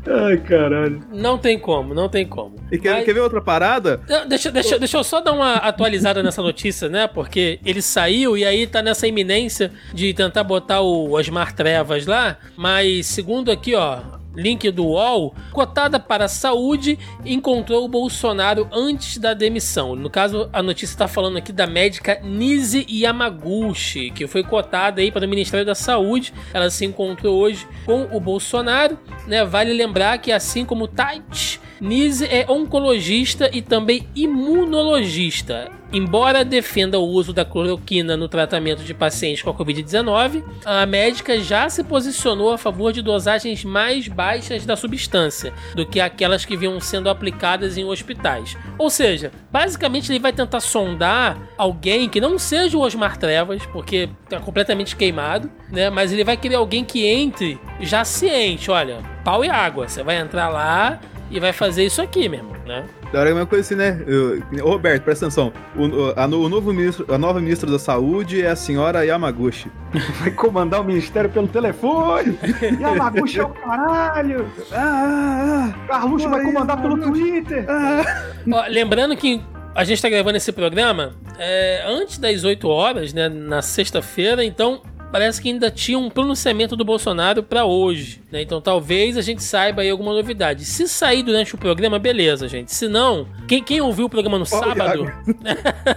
Ai, 0.08 0.38
caralho. 0.38 1.02
Não 1.12 1.38
tem 1.38 1.60
como, 1.60 1.94
não 1.94 2.08
tem 2.08 2.26
como. 2.26 2.56
E 2.72 2.78
quer, 2.78 2.94
mas... 2.94 3.06
quer 3.06 3.14
ver 3.14 3.20
outra 3.20 3.42
parada? 3.42 4.02
Deixa, 4.28 4.50
deixa, 4.50 4.80
deixa 4.80 4.98
eu 4.98 5.04
só 5.04 5.20
dar 5.20 5.34
uma 5.34 5.56
atualizada 5.56 6.24
nessa 6.24 6.42
notícia, 6.42 6.88
né? 6.88 7.06
Porque 7.08 7.60
ele 7.66 7.82
saiu 7.82 8.38
e 8.38 8.46
aí 8.46 8.66
tá 8.66 8.82
nessa 8.82 9.08
iminência 9.08 9.72
de 9.94 10.14
tentar 10.14 10.44
botar 10.44 10.80
o 10.82 11.12
Osmar 11.12 11.54
Trevas 11.54 12.06
lá, 12.06 12.38
mas 12.56 13.08
segundo 13.08 13.52
aqui, 13.52 13.76
ó, 13.76 14.19
link 14.42 14.70
do 14.72 14.86
UOL, 14.86 15.34
cotada 15.52 16.00
para 16.00 16.26
a 16.26 16.30
saúde, 16.30 16.98
encontrou 17.26 17.86
o 17.86 17.88
Bolsonaro 17.88 18.68
antes 18.72 19.18
da 19.18 19.34
demissão. 19.34 19.96
No 19.96 20.10
caso, 20.10 20.50
a 20.52 20.64
notícia 20.64 20.94
está 20.94 21.08
falando 21.08 21.38
aqui 21.38 21.52
da 21.52 21.68
médica 21.68 22.20
Nise 22.24 22.86
Yamaguchi, 22.90 24.12
que 24.12 24.28
foi 24.28 24.44
cotada 24.44 25.02
aí 25.02 25.12
para 25.12 25.26
o 25.26 25.30
Ministério 25.30 25.66
da 25.66 25.76
Saúde. 25.76 26.34
Ela 26.54 26.70
se 26.70 26.86
encontrou 26.86 27.38
hoje 27.38 27.68
com 27.86 28.08
o 28.12 28.20
Bolsonaro. 28.20 28.98
Né? 29.28 29.44
Vale 29.46 29.74
lembrar 29.74 30.18
que, 30.18 30.32
assim 30.32 30.66
como 30.66 30.88
Tait, 30.88 31.60
Nise 31.82 32.26
é 32.26 32.46
oncologista 32.50 33.50
e 33.54 33.62
também 33.62 34.08
imunologista. 34.16 35.72
Embora 35.92 36.46
defenda 36.46 37.00
o 37.00 37.08
uso 37.08 37.34
da 37.34 37.44
cloroquina 37.44 38.16
no 38.16 38.28
tratamento 38.28 38.84
de 38.84 38.94
pacientes 38.94 39.42
com 39.42 39.50
a 39.50 39.54
Covid-19, 39.56 40.44
a 40.64 40.86
médica 40.86 41.40
já 41.40 41.68
se 41.68 41.84
posicionou 41.84 42.54
a 42.54 42.60
favor 42.60 42.94
de 42.94 43.02
dosagens 43.02 43.64
mais 43.64 44.08
baixas 44.08 44.68
da 44.68 44.76
substância 44.76 45.52
do 45.74 45.88
que 45.88 46.00
aquelas 46.00 46.46
que 46.46 46.56
vinham 46.56 46.80
sendo 46.80 47.10
aplicadas 47.10 47.76
em 47.76 47.86
hospitais. 47.86 48.56
Ou 48.78 48.90
seja, 48.90 49.32
basicamente 49.52 50.12
ele 50.12 50.20
vai 50.20 50.32
tentar 50.32 50.60
sondar 50.60 51.40
alguém 51.58 52.08
que 52.08 52.22
não 52.22 52.38
seja 52.38 52.78
o 52.78 52.82
Osmar 52.82 53.18
Trevas, 53.18 53.66
porque 53.66 54.10
está 54.26 54.40
completamente 54.40 54.96
queimado, 54.96 55.50
né? 55.72 55.90
Mas 55.90 56.12
ele 56.12 56.24
vai 56.24 56.38
querer 56.38 56.56
alguém 56.56 56.84
que 56.84 57.04
entre 57.08 57.60
já 57.80 58.06
ciente, 58.06 58.70
olha, 58.70 59.00
pau 59.24 59.44
e 59.44 59.50
água. 59.50 59.88
Você 59.88 60.04
vai 60.04 60.18
entrar 60.18 60.50
lá 60.50 61.00
e 61.30 61.40
vai 61.40 61.54
fazer 61.54 61.86
isso 61.86 62.02
aqui 62.02 62.28
mesmo, 62.28 62.52
né? 62.66 62.86
Da 63.12 63.20
hora 63.20 63.30
é 63.30 63.34
uma 63.34 63.46
coisa 63.46 63.62
assim, 63.62 63.76
né? 63.76 64.04
Eu, 64.06 64.42
Roberto, 64.64 65.04
presta 65.04 65.26
atenção. 65.26 65.52
O, 65.76 66.14
a, 66.16 66.26
o 66.26 66.50
novo 66.50 66.72
ministro, 66.72 67.06
a 67.14 67.18
nova 67.18 67.40
ministra 67.40 67.70
da 67.70 67.80
Saúde 67.80 68.42
é 68.44 68.50
a 68.50 68.56
senhora 68.56 69.06
Yamaguchi. 69.06 69.72
Vai 70.20 70.32
comandar 70.32 70.82
o 70.82 70.84
ministério 70.84 71.30
pelo 71.30 71.48
telefone. 71.48 72.38
Yamaguchi 72.80 73.40
é 73.40 73.44
o 73.44 73.50
caralho. 73.50 74.46
Ah, 74.72 74.76
ah, 74.76 75.74
ah. 75.74 75.88
Carluxo 75.88 76.30
vai 76.30 76.44
comandar 76.44 76.82
pelo 76.82 76.98
Twitter. 77.00 77.66
Ah. 77.68 78.24
Ó, 78.52 78.68
lembrando 78.68 79.16
que 79.16 79.42
a 79.74 79.84
gente 79.84 79.96
está 79.96 80.10
gravando 80.10 80.38
esse 80.38 80.52
programa 80.52 81.14
é, 81.38 81.84
antes 81.88 82.18
das 82.18 82.44
8 82.44 82.68
horas, 82.68 83.14
né? 83.14 83.30
Na 83.30 83.62
sexta-feira, 83.62 84.44
então 84.44 84.82
parece 85.12 85.42
que 85.42 85.50
ainda 85.50 85.70
tinha 85.72 85.98
um 85.98 86.10
pronunciamento 86.10 86.76
do 86.76 86.86
Bolsonaro 86.86 87.44
para 87.44 87.66
hoje, 87.66 88.22
né? 88.32 88.42
Então 88.42 88.62
talvez 88.62 89.18
a 89.18 89.22
gente 89.22 89.44
saiba 89.44 89.82
aí 89.82 89.90
alguma 89.90 90.14
novidade. 90.14 90.66
Se 90.66 90.88
sair 90.88 91.24
durante 91.24 91.56
o 91.56 91.58
programa, 91.58 92.00
beleza, 92.00 92.48
gente. 92.48 92.74
Se 92.74 92.88
não, 92.88 93.28
quem, 93.48 93.64
quem 93.64 93.82
ouviu 93.82 94.06
o 94.06 94.10
programa 94.10 94.38
no 94.38 94.46
sábado, 94.46 95.12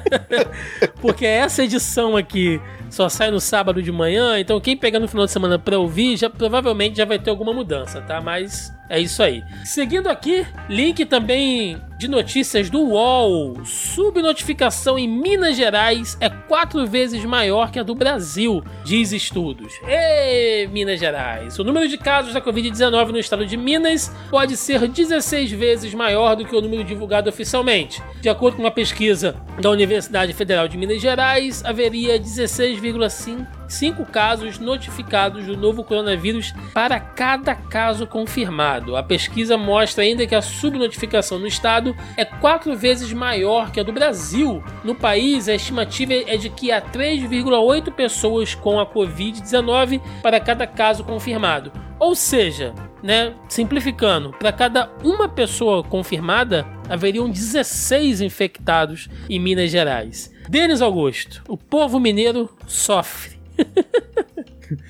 porque 1.01 1.27
essa 1.27 1.64
edição 1.64 2.16
aqui 2.16 2.61
só 2.90 3.09
sai 3.09 3.31
no 3.31 3.40
sábado 3.40 3.83
de 3.83 3.90
manhã, 3.90 4.38
então 4.38 4.61
quem 4.61 4.77
pegar 4.77 4.98
no 4.98 5.09
final 5.09 5.27
de 5.27 5.33
semana 5.33 5.59
para 5.59 5.79
ouvir, 5.79 6.16
já 6.16 6.29
provavelmente 6.29 6.96
já 6.96 7.05
vai 7.05 7.18
ter 7.18 7.31
alguma 7.31 7.53
mudança, 7.53 8.01
tá? 8.03 8.20
Mas 8.20 8.72
é 8.92 9.00
isso 9.00 9.22
aí. 9.22 9.42
Seguindo 9.64 10.07
aqui, 10.07 10.46
link 10.68 11.07
também 11.07 11.81
de 11.96 12.07
notícias 12.07 12.68
do 12.68 12.81
UOL. 12.81 13.64
Subnotificação 13.64 14.98
em 14.98 15.09
Minas 15.09 15.57
Gerais 15.57 16.14
é 16.20 16.28
quatro 16.28 16.87
vezes 16.87 17.24
maior 17.24 17.70
que 17.70 17.78
a 17.78 17.83
do 17.83 17.94
Brasil, 17.94 18.62
diz 18.85 19.12
estudos. 19.12 19.72
Ê, 19.88 20.68
Minas 20.70 21.00
Gerais! 21.00 21.59
O 21.59 21.64
número 21.64 21.88
de 21.88 21.96
casos 21.96 22.35
da 22.35 22.40
Covid-19 22.42 23.12
no 23.12 23.18
estado 23.18 23.46
de 23.46 23.57
Minas 23.57 24.14
pode 24.28 24.59
ser 24.59 24.87
16 24.87 25.50
vezes 25.52 25.94
maior 25.94 26.37
do 26.37 26.44
que 26.44 26.55
o 26.55 26.61
número 26.61 26.85
divulgado 26.85 27.31
oficialmente. 27.31 28.02
De 28.20 28.28
acordo 28.28 28.57
com 28.57 28.62
uma 28.62 28.70
pesquisa 28.70 29.37
da 29.59 29.70
Universidade 29.70 30.35
Federal 30.35 30.68
de 30.68 30.76
Minas 30.76 31.00
Gerais, 31.00 31.64
haveria 31.64 32.20
16,5 32.20 33.62
cinco 33.72 34.04
casos 34.04 34.58
notificados 34.58 35.46
do 35.46 35.56
novo 35.56 35.82
coronavírus 35.82 36.54
para 36.74 37.00
cada 37.00 37.54
caso 37.54 38.06
confirmado. 38.06 38.96
A 38.96 39.02
pesquisa 39.02 39.56
mostra 39.56 40.04
ainda 40.04 40.26
que 40.26 40.35
a 40.35 40.42
subnotificação 40.42 41.38
no 41.38 41.46
estado 41.46 41.96
é 42.16 42.24
quatro 42.24 42.76
vezes 42.76 43.12
maior 43.12 43.70
que 43.72 43.80
a 43.80 43.82
do 43.82 43.92
Brasil. 43.92 44.62
No 44.85 44.94
país, 44.94 45.48
a 45.48 45.54
estimativa 45.54 46.12
é 46.12 46.37
de 46.37 46.50
que 46.50 46.70
há 46.70 46.80
3,8 46.80 47.90
pessoas 47.92 48.54
com 48.54 48.78
a 48.78 48.87
Covid-19 48.87 50.00
para 50.22 50.38
cada 50.38 50.66
caso 50.66 51.02
confirmado. 51.02 51.72
Ou 51.98 52.14
seja, 52.14 52.74
né, 53.02 53.35
simplificando, 53.48 54.32
para 54.32 54.52
cada 54.52 54.90
uma 55.04 55.28
pessoa 55.28 55.82
confirmada, 55.82 56.66
haveriam 56.88 57.30
16 57.30 58.20
infectados 58.20 59.08
em 59.30 59.38
Minas 59.38 59.70
Gerais. 59.70 60.32
Denis 60.48 60.82
Augusto, 60.82 61.42
o 61.48 61.56
povo 61.56 62.00
mineiro 62.00 62.50
sofre 62.66 63.41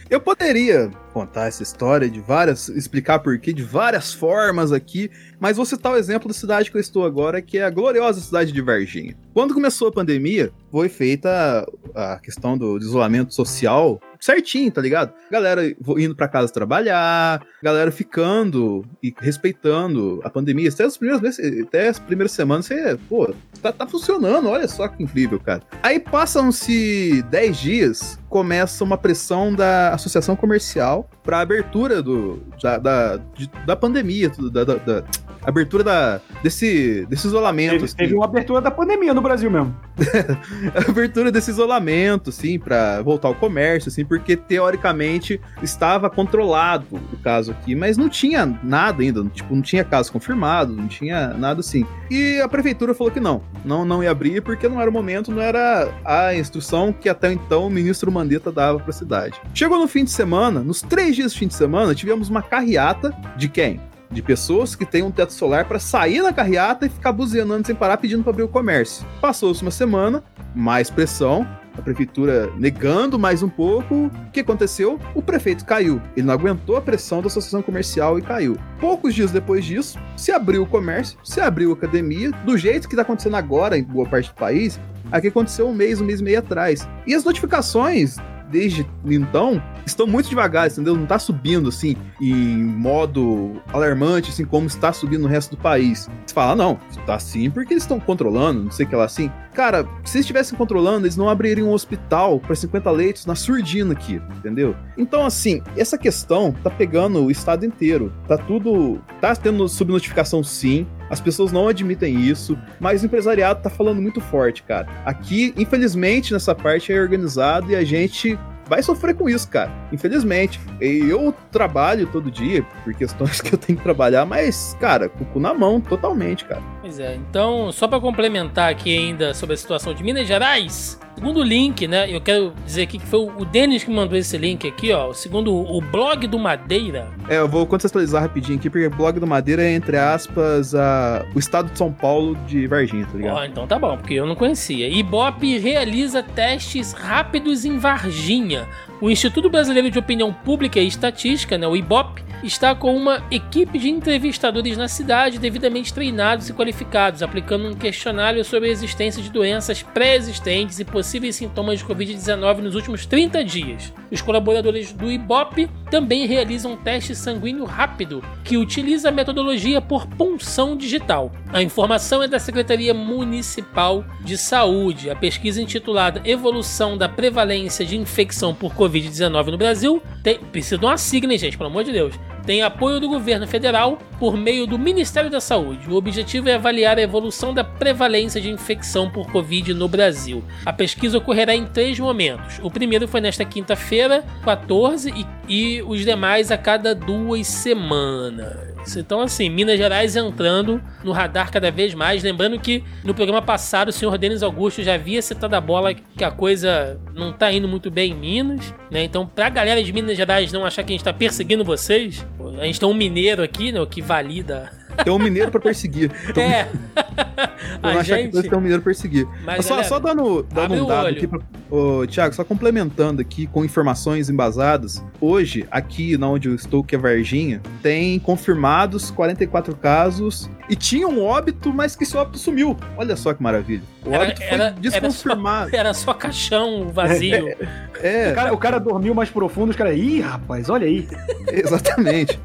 Eu 0.09 0.21
poderia 0.21 0.91
contar 1.13 1.49
essa 1.49 1.63
história 1.63 2.09
de 2.09 2.21
várias, 2.21 2.69
explicar 2.69 3.19
por 3.19 3.39
quê 3.39 3.53
de 3.53 3.63
várias 3.63 4.13
formas 4.13 4.73
aqui, 4.73 5.11
mas 5.41 5.57
vou 5.57 5.67
citar 5.67 5.93
o 5.93 5.97
exemplo 5.97 6.29
da 6.29 6.35
cidade 6.35 6.71
que 6.71 6.77
eu 6.77 6.81
estou 6.81 7.05
agora, 7.05 7.43
que 7.43 7.59
é 7.59 7.65
a 7.65 7.71
gloriosa 7.71 8.21
cidade 8.21 8.53
de 8.53 8.61
Varginha. 8.61 9.17
Quando 9.35 9.55
começou 9.55 9.89
a 9.89 9.93
pandemia, 9.93 10.53
foi 10.71 10.89
feita 10.89 11.67
a 11.95 12.19
questão 12.19 12.57
do 12.57 12.79
isolamento 12.79 13.35
social 13.35 14.01
certinho, 14.23 14.71
tá 14.71 14.81
ligado? 14.81 15.13
Galera 15.31 15.75
indo 15.99 16.15
para 16.15 16.29
casa 16.29 16.53
trabalhar, 16.53 17.45
galera 17.61 17.91
ficando 17.91 18.85
e 19.03 19.13
respeitando 19.19 20.21
a 20.23 20.31
pandemia. 20.31 20.69
Até 20.71 20.85
as 20.85 20.97
primeiras, 20.97 21.21
vezes, 21.21 21.63
até 21.67 21.89
as 21.89 21.99
primeiras 21.99 22.31
semanas 22.31 22.67
você, 22.67 22.97
pô, 23.09 23.35
tá, 23.61 23.73
tá 23.73 23.87
funcionando, 23.87 24.49
olha 24.49 24.69
só 24.69 24.87
que 24.87 25.03
incrível, 25.03 25.41
cara. 25.41 25.63
Aí 25.83 25.99
passam-se 25.99 27.23
10 27.31 27.57
dias, 27.59 28.19
começa 28.29 28.85
uma 28.85 28.97
pressão 28.97 29.53
da 29.53 29.93
associação 29.93 30.37
comercial 30.37 31.11
para 31.25 31.41
abertura 31.41 32.01
do, 32.01 32.41
da, 32.63 32.79
da, 32.79 33.17
de, 33.17 33.51
da 33.67 33.75
pandemia, 33.75 34.31
da, 34.53 34.63
da, 34.65 34.75
da 34.77 35.05
abertura 35.45 35.85
da, 35.85 36.21
desse, 36.43 37.07
desse 37.07 37.27
isolamento. 37.27 37.73
Teve, 37.73 37.85
assim. 37.85 37.97
teve 37.97 38.15
uma 38.15 38.25
abertura 38.25 38.61
da 38.61 38.71
pandemia 38.71 39.13
no 39.15 39.21
Brasil 39.21 39.51
mesmo. 39.51 39.75
abertura 40.89 41.31
desse 41.31 41.51
isolamento, 41.51 42.31
assim, 42.31 42.59
para 42.59 43.03
voltar 43.03 43.29
ao 43.29 43.35
comércio, 43.35 43.89
assim, 43.89 44.05
porque 44.05 44.37
teoricamente 44.37 45.41
estava 45.63 46.09
controlado 46.09 46.87
o 47.13 47.17
caso 47.19 47.53
aqui, 47.53 47.75
mas 47.75 47.97
não 47.97 48.09
tinha 48.09 48.47
nada 48.63 49.03
ainda, 49.03 49.25
tipo, 49.25 49.55
não 49.55 49.63
tinha 49.63 49.85
caso 49.85 50.13
confirmado, 50.13 50.73
não 50.73 50.89
tinha 50.89 51.29
nada 51.29 51.61
assim. 51.61 51.87
E 52.11 52.41
a 52.41 52.49
prefeitura 52.49 52.95
falou 52.95 53.13
que 53.13 53.21
não, 53.21 53.43
não, 53.65 53.85
não 53.85 54.03
ia 54.03 54.11
abrir 54.11 54.43
porque 54.43 54.69
não 54.69 54.81
era 54.81 54.89
o 54.89 54.93
momento, 54.93 55.31
não 55.31 55.43
era 55.43 55.93
a 56.05 56.35
instrução 56.35 56.93
que 56.93 57.09
até 57.09 57.33
então 57.33 57.67
o 57.67 57.71
ministro 57.71 58.11
Mandetta 58.11 58.53
dava 58.53 58.79
para 58.79 58.91
a 58.91 58.93
cidade. 58.93 59.41
Chegou 59.55 59.79
no 59.79 59.89
fim 59.89 60.05
de 60.05 60.11
semana, 60.11 60.61
nos 60.61 60.83
três 60.83 61.17
dias 61.17 61.33
de 61.33 61.39
fim 61.39 61.47
de 61.47 61.55
semana, 61.55 61.95
tivemos 61.95 62.29
uma 62.29 62.43
carreata 62.43 63.15
de 63.37 63.49
quem? 63.49 63.81
De 64.13 64.23
pessoas 64.23 64.75
que 64.75 64.85
têm 64.85 65.03
um 65.03 65.11
teto 65.11 65.33
solar 65.33 65.67
para 65.67 65.79
sair 65.79 66.23
na 66.23 66.33
carreata 66.33 66.87
e 66.87 66.89
ficar 66.89 67.13
buzinando 67.13 67.67
sem 67.67 67.75
parar 67.75 67.97
pedindo 67.97 68.23
para 68.23 68.33
abrir 68.33 68.43
o 68.45 68.49
comércio. 68.49 69.07
Passou-se 69.21 69.63
uma 69.63 69.71
semana, 69.71 70.23
mais 70.55 70.91
pressão, 70.91 71.47
a 71.77 71.81
prefeitura 71.81 72.53
negando 72.59 73.19
mais 73.19 73.43
um 73.43 73.49
pouco. 73.49 74.07
O 74.07 74.31
que 74.33 74.41
aconteceu? 74.41 75.01
O 75.15 75.23
prefeito 75.23 75.65
caiu. 75.65 76.01
Ele 76.17 76.27
não 76.27 76.35
aguentou 76.35 76.77
a 76.77 76.81
pressão 76.81 77.21
da 77.21 77.29
associação 77.29 77.63
comercial 77.63 78.19
e 78.19 78.23
caiu. 78.23 78.57
Poucos 78.79 79.15
dias 79.15 79.31
depois 79.31 79.65
disso, 79.65 79.99
se 80.17 80.31
abriu 80.31 80.63
o 80.63 80.67
comércio, 80.67 81.19
se 81.25 81.41
abriu 81.41 81.71
a 81.71 81.75
academia, 81.75 82.31
do 82.45 82.57
jeito 82.57 82.89
que 82.89 82.95
está 82.95 83.03
acontecendo 83.03 83.37
agora 83.37 83.79
em 83.79 83.83
boa 83.83 84.09
parte 84.09 84.29
do 84.29 84.35
país. 84.35 84.79
Aqui 85.11 85.29
aconteceu 85.29 85.69
um 85.69 85.75
mês, 85.75 86.01
um 86.01 86.05
mês 86.05 86.21
e 86.21 86.25
meio 86.25 86.39
atrás. 86.39 86.89
E 87.07 87.15
as 87.15 87.25
notificações 87.25 88.17
desde 88.53 88.87
então 89.07 89.61
estão 89.87 90.07
muito 90.07 90.29
devagar, 90.29 90.71
entendeu? 90.71 90.95
Não 90.95 91.07
tá 91.07 91.19
subindo 91.19 91.71
assim 91.71 91.97
em 92.21 92.63
modo 92.63 93.61
alarmante, 93.73 94.31
assim 94.31 94.45
como 94.45 94.67
está 94.67 94.93
subindo 94.93 95.23
no 95.23 95.29
resto 95.29 95.57
do 95.57 95.63
país. 95.63 96.09
Você 96.27 96.35
fala, 96.35 96.55
não, 96.55 96.79
tá 97.07 97.15
assim 97.15 97.51
porque 97.51 97.73
eles 97.73 97.83
estão 97.83 97.99
controlando, 97.99 98.65
não 98.65 98.71
sei 98.71 98.87
o 98.87 98.89
que 98.89 98.95
lá 98.95 99.05
assim. 99.05 99.31
Cara, 99.55 99.85
se 100.05 100.17
eles 100.17 100.25
estivessem 100.25 100.57
controlando, 100.57 101.07
eles 101.07 101.17
não 101.17 101.29
abririam 101.29 101.69
um 101.69 101.73
hospital 101.73 102.39
para 102.39 102.55
50 102.55 102.91
leitos 102.91 103.27
na 103.27 103.35
surdina 103.35 103.93
aqui, 103.93 104.21
entendeu? 104.37 104.75
Então, 104.97 105.27
assim, 105.27 105.63
essa 105.77 105.99
questão 105.99 106.53
tá 106.63 106.71
pegando 106.71 107.23
o 107.23 107.31
estado 107.31 107.67
inteiro. 107.67 108.13
Tá 108.27 108.39
tudo. 108.39 109.01
Tá 109.21 109.35
tendo 109.37 109.69
subnotificação 109.69 110.43
sim. 110.43 110.87
As 111.13 111.21
pessoas 111.21 111.53
não 111.53 111.69
admitem 111.69 112.23
isso, 112.23 112.59
mas 112.81 113.03
o 113.03 113.07
empresariado 113.07 113.61
tá 113.61 113.69
falando 113.69 114.01
muito 114.01 114.19
forte, 114.19 114.63
cara. 114.63 114.89
Aqui, 115.05 115.53
infelizmente, 115.59 116.33
nessa 116.33 116.55
parte 116.55 116.91
é 116.91 116.99
organizado 116.99 117.71
e 117.71 117.77
a 117.77 117.85
gente 117.85 118.39
vai 118.67 118.83
sofrer 118.83 119.15
com 119.15 119.29
isso, 119.29 119.47
cara. 119.51 119.71
Infelizmente. 119.93 120.59
Eu 120.81 121.35
trabalho 121.51 122.07
todo 122.07 122.31
dia 122.31 122.63
por 122.83 122.95
questões 122.95 123.43
que 123.45 123.55
eu 123.55 123.59
tenho 123.59 123.77
que 123.77 123.83
trabalhar, 123.83 124.25
mas, 124.25 124.75
cara, 124.81 125.11
com 125.11 125.23
o 125.23 125.27
cu 125.27 125.39
na 125.39 125.53
mão, 125.53 125.83
totalmente, 125.83 126.47
cara. 126.47 126.63
Pois 126.81 126.99
é. 126.99 127.15
Então, 127.17 127.71
só 127.73 127.87
para 127.87 128.01
complementar 128.01 128.71
aqui 128.71 128.97
ainda 128.97 129.35
sobre 129.35 129.53
a 129.53 129.59
situação 129.59 129.93
de 129.93 130.03
Minas 130.03 130.27
Gerais, 130.27 130.99
segundo 131.15 131.41
o 131.41 131.43
link, 131.43 131.87
né? 131.87 132.11
Eu 132.11 132.21
quero 132.21 132.53
dizer 132.65 132.83
aqui 132.83 132.99
que 132.99 133.07
foi 133.07 133.21
o 133.21 133.45
Denis 133.45 133.85
que 133.85 133.91
mandou 133.91 134.17
esse 134.17 134.37
link 134.37 134.67
aqui, 134.67 134.93
ó. 134.93 135.13
Segundo 135.13 135.55
o 135.55 135.81
blog 135.81 136.27
do 136.27 136.39
Madeira. 136.39 137.09
É, 137.29 137.39
eu 137.39 137.49
vou 137.49 137.67
contextualizar 137.67 138.23
rapidinho 138.23 138.59
aqui, 138.59 138.69
porque 138.69 138.87
o 138.87 138.91
blog 138.91 139.19
do 139.19 139.27
Madeira 139.27 139.63
é, 139.63 139.73
entre 139.73 139.97
aspas, 139.97 140.75
a... 140.75 141.25
o 141.35 141.39
estado 141.39 141.71
de 141.71 141.79
São 141.79 141.93
Paulo 141.93 142.37
de 142.47 142.67
Varginha, 142.67 143.07
tá 143.07 143.17
ligado? 143.17 143.37
Ó, 143.37 143.45
então 143.45 143.67
tá 143.67 143.79
bom, 143.79 143.97
porque 143.97 144.15
eu 144.15 144.27
não 144.27 144.35
conhecia. 144.35 144.89
Ibope 144.89 145.59
realiza 145.59 146.23
testes 146.23 146.93
rápidos 146.93 147.65
em 147.65 147.79
Varginha. 147.79 148.67
O 149.03 149.11
Instituto 149.11 149.51
Brasileiro 149.51 149.91
de 149.91 149.99
Opinião 149.99 150.33
Pública 150.33 150.79
e 150.79 150.87
Estatística, 150.87 151.59
né, 151.59 151.67
o 151.67 151.75
IBOP, 151.75 152.23
está 152.45 152.73
com 152.73 152.95
uma 152.97 153.21
equipe 153.33 153.77
de 153.77 153.91
entrevistadores 153.91 154.77
na 154.77 154.87
cidade 154.87 155.41
devidamente 155.41 155.93
treinados 155.93 156.49
e 156.49 156.53
qualificados, 156.53 157.23
aplicando 157.23 157.69
um 157.69 157.75
questionário 157.75 158.45
sobre 158.45 158.69
a 158.69 158.73
existência 158.73 159.23
de 159.23 159.31
doenças 159.31 159.83
pré-existentes 159.83 160.79
e 160.79 160.85
possíveis 160.85 161.37
sintomas 161.37 161.81
de 161.81 161.85
Covid-19 161.85 162.59
nos 162.59 162.77
últimos 162.77 163.05
30 163.05 163.45
dias. 163.45 163.93
Os 164.11 164.23
colaboradores 164.23 164.93
do 164.93 165.11
IBOP 165.11 165.69
também 165.91 166.27
realizam 166.27 166.73
um 166.73 166.77
teste 166.77 167.15
sanguíneo 167.15 167.65
rápido, 167.65 168.23
que 168.45 168.57
utiliza 168.57 169.09
a 169.09 169.13
metodologia 169.13 169.81
por 169.81 170.07
punção 170.07 170.77
digital. 170.77 171.33
A 171.53 171.63
informação 171.63 172.23
é 172.23 172.29
da 172.29 172.39
Secretaria 172.39 172.95
Municipal 172.95 174.05
de 174.25 174.37
Saúde. 174.39 175.11
A 175.11 175.17
pesquisa 175.17 175.61
intitulada 175.61 176.23
Evolução 176.25 176.97
da 176.97 177.09
Prevalência 177.09 177.85
de 177.85 177.97
Infecção 177.97 178.55
por 178.55 178.75
Covid-19 178.93 179.47
no 179.47 179.59
Brasil 179.59 180.03
tem. 180.23 180.39
Precisa 180.39 180.79
de 180.79 180.85
uma 180.85 180.99
sigla, 180.99 181.33
hein, 181.33 181.39
gente, 181.39 181.57
pelo 181.57 181.71
amor 181.71 181.85
de 181.85 181.93
Deus 181.93 182.15
tem 182.45 182.63
apoio 182.63 183.01
do 183.01 183.09
governo 183.09 183.47
federal 183.47 183.99
por 184.19 184.37
meio 184.37 184.67
do 184.67 184.79
Ministério 184.79 185.31
da 185.31 185.41
Saúde. 185.41 185.89
O 185.89 185.95
objetivo 185.95 186.49
é 186.49 186.55
avaliar 186.55 186.99
a 186.99 187.03
evolução 187.03 187.55
da 187.55 187.65
prevalência 187.65 188.41
de 188.41 188.51
infecção 188.51 189.11
por 189.11 189.31
Covid 189.31 189.73
no 189.75 189.89
Brasil. 189.89 190.43
A 190.65 190.73
pesquisa 190.73 191.19
ocorrerá 191.19 191.55
em 191.55 191.67
três 191.67 191.99
momentos. 191.99 192.59
O 192.63 192.71
primeiro 192.71 193.09
foi 193.09 193.21
nesta 193.21 193.45
quinta-feira, 193.45 194.25
14, 194.45 195.11
e, 195.11 195.27
e 195.49 195.83
os 195.83 196.01
demais 196.01 196.51
a 196.51 196.59
cada 196.59 196.95
duas 196.95 197.47
semanas. 197.47 198.72
Então, 198.97 199.21
assim, 199.21 199.49
Minas 199.49 199.79
Gerais 199.79 200.17
entrando 200.17 200.83
no 201.05 201.13
radar 201.13 201.51
cada 201.51 201.71
vez 201.71 201.95
mais. 201.95 202.23
Lembrando 202.23 202.59
que 202.59 202.83
no 203.05 203.15
programa 203.15 203.41
passado 203.41 203.89
o 203.89 203.93
senhor 203.93 204.17
Denis 204.19 204.43
Augusto 204.43 204.83
já 204.83 204.95
havia 204.95 205.23
citado 205.23 205.55
a 205.55 205.61
bola 205.61 205.95
que 205.95 206.25
a 206.25 206.31
coisa 206.31 207.01
não 207.15 207.33
tá 207.33 207.53
indo 207.53 207.69
muito 207.69 207.91
bem 207.91 208.13
em 208.13 208.15
Minas, 208.15 208.75
né? 208.91 209.05
Então, 209.05 209.27
pra 209.27 209.49
galera 209.49 209.83
de 209.83 209.93
Minas 209.93 210.17
Gerais 210.17 210.53
não 210.53 210.65
achar 210.65 210.83
que 210.83 210.93
a 210.93 210.95
gente 210.95 211.05
tá 211.05 211.13
perseguindo 211.13 211.65
vocês, 211.65 212.27
a 212.61 212.65
gente 212.65 212.81
tem 212.81 212.89
um 212.89 212.95
mineiro 212.95 213.43
aqui, 213.43 213.73
né? 213.73 213.81
O 213.81 213.87
que 213.87 214.03
valida 214.03 214.71
tem 215.05 215.13
um 215.13 215.19
mineiro 215.19 215.51
pra 215.51 215.61
perseguir. 215.61 216.11
Então, 216.29 216.43
é. 216.43 216.69
Eu 217.83 217.93
não 217.93 218.01
achar 218.01 218.17
gente... 218.17 218.33
que 218.33 218.49
tem 218.49 218.59
um 218.59 218.61
mineiro 218.61 218.83
pra 218.83 218.91
perseguir. 218.91 219.27
Mas, 219.45 219.65
só, 219.65 219.71
galera, 219.71 219.89
só 219.89 219.99
dando, 219.99 220.43
dando 220.43 220.75
um 220.75 220.87
dado 220.87 221.09
aqui, 221.09 221.27
pra, 221.27 221.41
ô, 221.71 222.07
Thiago, 222.07 222.35
só 222.35 222.45
complementando 222.45 223.21
aqui 223.21 223.47
com 223.47 223.65
informações 223.65 224.29
embasadas. 224.29 225.03
Hoje, 225.21 225.67
aqui 225.71 226.17
na 226.17 226.29
onde 226.29 226.49
eu 226.49 226.55
estou, 226.55 226.83
que 226.85 226.95
é 226.95 226.99
Varginha, 226.99 227.61
tem 227.83 228.19
confirmados 228.19 229.11
44 229.11 229.77
casos 229.77 230.51
e 230.69 230.77
tinha 230.77 231.07
um 231.09 231.23
óbito, 231.23 231.73
mas 231.73 231.97
que 231.97 232.05
esse 232.05 232.17
óbito 232.17 232.39
sumiu. 232.39 232.77
Olha 232.97 233.17
só 233.17 233.35
que 233.35 233.43
maravilha. 233.43 233.83
O 234.05 234.13
era, 234.13 234.25
óbito 234.25 234.41
foi 234.41 234.49
era, 234.49 234.71
desconfirmado. 234.71 235.75
Era 235.75 235.77
só, 235.77 235.77
era 235.81 235.95
só 235.95 236.15
caixão 236.15 236.89
vazio. 236.89 237.49
É, 237.49 237.57
é. 238.03 238.31
O, 238.31 238.35
cara, 238.35 238.55
o, 238.55 238.59
cara, 238.59 238.79
dormiu 238.79 239.15
mais 239.15 239.31
profundo, 239.31 239.71
os 239.71 239.77
caras, 239.77 239.97
ih, 239.97 240.21
rapaz, 240.21 240.69
olha 240.69 240.87
aí. 240.87 241.09
Exatamente. 241.53 242.39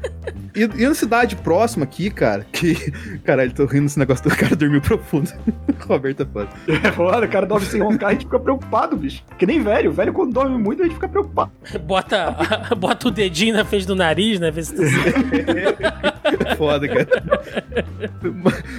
E, 0.58 0.62
e 0.82 0.88
na 0.88 0.94
cidade 0.94 1.36
próxima 1.36 1.84
aqui, 1.84 2.10
cara, 2.10 2.44
que. 2.50 2.74
Caralho, 3.22 3.52
tô 3.52 3.64
rindo 3.64 3.84
desse 3.84 3.98
negócio 3.98 4.28
do 4.28 4.36
cara 4.36 4.56
dormir 4.56 4.80
profundo. 4.80 5.30
Roberto 5.86 6.24
é 6.24 6.26
foda. 6.26 6.48
É 6.66 6.90
foda, 6.90 7.26
o 7.26 7.28
cara 7.28 7.46
dorme 7.46 7.64
sem 7.64 7.80
roncar, 7.80 8.10
a 8.10 8.12
gente 8.12 8.24
fica 8.24 8.40
preocupado, 8.40 8.96
bicho. 8.96 9.22
Que 9.38 9.46
nem 9.46 9.62
velho. 9.62 9.92
Velho, 9.92 10.12
quando 10.12 10.32
dorme 10.32 10.58
muito, 10.58 10.82
a 10.82 10.84
gente 10.84 10.94
fica 10.94 11.08
preocupado. 11.08 11.52
Bota, 11.84 12.36
bota 12.76 13.06
o 13.06 13.10
dedinho 13.12 13.54
na 13.54 13.64
frente 13.64 13.86
do 13.86 13.94
nariz, 13.94 14.40
né? 14.40 14.50
Vê 14.50 14.64
se 14.64 14.74
tá... 14.74 16.56
foda, 16.56 16.88
cara. 16.88 17.06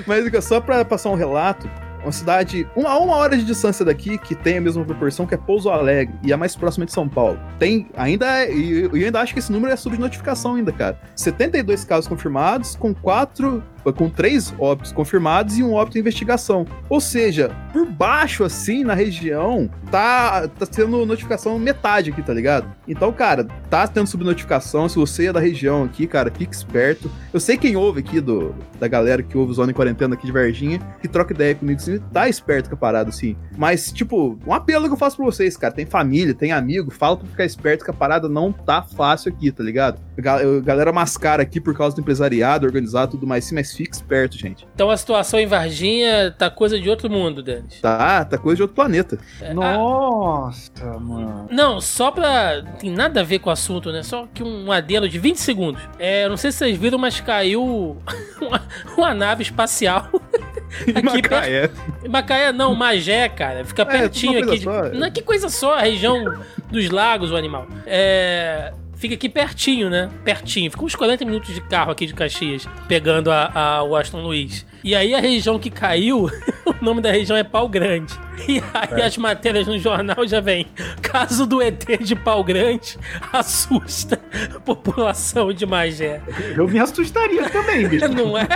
Mas 0.06 0.44
só 0.44 0.60
pra 0.60 0.84
passar 0.84 1.10
um 1.10 1.16
relato, 1.16 1.70
uma 2.02 2.12
cidade 2.12 2.68
uma, 2.76 2.98
uma 2.98 3.16
hora 3.16 3.38
de 3.38 3.44
distância 3.44 3.84
daqui 3.84 4.18
que 4.18 4.36
tem 4.36 4.58
a 4.58 4.62
mesma 4.62 4.84
proporção 4.84 5.26
que 5.26 5.34
é 5.34 5.38
Pouso 5.38 5.70
Alegre 5.70 6.14
e 6.24 6.32
é 6.32 6.36
mais 6.36 6.56
próxima 6.56 6.86
de 6.86 6.92
São 6.92 7.08
Paulo. 7.08 7.40
Tem 7.58 7.88
ainda 7.96 8.46
e 8.48 8.84
eu 8.84 8.94
ainda 8.94 9.22
acho 9.22 9.34
que 9.34 9.40
esse 9.40 9.52
número 9.52 9.72
é 9.72 9.76
subnotificação 9.76 10.56
ainda, 10.56 10.72
cara. 10.72 11.00
72 11.16 11.84
casos 11.84 12.08
confirmados 12.08 12.76
com 12.76 12.94
4 12.94 13.64
com 13.96 14.10
três 14.10 14.54
óbitos 14.60 14.92
confirmados 14.92 15.58
e 15.58 15.64
um 15.64 15.74
óbito 15.74 15.98
em 15.98 16.02
investigação. 16.02 16.66
Ou 16.90 17.00
seja, 17.00 17.56
por 17.72 17.86
baixo, 17.86 18.44
assim, 18.44 18.84
na 18.84 18.94
região, 18.94 19.70
tá, 19.90 20.48
tá 20.48 20.66
tendo 20.66 21.06
notificação 21.06 21.58
metade 21.58 22.12
aqui, 22.12 22.22
tá 22.22 22.34
ligado? 22.34 22.70
Então, 22.88 23.12
cara, 23.12 23.46
tá 23.70 23.88
tendo 23.88 24.08
subnotificação. 24.08 24.90
Se 24.90 24.96
você 24.96 25.28
é 25.28 25.34
da 25.34 25.40
região 25.40 25.84
aqui, 25.84 26.08
cara, 26.08 26.32
fique 26.36 26.54
esperto. 26.54 27.10
Eu 27.34 27.40
sei 27.40 27.58
quem 27.58 27.76
ouve 27.76 28.00
aqui 28.00 28.20
do, 28.20 28.54
da 28.80 28.88
galera 28.88 29.24
que 29.24 29.38
ouve 29.38 29.52
o 29.52 29.56
Zona 29.56 29.72
em 29.72 29.76
Quarentena 29.76 30.16
aqui 30.16 30.26
de 30.26 30.32
Varginha, 30.32 30.80
que 31.02 31.08
troca 31.08 31.34
ideia 31.34 31.56
comigo, 31.56 31.80
assim, 31.80 31.99
tá 32.12 32.28
esperto 32.28 32.70
com 32.70 32.76
a 32.76 32.78
parada, 32.78 33.10
assim. 33.10 33.36
Mas, 33.58 33.92
tipo, 33.92 34.40
um 34.46 34.54
apelo 34.54 34.88
que 34.88 34.94
eu 34.94 34.98
faço 34.98 35.18
pra 35.18 35.26
vocês, 35.26 35.56
cara. 35.58 35.74
Tem 35.74 35.86
família, 35.86 36.34
tem 36.34 36.52
amigo, 36.52 36.92
fala 36.92 37.18
pra 37.18 37.28
ficar 37.28 37.46
esperto 37.46 37.84
que 37.84 37.92
a 37.92 37.94
parada 37.94 38.28
não 38.28 38.52
tá 38.52 38.82
fácil 38.82 39.32
aqui, 39.32 39.52
tá 39.52 39.64
ligado? 39.64 40.00
A 40.18 40.62
galera 40.62 40.92
mascara 40.92 41.44
aqui 41.44 41.60
por 41.60 41.76
causa 41.76 41.96
do 41.96 42.02
empresariado, 42.02 42.66
organizado 42.66 43.12
tudo 43.12 43.26
mais, 43.26 43.46
sim, 43.46 43.56
mas 43.56 43.74
fique 43.74 43.96
esperto, 43.96 44.38
gente. 44.38 44.68
Então 44.74 44.90
a 44.90 44.98
situação 44.98 45.40
em 45.40 45.48
Varginha 45.48 46.34
tá 46.38 46.50
coisa 46.50 46.80
de 46.80 46.90
outro 46.90 47.10
mundo, 47.10 47.42
Denis. 47.42 47.80
Tá, 47.82 48.26
tá 48.26 48.38
coisa 48.38 48.58
de 48.58 48.62
outro 48.64 48.76
planeta. 48.76 49.18
É, 49.42 49.54
Nossa, 49.54 50.72
a... 50.82 51.00
mano. 51.00 51.48
Não, 51.52 51.82
só 51.82 52.12
pra. 52.12 52.62
Tem 52.80 52.92
nada 52.92 53.22
a 53.22 53.24
ver 53.24 53.40
com 53.40 53.50
o 53.50 53.54
assunto, 53.54 53.92
né? 53.92 54.04
Só 54.04 54.28
que 54.34 54.44
um 54.44 54.72
adelo 54.72 55.08
de 55.08 55.20
20 55.20 55.38
segundos. 55.38 55.82
É, 55.98 56.28
não 56.28 56.38
sei 56.38 56.52
se 56.52 56.60
vocês 56.60 56.78
viram, 56.78 56.98
mas 56.98 57.20
caiu 57.20 57.98
uma, 58.42 58.62
uma 58.98 59.14
nave 59.14 59.44
espacial. 59.44 60.10
aqui 60.96 61.02
Macaé. 61.04 61.70
Macaé 62.10 62.52
não, 62.52 62.76
Magé, 62.76 63.30
cara. 63.30 63.66
Fica 63.66 63.84
é, 63.84 63.86
pertinho 63.86 64.44
aqui. 64.44 64.60
De... 64.60 64.66
Não, 64.98 65.12
que 65.12 65.22
coisa 65.22 65.50
só, 65.50 65.76
a 65.76 65.82
região 65.82 66.38
dos 66.72 66.90
lagos, 66.90 67.32
o 67.32 67.36
animal. 67.36 67.68
É 67.86 68.74
fica 69.00 69.16
aqui 69.16 69.30
pertinho, 69.30 69.90
né? 69.90 70.10
Pertinho. 70.24 70.70
Fica 70.70 70.84
uns 70.84 70.94
40 70.94 71.26
minutos 71.26 71.56
de 71.56 71.62
carro 71.62 71.92
aqui 71.92 72.06
de 72.06 72.14
Caxias, 72.14 72.68
pegando 72.88 73.32
a, 73.32 73.52
a 73.54 73.84
Washington 73.84 74.22
Luiz. 74.22 74.66
E 74.84 74.96
aí 74.96 75.14
a 75.14 75.20
região 75.20 75.60
que 75.60 75.70
caiu, 75.70 76.30
o 76.66 76.84
nome 76.84 77.02
da 77.02 77.12
região 77.12 77.38
é 77.38 77.44
Pau 77.44 77.68
Grande. 77.68 78.14
E 78.48 78.64
aí 78.74 79.02
é. 79.02 79.06
as 79.06 79.18
matérias 79.18 79.68
no 79.68 79.78
jornal 79.78 80.26
já 80.26 80.40
vem. 80.40 80.66
Caso 81.02 81.46
do 81.46 81.62
ET 81.62 81.86
de 82.02 82.16
Pau 82.16 82.44
Grande 82.44 82.98
assusta 83.34 84.20
a 84.56 84.60
população 84.60 85.52
de 85.52 85.66
Magé. 85.66 86.22
Eu 86.56 86.68
me 86.68 86.80
assustaria 86.80 87.50
também, 87.50 87.88
bicho. 87.88 88.08
Não 88.14 88.38
é? 88.38 88.48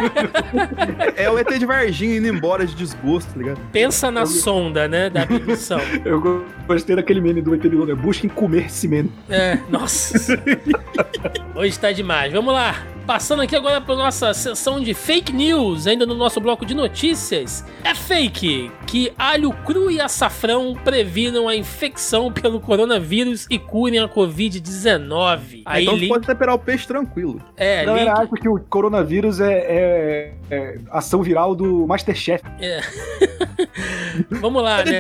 É 1.18 1.30
o 1.30 1.38
ET 1.38 1.50
de 1.60 1.66
Varginha 1.66 2.18
indo 2.18 2.28
embora 2.28 2.66
de 2.66 2.76
desgosto, 2.76 3.34
tá 3.34 3.38
ligado? 3.38 3.60
Pensa 3.72 4.10
na 4.10 4.22
Eu... 4.22 4.28
sonda, 4.28 4.88
né, 4.88 5.10
da 5.10 5.26
missão. 5.26 5.80
Eu 6.06 6.46
gostei 6.66 6.96
daquele 6.96 7.20
meme 7.20 7.42
do 7.42 7.54
ET 7.54 7.62
de 7.62 7.70
Londres. 7.70 7.98
Busquem 8.00 8.30
comer 8.30 8.72
cimento. 8.72 9.12
É, 9.30 9.58
nossa. 9.70 10.42
Hoje 11.56 11.78
tá 11.78 11.92
demais. 11.92 12.32
Vamos 12.32 12.54
lá. 12.54 12.93
Passando 13.06 13.42
aqui 13.42 13.54
agora 13.54 13.82
para 13.82 13.96
nossa 13.96 14.34
sessão 14.34 14.80
de 14.80 14.94
fake 14.94 15.34
news, 15.34 15.88
ainda 15.88 16.06
no 16.06 16.16
nosso 16.16 16.40
bloco 16.40 16.66
de 16.66 16.74
notícias. 16.74 17.66
É 17.84 17.94
fake 17.94 18.72
que 18.88 19.12
alho 19.18 19.52
cru 19.52 19.92
e 19.92 20.00
açafrão 20.00 20.74
previnam 20.74 21.50
a 21.50 21.56
infecção 21.56 22.32
pelo 22.32 22.62
coronavírus 22.62 23.46
e 23.50 23.60
curem 23.60 24.00
a 24.00 24.08
Covid-19. 24.08 25.64
Aí 25.66 25.84
então 25.84 25.98
link... 25.98 26.08
pode 26.08 26.26
temperar 26.26 26.56
o 26.56 26.60
peixe 26.60 26.88
tranquilo. 26.88 27.42
É, 27.58 27.82
a 27.82 27.86
galera 27.86 28.12
link... 28.12 28.22
acha 28.22 28.36
que 28.42 28.48
o 28.48 28.58
coronavírus 28.58 29.42
é, 29.42 29.54
é, 29.54 30.34
é 30.50 30.78
ação 30.90 31.22
viral 31.22 31.54
do 31.54 31.86
Masterchef. 31.86 32.42
É. 32.60 32.80
Vamos 34.40 34.64
lá, 34.64 34.78
né? 34.86 35.00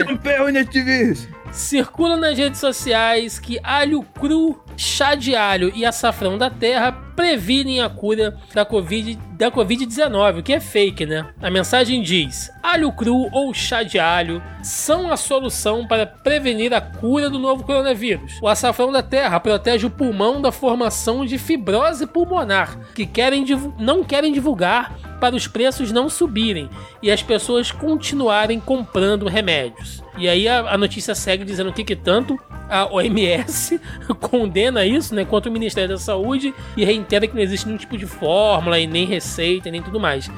Circula 1.53 2.17
nas 2.17 2.35
redes 2.35 2.59
sociais 2.59 3.37
que 3.37 3.59
alho 3.63 4.01
cru, 4.01 4.59
chá 4.75 5.13
de 5.13 5.35
alho 5.35 5.71
e 5.75 5.85
açafrão 5.85 6.35
da 6.35 6.49
terra 6.49 6.91
previnem 7.15 7.79
a 7.79 7.87
cura 7.87 8.35
da 8.55 8.65
Covid 8.65 9.19
da 9.37 9.51
Covid-19, 9.51 10.39
o 10.39 10.43
que 10.43 10.53
é 10.53 10.59
fake, 10.59 11.05
né? 11.05 11.31
A 11.39 11.51
mensagem 11.51 12.01
diz: 12.01 12.51
alho 12.63 12.91
cru 12.91 13.29
ou 13.31 13.53
chá 13.53 13.83
de 13.83 13.99
alho 13.99 14.41
são 14.63 15.11
a 15.11 15.15
solução 15.15 15.85
para 15.85 16.07
prevenir 16.07 16.73
a 16.73 16.81
cura 16.81 17.29
do 17.29 17.37
novo 17.37 17.63
coronavírus. 17.63 18.39
O 18.41 18.47
açafrão 18.47 18.91
da 18.91 19.03
terra 19.03 19.39
protege 19.39 19.85
o 19.85 19.91
pulmão 19.91 20.41
da 20.41 20.51
formação 20.51 21.23
de 21.23 21.37
fibrose 21.37 22.07
pulmonar, 22.07 22.79
que 22.95 23.05
querem 23.05 23.45
não 23.77 24.03
querem 24.03 24.33
divulgar 24.33 24.97
para 25.19 25.35
os 25.35 25.47
preços 25.47 25.91
não 25.91 26.09
subirem 26.09 26.67
e 27.01 27.11
as 27.11 27.21
pessoas 27.21 27.71
continuarem 27.71 28.59
comprando 28.59 29.27
remédios. 29.27 30.02
E 30.17 30.29
aí 30.29 30.47
a, 30.47 30.59
a 30.73 30.77
notícia 30.77 31.15
segue 31.15 31.43
dizendo 31.43 31.73
que, 31.73 31.83
que 31.83 31.95
tanto 31.95 32.39
a 32.69 32.85
OMS 32.85 33.79
condena 34.21 34.85
isso, 34.85 35.13
né, 35.13 35.25
quanto 35.25 35.47
o 35.47 35.51
Ministério 35.51 35.89
da 35.89 35.97
Saúde 35.97 36.53
e 36.77 36.85
reitera 36.85 37.27
que 37.27 37.33
não 37.35 37.41
existe 37.41 37.65
nenhum 37.65 37.77
tipo 37.77 37.97
de 37.97 38.05
fórmula 38.05 38.79
e 38.79 38.87
nem 38.87 39.05
receita 39.05 39.69
nem 39.71 39.81
tudo 39.81 39.99
mais. 39.99 40.29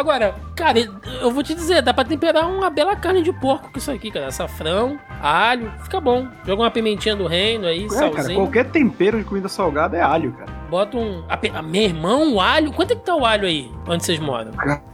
Agora, 0.00 0.34
cara, 0.56 0.78
eu 1.20 1.30
vou 1.30 1.42
te 1.42 1.54
dizer, 1.54 1.82
dá 1.82 1.92
pra 1.92 2.06
temperar 2.06 2.50
uma 2.50 2.70
bela 2.70 2.96
carne 2.96 3.22
de 3.22 3.34
porco 3.34 3.70
com 3.70 3.78
isso 3.78 3.90
aqui, 3.90 4.10
cara. 4.10 4.28
Açafrão, 4.28 4.98
alho, 5.20 5.70
fica 5.82 6.00
bom. 6.00 6.26
Joga 6.46 6.62
uma 6.62 6.70
pimentinha 6.70 7.14
do 7.14 7.26
reino 7.26 7.66
aí, 7.66 7.84
é, 7.84 7.88
salzinho. 7.90 8.14
cara, 8.14 8.34
qualquer 8.34 8.64
tempero 8.70 9.18
de 9.18 9.24
comida 9.24 9.46
salgada 9.46 9.98
é 9.98 10.00
alho, 10.00 10.32
cara. 10.32 10.50
Bota 10.70 10.96
um... 10.96 11.22
A, 11.28 11.38
a, 11.58 11.60
meu 11.62 11.82
irmão, 11.82 12.32
o 12.32 12.40
alho... 12.40 12.72
Quanto 12.72 12.92
é 12.92 12.96
que 12.96 13.04
tá 13.04 13.14
o 13.14 13.26
alho 13.26 13.46
aí, 13.46 13.70
onde 13.86 14.02
vocês 14.02 14.18
moram? 14.18 14.52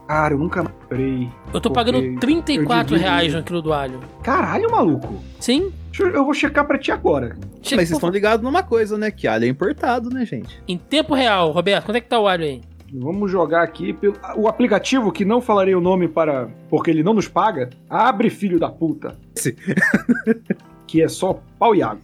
Cara, 0.09 0.35
eu 0.35 0.39
nunca 0.39 0.65
comprei. 0.65 1.31
Eu 1.55 1.61
tô 1.61 1.71
pagando 1.71 2.19
34 2.19 2.97
reais 2.97 3.33
no 3.33 3.45
quilo 3.45 3.63
do 3.63 3.73
alho. 3.73 4.01
Caralho, 4.25 4.69
maluco. 4.73 5.23
Sim. 5.39 5.73
Eu 5.97 6.25
vou 6.25 6.35
checar 6.35 6.67
pra 6.67 6.79
ti 6.79 6.91
agora. 6.91 7.37
Checa, 7.63 7.77
Mas 7.77 7.89
vocês 7.89 7.93
estão 7.93 8.11
ligados 8.11 8.43
numa 8.43 8.65
coisa, 8.65 8.99
né? 8.99 9.13
Que 9.13 9.29
alho 9.29 9.45
é 9.45 9.49
importado, 9.49 10.11
né, 10.11 10.27
gente? 10.27 10.61
Em 10.67 10.77
tempo 10.77 11.15
real, 11.15 11.53
Roberto, 11.53 11.85
quanto 11.85 11.97
é 11.97 12.01
que 12.01 12.09
tá 12.09 12.19
o 12.19 12.27
alho 12.27 12.43
aí? 12.43 12.61
Vamos 12.99 13.31
jogar 13.31 13.63
aqui 13.63 13.93
pelo... 13.93 14.17
o 14.37 14.49
aplicativo 14.49 15.13
que 15.13 15.25
não 15.25 15.41
falarei 15.41 15.75
o 15.75 15.81
nome 15.81 16.09
para 16.09 16.49
porque 16.69 16.91
ele 16.91 17.03
não 17.03 17.15
nos 17.15 17.29
paga. 17.29 17.71
Abre 17.89 18.31
filho 18.31 18.59
da 18.59 18.71
puta. 18.71 19.17
que 20.87 21.03
é 21.03 21.09
só 21.09 21.41
pau 21.59 21.75
e 21.75 21.83
água. 21.83 22.03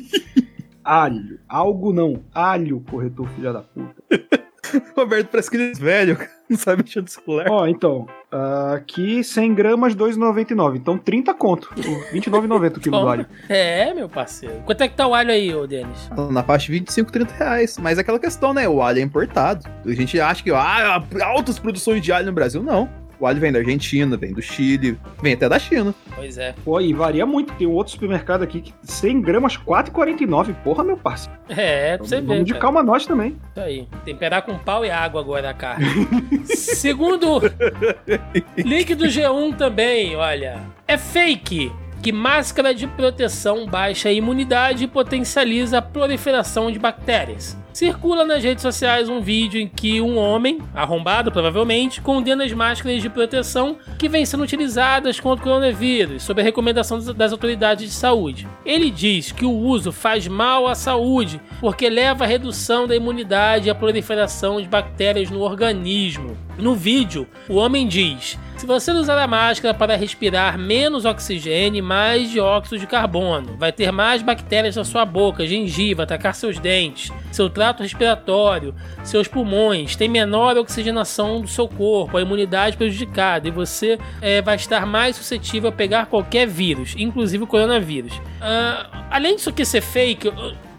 Alho. 0.82 1.38
Algo 1.48 1.92
não. 1.92 2.22
Alho, 2.34 2.80
corretor 2.90 3.28
filha 3.28 3.52
da 3.52 3.60
puta. 3.60 4.02
Roberto, 4.96 5.28
parece 5.28 5.50
que 5.50 5.56
ele 5.56 5.72
é 5.72 5.74
velho, 5.74 6.18
não 6.48 6.56
sabe 6.56 6.82
mexer 6.82 7.00
no 7.00 7.08
celular. 7.08 7.46
Ó, 7.48 7.66
então, 7.66 8.06
aqui 8.74 9.22
100 9.22 9.54
gramas, 9.54 9.94
2,99. 9.94 10.76
Então 10.76 10.98
30 10.98 11.34
conto. 11.34 11.70
29,90 12.12 12.76
o 12.76 12.80
quilo 12.80 13.00
do 13.00 13.08
alho. 13.08 13.26
É, 13.48 13.92
meu 13.94 14.08
parceiro. 14.08 14.62
Quanto 14.64 14.82
é 14.82 14.88
que 14.88 14.96
tá 14.96 15.06
o 15.06 15.14
alho 15.14 15.30
aí, 15.30 15.54
ô 15.54 15.66
Denis? 15.66 16.10
Na 16.30 16.42
faixa 16.42 16.66
de 16.66 16.72
25, 16.72 17.12
30 17.12 17.34
reais. 17.34 17.78
Mas 17.78 17.98
é 17.98 18.00
aquela 18.00 18.18
questão, 18.18 18.52
né? 18.52 18.68
O 18.68 18.82
alho 18.82 18.98
é 18.98 19.02
importado. 19.02 19.68
A 19.84 19.92
gente 19.92 20.20
acha 20.20 20.42
que, 20.42 20.50
ah, 20.50 21.02
altas 21.22 21.58
produções 21.58 22.02
de 22.02 22.12
alho 22.12 22.26
no 22.26 22.32
Brasil. 22.32 22.62
Não. 22.62 22.99
O 23.20 23.26
alho 23.26 23.38
vem 23.38 23.52
da 23.52 23.58
Argentina, 23.58 24.16
vem 24.16 24.32
do 24.32 24.40
Chile, 24.40 24.98
vem 25.22 25.34
até 25.34 25.46
da 25.46 25.58
China. 25.58 25.94
Pois 26.16 26.38
é. 26.38 26.54
Pô, 26.64 26.80
e 26.80 26.94
varia 26.94 27.26
muito. 27.26 27.52
Tem 27.52 27.66
um 27.66 27.72
outro 27.72 27.92
supermercado 27.92 28.42
aqui 28.42 28.62
que 28.62 28.72
100 28.82 29.20
gramas, 29.20 29.58
4,49. 29.58 30.54
Porra, 30.64 30.82
meu 30.82 30.96
parceiro. 30.96 31.38
É, 31.48 31.98
pra 31.98 32.06
você 32.06 32.16
vamos 32.16 32.28
ver. 32.28 32.34
Vamos 32.34 32.46
de 32.46 32.52
cara. 32.54 32.62
calma 32.62 32.82
nós 32.82 33.04
também. 33.04 33.36
Isso 33.50 33.60
aí. 33.60 33.88
Temperar 34.06 34.42
com 34.42 34.56
pau 34.56 34.86
e 34.86 34.90
água 34.90 35.20
agora 35.20 35.50
a 35.50 35.54
carne. 35.54 35.84
Segundo 36.46 37.40
link 38.56 38.94
do 38.94 39.04
G1 39.04 39.54
também, 39.56 40.16
olha. 40.16 40.60
É 40.88 40.96
fake 40.96 41.70
que 42.02 42.12
máscara 42.12 42.74
de 42.74 42.86
proteção 42.86 43.66
baixa 43.66 44.08
a 44.08 44.12
imunidade 44.12 44.84
e 44.84 44.88
potencializa 44.88 45.78
a 45.78 45.82
proliferação 45.82 46.72
de 46.72 46.78
bactérias. 46.78 47.59
Circula 47.72 48.24
nas 48.24 48.42
redes 48.42 48.62
sociais 48.62 49.08
um 49.08 49.20
vídeo 49.20 49.60
em 49.60 49.68
que 49.68 50.00
um 50.00 50.18
homem, 50.18 50.58
arrombado 50.74 51.30
provavelmente, 51.30 52.00
condena 52.00 52.44
as 52.44 52.52
máscaras 52.52 53.00
de 53.00 53.08
proteção 53.08 53.76
que 53.98 54.08
vêm 54.08 54.26
sendo 54.26 54.42
utilizadas 54.42 55.20
contra 55.20 55.44
o 55.44 55.48
coronavírus, 55.48 56.24
sob 56.24 56.40
a 56.40 56.44
recomendação 56.44 56.98
das 57.14 57.32
autoridades 57.32 57.84
de 57.84 57.94
saúde. 57.94 58.48
Ele 58.66 58.90
diz 58.90 59.30
que 59.30 59.44
o 59.44 59.52
uso 59.52 59.92
faz 59.92 60.26
mal 60.26 60.66
à 60.66 60.74
saúde 60.74 61.40
porque 61.60 61.88
leva 61.88 62.24
à 62.24 62.26
redução 62.26 62.88
da 62.88 62.96
imunidade 62.96 63.68
e 63.68 63.70
à 63.70 63.74
proliferação 63.74 64.60
de 64.60 64.68
bactérias 64.68 65.30
no 65.30 65.40
organismo. 65.40 66.36
No 66.58 66.74
vídeo, 66.74 67.26
o 67.48 67.54
homem 67.54 67.86
diz: 67.86 68.38
se 68.60 68.66
você 68.66 68.92
usar 68.92 69.16
a 69.16 69.26
máscara 69.26 69.72
para 69.72 69.96
respirar 69.96 70.58
menos 70.58 71.06
oxigênio 71.06 71.78
e 71.78 71.82
mais 71.82 72.30
dióxido 72.30 72.78
de 72.78 72.86
carbono, 72.86 73.56
vai 73.56 73.72
ter 73.72 73.90
mais 73.90 74.20
bactérias 74.20 74.76
na 74.76 74.84
sua 74.84 75.06
boca, 75.06 75.46
gengiva, 75.46 76.02
atacar 76.02 76.34
seus 76.34 76.58
dentes, 76.58 77.10
seu 77.32 77.48
trato 77.48 77.82
respiratório, 77.82 78.74
seus 79.02 79.26
pulmões, 79.26 79.96
tem 79.96 80.10
menor 80.10 80.58
oxigenação 80.58 81.40
do 81.40 81.48
seu 81.48 81.66
corpo, 81.66 82.18
a 82.18 82.20
imunidade 82.20 82.76
prejudicada 82.76 83.48
e 83.48 83.50
você 83.50 83.98
é, 84.20 84.42
vai 84.42 84.56
estar 84.56 84.84
mais 84.84 85.16
suscetível 85.16 85.70
a 85.70 85.72
pegar 85.72 86.04
qualquer 86.04 86.46
vírus, 86.46 86.94
inclusive 86.98 87.44
o 87.44 87.46
coronavírus. 87.46 88.14
Uh, 88.14 89.06
além 89.10 89.36
disso 89.36 89.48
aqui 89.48 89.64
ser 89.64 89.80
fake, 89.80 90.30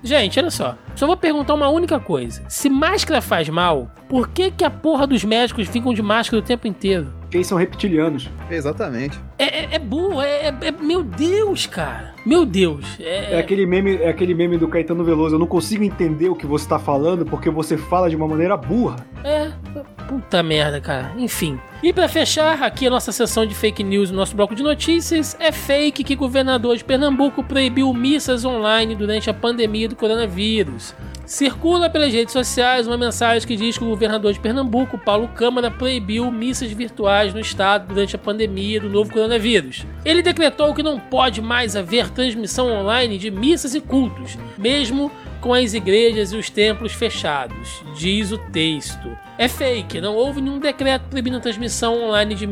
Gente, 0.04 0.40
olha 0.40 0.50
só. 0.50 0.76
Só 0.96 1.06
vou 1.06 1.16
perguntar 1.16 1.54
uma 1.54 1.70
única 1.70 2.00
coisa. 2.00 2.44
Se 2.48 2.70
máscara 2.70 3.22
faz 3.22 3.48
mal, 3.50 3.92
por 4.10 4.30
que, 4.30 4.52
que 4.52 4.64
a 4.64 4.70
porra 4.70 5.06
dos 5.06 5.24
médicos 5.24 5.68
ficam 5.68 5.94
de 5.94 6.02
máscara 6.02 6.42
o 6.42 6.46
tempo 6.46 6.68
inteiro? 6.68 7.14
Porque 7.22 7.38
eles 7.38 7.48
são 7.48 7.58
reptilianos. 7.58 8.30
Exatamente. 8.50 9.18
É, 9.38 9.62
é, 9.62 9.76
é 9.76 9.80
burro, 9.80 10.22
é, 10.22 10.48
é, 10.48 10.56
é, 10.64 10.72
Meu 10.72 11.02
Deus, 11.04 11.66
cara. 11.66 12.14
Meu 12.26 12.46
Deus. 12.46 13.00
É, 13.00 13.36
é, 13.36 13.40
aquele 13.40 13.66
meme, 13.66 13.96
é 13.96 14.10
aquele 14.10 14.34
meme 14.34 14.58
do 14.58 14.68
Caetano 14.68 15.04
Veloso. 15.04 15.36
Eu 15.36 15.40
não 15.40 15.48
consigo 15.48 15.84
entender 15.84 16.30
o 16.30 16.36
que 16.36 16.46
você 16.46 16.68
tá 16.68 16.78
falando 16.78 17.26
porque 17.26 17.50
você 17.50 17.78
fala 17.78 18.10
de 18.10 18.16
uma 18.16 18.28
maneira 18.28 18.58
burra. 18.58 18.98
É. 19.24 19.52
Puta 20.12 20.44
merda, 20.44 20.82
cara. 20.82 21.14
Enfim. 21.18 21.58
E 21.82 21.94
para 21.94 22.10
fechar 22.10 22.62
aqui 22.62 22.86
a 22.86 22.90
nossa 22.90 23.14
sessão 23.14 23.46
de 23.46 23.56
fake 23.56 23.82
news 23.82 24.12
no 24.12 24.18
nosso 24.18 24.36
bloco 24.36 24.54
de 24.54 24.62
notícias, 24.62 25.38
é 25.40 25.54
fake 25.54 26.04
que 26.04 26.18
governador 26.18 26.76
de 26.76 26.84
Pernambuco 26.84 27.42
proibiu 27.42 27.94
missas 27.94 28.44
online 28.44 28.94
durante 28.94 29.30
a 29.30 29.34
pandemia 29.34 29.88
do 29.88 29.96
coronavírus. 29.96 30.94
Circula 31.26 31.90
pelas 31.90 32.12
redes 32.12 32.34
sociais 32.34 32.88
uma 32.88 32.98
mensagem 32.98 33.48
que 33.48 33.56
diz 33.56 33.78
que 33.78 33.86
o 33.86 33.88
governador 33.88 34.34
de 34.34 34.40
Pernambuco, 34.42 34.98
Paulo 34.98 35.30
Câmara, 35.30 35.72
proibiu 35.72 36.30
missas 36.30 36.70
virtuais 36.74 37.34
no 37.34 37.40
estado 37.40 37.88
durante 37.88 38.14
a 38.14 38.20
pandemia 38.20 38.82
do 38.82 38.90
novo 38.90 39.14
coronavírus. 39.14 39.86
Ele 40.04 40.22
decretou 40.22 40.74
que 40.74 40.84
não 40.84 41.00
pode 41.00 41.42
mais 41.42 41.74
haver 41.74 42.10
transmissão 42.10 42.70
online 42.70 43.18
de 43.18 43.32
missas 43.32 43.74
e 43.76 43.80
cultos, 43.80 44.38
mesmo 44.58 45.10
com 45.40 45.54
as 45.54 45.74
igrejas 45.74 46.34
e 46.34 46.36
os 46.36 46.50
templos 46.50 46.92
fechados, 46.92 47.82
diz 47.96 48.34
o 48.34 48.38
texto. 48.38 49.18
É 49.42 49.48
fake, 49.48 50.00
não 50.00 50.14
houve 50.14 50.40
nenhum 50.40 50.60
decreto 50.60 51.06
proibindo 51.10 51.38
a 51.38 51.40
transmissão 51.40 52.00
online 52.04 52.36
de 52.36 52.48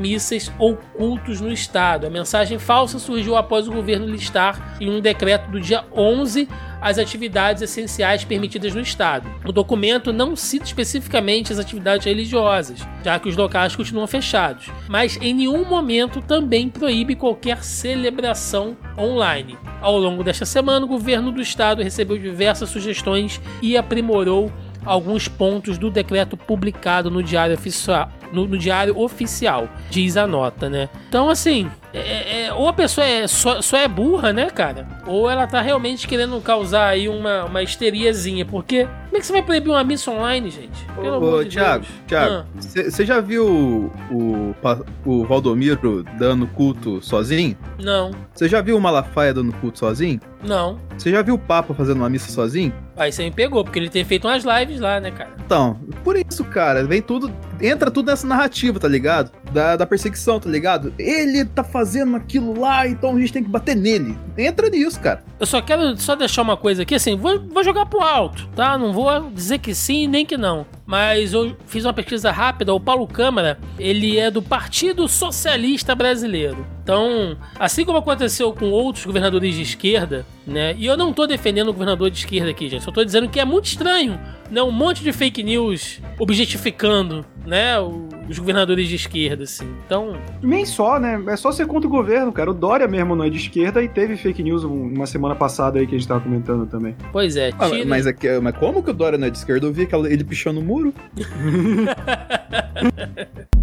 ou 0.57 0.75
cultos 0.75 1.39
no 1.39 1.51
estado. 1.51 2.07
A 2.07 2.09
mensagem 2.09 2.57
falsa 2.57 2.97
surgiu 2.97 3.35
após 3.37 3.67
o 3.67 3.71
governo 3.71 4.07
listar 4.07 4.75
em 4.81 4.89
um 4.89 4.99
decreto 4.99 5.51
do 5.51 5.61
dia 5.61 5.85
11 5.95 6.49
as 6.81 6.97
atividades 6.97 7.61
essenciais 7.61 8.23
permitidas 8.23 8.73
no 8.73 8.81
estado. 8.81 9.29
O 9.45 9.51
documento 9.51 10.11
não 10.11 10.35
cita 10.35 10.65
especificamente 10.65 11.53
as 11.53 11.59
atividades 11.59 12.07
religiosas, 12.07 12.79
já 13.03 13.19
que 13.19 13.29
os 13.29 13.35
locais 13.35 13.75
continuam 13.75 14.07
fechados, 14.07 14.71
mas 14.87 15.15
em 15.21 15.31
nenhum 15.31 15.63
momento 15.65 16.23
também 16.23 16.69
proíbe 16.69 17.15
qualquer 17.15 17.63
celebração 17.63 18.75
online. 18.97 19.55
Ao 19.79 19.95
longo 19.95 20.23
desta 20.23 20.45
semana, 20.45 20.85
o 20.85 20.89
governo 20.89 21.31
do 21.31 21.41
estado 21.41 21.83
recebeu 21.83 22.17
diversas 22.17 22.69
sugestões 22.69 23.39
e 23.61 23.77
aprimorou 23.77 24.51
alguns 24.85 25.27
pontos 25.27 25.77
do 25.77 25.89
decreto 25.89 26.37
publicado 26.37 27.09
no 27.11 27.21
Diário 27.21 27.55
Oficial, 27.55 28.09
no, 28.31 28.47
no 28.47 28.57
Diário 28.57 28.97
Oficial, 28.97 29.67
diz 29.89 30.17
a 30.17 30.25
nota, 30.25 30.69
né? 30.69 30.89
Então, 31.07 31.29
assim, 31.29 31.69
é, 31.93 31.99
é, 31.99 32.45
é, 32.45 32.53
ou 32.53 32.67
a 32.67 32.73
pessoa 32.73 33.05
é, 33.05 33.27
só, 33.27 33.61
só, 33.61 33.77
é 33.77 33.87
burra, 33.87 34.31
né, 34.31 34.49
cara? 34.49 34.87
Ou 35.07 35.29
ela 35.29 35.47
tá 35.47 35.61
realmente 35.61 36.07
querendo 36.07 36.39
causar 36.41 36.87
aí 36.87 37.09
uma, 37.09 37.45
uma 37.45 37.63
histeriazinha. 37.63 38.45
Porque 38.45 38.87
como 39.09 39.17
é 39.17 39.19
que 39.21 39.25
você 39.25 39.33
vai 39.33 39.41
proibir 39.41 39.71
uma 39.71 39.83
missa 39.83 40.11
online, 40.11 40.51
gente? 40.51 40.85
Pelo 40.93 41.13
ô, 41.13 41.15
amor 41.15 41.43
de 41.43 41.51
Thiago, 41.51 41.83
Deus. 41.83 41.95
Thiago, 42.07 42.45
você 42.55 43.01
ah. 43.01 43.05
já 43.05 43.19
viu 43.19 43.47
o, 43.47 43.91
o, 44.13 44.55
o 45.03 45.25
Valdomiro 45.25 46.03
dando 46.19 46.45
culto 46.45 47.01
sozinho? 47.01 47.57
Não. 47.79 48.11
Você 48.35 48.47
já 48.47 48.61
viu 48.61 48.77
o 48.77 48.81
Malafaia 48.81 49.33
dando 49.33 49.51
culto 49.53 49.79
sozinho? 49.79 50.21
Não. 50.43 50.79
Você 50.95 51.09
já 51.09 51.23
viu 51.23 51.33
o 51.33 51.39
Papa 51.39 51.73
fazendo 51.73 51.97
uma 51.97 52.09
missa 52.09 52.31
sozinho? 52.31 52.71
Aí 52.95 53.11
você 53.11 53.23
me 53.23 53.31
pegou, 53.31 53.63
porque 53.63 53.79
ele 53.79 53.89
tem 53.89 54.05
feito 54.05 54.27
umas 54.27 54.43
lives 54.43 54.79
lá, 54.79 54.99
né, 54.99 55.09
cara? 55.09 55.31
Então, 55.43 55.79
por 56.03 56.15
isso, 56.15 56.43
cara, 56.45 56.83
vem 56.83 57.01
tudo. 57.01 57.33
Entra 57.59 57.89
tudo 57.89 58.07
nessa 58.07 58.27
narrativa, 58.27 58.79
tá 58.79 58.87
ligado? 58.87 59.31
Da, 59.51 59.75
da 59.75 59.87
perseguição, 59.87 60.39
tá 60.39 60.49
ligado? 60.49 60.93
Ele 60.99 61.43
tá 61.45 61.63
fazendo 61.63 62.15
aquilo 62.15 62.59
lá, 62.59 62.87
então 62.87 63.15
a 63.15 63.19
gente 63.19 63.33
tem 63.33 63.43
que 63.43 63.49
bater 63.49 63.75
nele. 63.75 64.15
Entra 64.37 64.69
nisso, 64.69 64.99
cara. 64.99 65.23
Eu 65.39 65.45
só 65.45 65.61
quero 65.61 65.97
só 65.97 66.15
deixar 66.15 66.41
uma 66.41 66.57
coisa 66.57 66.81
aqui, 66.81 66.95
assim, 66.95 67.15
vou, 67.15 67.39
vou 67.39 67.63
jogar 67.63 67.85
pro 67.85 68.01
alto, 68.01 68.47
tá? 68.55 68.77
Não 68.77 68.91
vou 68.91 69.29
dizer 69.29 69.59
que 69.59 69.73
sim 69.73 70.05
nem 70.05 70.25
que 70.25 70.37
não. 70.37 70.65
Mas 70.89 71.33
eu 71.33 71.55
fiz 71.67 71.85
uma 71.85 71.93
pesquisa 71.93 72.31
rápida, 72.31 72.73
o 72.73 72.79
Paulo 72.79 73.07
Câmara, 73.07 73.59
ele 73.77 74.17
é 74.17 74.31
do 74.31 74.41
Partido 74.41 75.07
Socialista 75.07 75.93
Brasileiro. 75.93 76.65
Então, 76.81 77.37
assim 77.59 77.85
como 77.85 77.99
aconteceu 77.99 78.51
com 78.51 78.71
outros 78.71 79.05
governadores 79.05 79.53
de 79.53 79.61
esquerda, 79.61 80.25
né? 80.47 80.73
E 80.75 80.87
eu 80.87 80.97
não 80.97 81.13
tô 81.13 81.27
defendendo 81.27 81.67
o 81.67 81.73
governador 81.73 82.09
de 82.09 82.17
esquerda 82.17 82.49
aqui, 82.49 82.67
gente. 82.67 82.83
Só 82.83 82.91
tô 82.91 83.05
dizendo 83.05 83.29
que 83.29 83.39
é 83.39 83.45
muito 83.45 83.65
estranho, 83.65 84.19
né? 84.49 84.63
Um 84.63 84.71
monte 84.71 85.03
de 85.03 85.13
fake 85.13 85.43
news 85.43 86.01
objetificando, 86.17 87.23
né? 87.45 87.79
Os 88.27 88.39
governadores 88.39 88.87
de 88.87 88.95
esquerda, 88.95 89.43
assim. 89.43 89.67
Então. 89.85 90.13
Nem 90.41 90.65
só, 90.65 90.99
né? 90.99 91.21
É 91.27 91.35
só 91.35 91.51
ser 91.51 91.67
contra 91.67 91.87
o 91.87 91.91
governo, 91.91 92.31
cara. 92.31 92.49
O 92.49 92.53
Dória 92.55 92.87
mesmo 92.87 93.15
não 93.15 93.25
é 93.25 93.29
de 93.29 93.37
esquerda 93.37 93.83
e 93.83 93.87
teve 93.87 94.17
fake 94.17 94.41
news 94.41 94.63
uma 94.63 95.05
semana 95.05 95.35
passada 95.35 95.77
aí 95.77 95.85
que 95.85 95.93
a 95.93 95.97
gente 95.99 96.07
tava 96.07 96.21
comentando 96.21 96.65
também. 96.65 96.95
Pois 97.11 97.35
é. 97.35 97.51
Ah, 97.59 97.69
mas, 97.85 98.07
é 98.07 98.13
que, 98.13 98.39
mas 98.39 98.57
como 98.57 98.81
que 98.81 98.89
o 98.89 98.93
Dória 98.93 99.19
não 99.19 99.27
é 99.27 99.29
de 99.29 99.37
esquerda? 99.37 99.67
Eu 99.67 99.71
vi 99.71 99.87
ele 100.09 100.23
pichando 100.23 100.59
o 100.59 100.63
muro. 100.63 100.78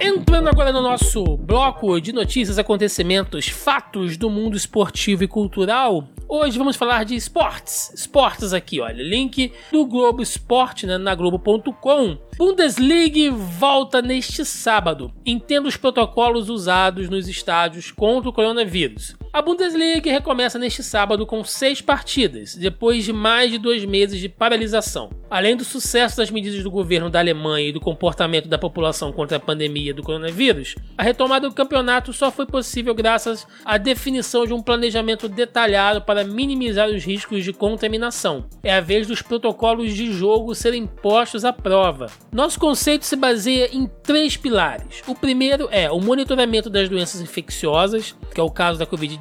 Entrando 0.00 0.48
agora 0.48 0.72
no 0.72 0.80
nosso 0.80 1.36
bloco 1.36 2.00
de 2.00 2.12
notícias, 2.12 2.58
acontecimentos, 2.58 3.48
fatos 3.48 4.16
do 4.16 4.30
mundo 4.30 4.56
esportivo 4.56 5.24
e 5.24 5.28
cultural, 5.28 6.08
hoje 6.26 6.58
vamos 6.58 6.76
falar 6.76 7.04
de 7.04 7.14
esportes. 7.14 7.92
Esportes 7.94 8.54
aqui, 8.54 8.80
olha, 8.80 9.02
link 9.02 9.52
do 9.70 9.84
Globo 9.84 10.22
Esporte 10.22 10.86
né, 10.86 10.96
na 10.96 11.14
Globo.com. 11.14 12.16
Bundesliga 12.38 13.30
volta 13.30 14.00
neste 14.00 14.42
sábado. 14.44 15.12
Entenda 15.26 15.68
os 15.68 15.76
protocolos 15.76 16.48
usados 16.48 17.10
nos 17.10 17.28
estádios 17.28 17.90
contra 17.90 18.30
o 18.30 18.32
coronavírus. 18.32 19.14
A 19.32 19.40
Bundesliga 19.40 20.10
recomeça 20.10 20.58
neste 20.58 20.82
sábado 20.82 21.24
com 21.24 21.44
seis 21.44 21.80
partidas, 21.80 22.56
depois 22.56 23.04
de 23.04 23.12
mais 23.12 23.48
de 23.52 23.58
dois 23.58 23.84
meses 23.84 24.18
de 24.18 24.28
paralisação. 24.28 25.08
Além 25.30 25.56
do 25.56 25.64
sucesso 25.64 26.16
das 26.16 26.32
medidas 26.32 26.64
do 26.64 26.70
governo 26.70 27.08
da 27.08 27.20
Alemanha 27.20 27.68
e 27.68 27.72
do 27.72 27.78
comportamento 27.78 28.48
da 28.48 28.58
população 28.58 29.12
contra 29.12 29.36
a 29.36 29.40
pandemia 29.40 29.94
do 29.94 30.02
coronavírus, 30.02 30.74
a 30.98 31.04
retomada 31.04 31.48
do 31.48 31.54
campeonato 31.54 32.12
só 32.12 32.32
foi 32.32 32.44
possível 32.44 32.92
graças 32.92 33.46
à 33.64 33.78
definição 33.78 34.44
de 34.44 34.52
um 34.52 34.60
planejamento 34.60 35.28
detalhado 35.28 36.02
para 36.02 36.24
minimizar 36.24 36.88
os 36.88 37.04
riscos 37.04 37.44
de 37.44 37.52
contaminação. 37.52 38.46
É 38.64 38.74
a 38.74 38.80
vez 38.80 39.06
dos 39.06 39.22
protocolos 39.22 39.94
de 39.94 40.12
jogo 40.12 40.56
serem 40.56 40.88
postos 40.88 41.44
à 41.44 41.52
prova. 41.52 42.06
Nosso 42.32 42.58
conceito 42.58 43.06
se 43.06 43.14
baseia 43.14 43.70
em 43.72 43.88
três 44.02 44.36
pilares. 44.36 45.04
O 45.06 45.14
primeiro 45.14 45.68
é 45.70 45.88
o 45.88 46.00
monitoramento 46.00 46.68
das 46.68 46.88
doenças 46.88 47.20
infecciosas, 47.20 48.16
que 48.34 48.40
é 48.40 48.42
o 48.42 48.50
caso 48.50 48.76
da 48.76 48.86
Covid-19. 48.86 49.19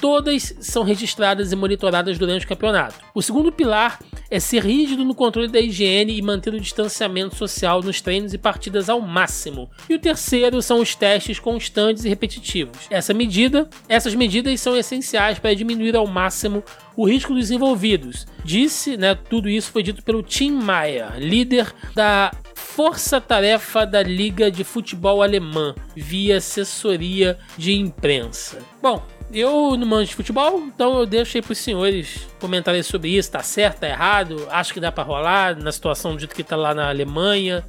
Todas 0.00 0.54
são 0.60 0.82
registradas 0.82 1.52
e 1.52 1.56
monitoradas 1.56 2.18
durante 2.18 2.44
o 2.44 2.48
campeonato. 2.48 2.94
O 3.14 3.22
segundo 3.22 3.52
pilar 3.52 3.98
é 4.30 4.38
ser 4.38 4.64
rígido 4.64 5.04
no 5.04 5.14
controle 5.14 5.48
da 5.48 5.60
higiene 5.60 6.16
e 6.16 6.22
manter 6.22 6.54
o 6.54 6.60
distanciamento 6.60 7.34
social 7.34 7.82
nos 7.82 8.00
treinos 8.00 8.32
e 8.32 8.38
partidas 8.38 8.88
ao 8.88 9.00
máximo. 9.00 9.68
E 9.88 9.94
o 9.94 9.98
terceiro 9.98 10.62
são 10.62 10.80
os 10.80 10.94
testes 10.94 11.38
constantes 11.38 12.04
e 12.04 12.08
repetitivos. 12.08 12.86
Essa 12.88 13.12
medida, 13.12 13.68
essas 13.88 14.14
medidas 14.14 14.60
são 14.60 14.76
essenciais 14.76 15.38
para 15.38 15.54
diminuir 15.54 15.96
ao 15.96 16.06
máximo 16.06 16.62
o 16.96 17.08
risco 17.08 17.34
dos 17.34 17.50
envolvidos. 17.50 18.26
Disse, 18.44 18.96
né, 18.96 19.14
tudo 19.14 19.48
isso 19.48 19.70
foi 19.70 19.82
dito 19.82 20.02
pelo 20.02 20.22
Tim 20.22 20.52
Maia, 20.52 21.14
líder 21.18 21.72
da 21.94 22.30
Força-Tarefa 22.60 23.84
da 23.84 24.02
Liga 24.02 24.50
de 24.50 24.62
Futebol 24.62 25.22
Alemã, 25.22 25.74
via 25.96 26.36
assessoria 26.36 27.38
de 27.56 27.72
imprensa. 27.72 28.58
Bom, 28.80 29.04
eu 29.32 29.76
não 29.76 29.86
manjo 29.86 30.10
de 30.10 30.16
futebol, 30.16 30.60
então 30.60 30.98
eu 30.98 31.06
deixo 31.06 31.36
aí 31.36 31.42
pros 31.42 31.58
senhores 31.58 32.28
comentarem 32.40 32.82
sobre 32.82 33.10
isso. 33.10 33.30
Tá 33.30 33.42
certo, 33.42 33.80
tá 33.80 33.88
errado? 33.88 34.46
Acho 34.50 34.74
que 34.74 34.80
dá 34.80 34.90
pra 34.90 35.04
rolar 35.04 35.56
na 35.56 35.70
situação 35.70 36.16
do 36.16 36.26
que 36.26 36.42
tá 36.42 36.56
lá 36.56 36.74
na 36.74 36.88
Alemanha. 36.88 37.64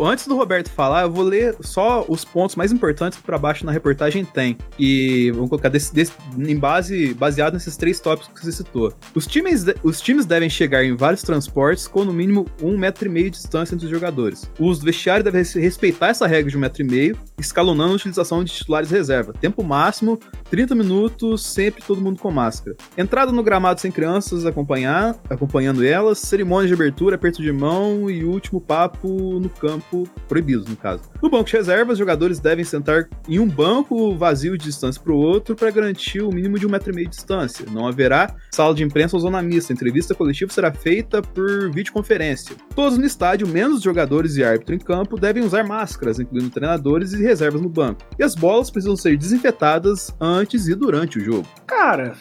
Antes 0.00 0.26
do 0.26 0.36
Roberto 0.36 0.70
falar, 0.70 1.02
eu 1.02 1.10
vou 1.10 1.24
ler 1.24 1.56
só 1.60 2.04
os 2.08 2.24
pontos 2.24 2.56
mais 2.56 2.72
importantes 2.72 3.18
que 3.18 3.24
pra 3.24 3.38
baixo 3.38 3.64
na 3.64 3.72
reportagem 3.72 4.24
tem. 4.24 4.58
E 4.78 5.30
vamos 5.32 5.48
colocar 5.48 5.68
desse, 5.68 5.94
desse, 5.94 6.12
em 6.36 6.56
base, 6.56 7.14
baseado 7.14 7.54
nesses 7.54 7.76
três 7.76 8.00
tópicos 8.00 8.32
que 8.32 8.44
você 8.44 8.52
citou. 8.52 8.92
Os 9.14 9.26
times, 9.26 9.64
os 9.82 10.00
times 10.00 10.26
devem 10.26 10.50
chegar 10.50 10.84
em 10.84 10.94
vários 10.94 11.22
transportes 11.22 11.86
com 11.86 12.04
no 12.04 12.12
mínimo 12.12 12.46
um 12.62 12.76
metro 12.76 13.06
e 13.06 13.10
meio 13.10 13.30
de 13.30 13.36
distância 13.36 13.74
entre 13.74 13.86
os 13.86 13.90
jogadores. 13.90 14.50
Os 14.58 14.82
vestiários 14.82 15.24
devem 15.24 15.42
respeitar 15.62 16.08
essa 16.08 16.26
regra 16.26 16.50
de 16.50 16.56
um 16.56 16.60
metro 16.60 16.82
e 16.82 16.84
meio, 16.84 17.18
escalonando 17.38 17.92
a 17.92 17.96
utilização 17.96 18.42
de 18.42 18.52
titulares 18.52 18.90
reserva. 18.90 19.32
Tempo 19.32 19.62
máximo, 19.62 20.18
30 20.50 20.74
minutos, 20.74 21.44
sempre 21.44 21.82
todo 21.82 22.00
mundo 22.00 22.20
com 22.20 22.30
máscara. 22.30 22.76
Entrada 22.96 23.32
no 23.32 23.42
gramado 23.42 23.80
sem 23.80 23.90
crianças 24.16 24.46
acompanhar, 24.46 25.14
acompanhando 25.28 25.84
elas, 25.84 26.18
cerimônia 26.18 26.68
de 26.68 26.74
abertura, 26.74 27.16
aperto 27.16 27.42
de 27.42 27.52
mão 27.52 28.10
e 28.10 28.24
último 28.24 28.60
papo 28.60 29.08
no 29.38 29.48
campo, 29.48 30.08
proibidos 30.26 30.66
no 30.66 30.76
caso. 30.76 31.02
No 31.22 31.28
banco 31.28 31.44
de 31.44 31.56
reservas, 31.56 31.98
jogadores 31.98 32.40
devem 32.40 32.64
sentar 32.64 33.08
em 33.28 33.38
um 33.38 33.46
banco 33.46 34.16
vazio 34.16 34.56
de 34.56 34.64
distância 34.64 35.00
para 35.02 35.12
o 35.12 35.16
outro 35.16 35.54
para 35.54 35.70
garantir 35.70 36.22
o 36.22 36.30
mínimo 36.30 36.58
de 36.58 36.66
um 36.66 36.70
metro 36.70 36.92
e 36.92 36.94
meio 36.94 37.08
de 37.08 37.16
distância. 37.16 37.66
Não 37.70 37.86
haverá 37.86 38.34
sala 38.50 38.74
de 38.74 38.82
imprensa 38.82 39.16
ou 39.16 39.20
zona 39.20 39.42
mista. 39.42 39.72
A 39.72 39.74
entrevista 39.74 40.14
coletiva 40.14 40.50
será 40.52 40.72
feita 40.72 41.20
por 41.20 41.70
videoconferência. 41.70 42.56
Todos 42.74 42.96
no 42.96 43.04
estádio, 43.04 43.46
menos 43.46 43.78
os 43.78 43.82
jogadores 43.82 44.36
e 44.36 44.44
árbitro 44.44 44.74
em 44.74 44.78
campo, 44.78 45.20
devem 45.20 45.44
usar 45.44 45.64
máscaras, 45.64 46.18
incluindo 46.18 46.50
treinadores 46.50 47.12
e 47.12 47.22
reservas 47.22 47.60
no 47.60 47.68
banco. 47.68 48.02
E 48.18 48.22
as 48.22 48.34
bolas 48.34 48.70
precisam 48.70 48.96
ser 48.96 49.16
desinfetadas 49.16 50.14
antes 50.20 50.68
e 50.68 50.74
durante 50.74 51.18
o 51.18 51.24
jogo. 51.24 51.46
Cara, 51.66 52.14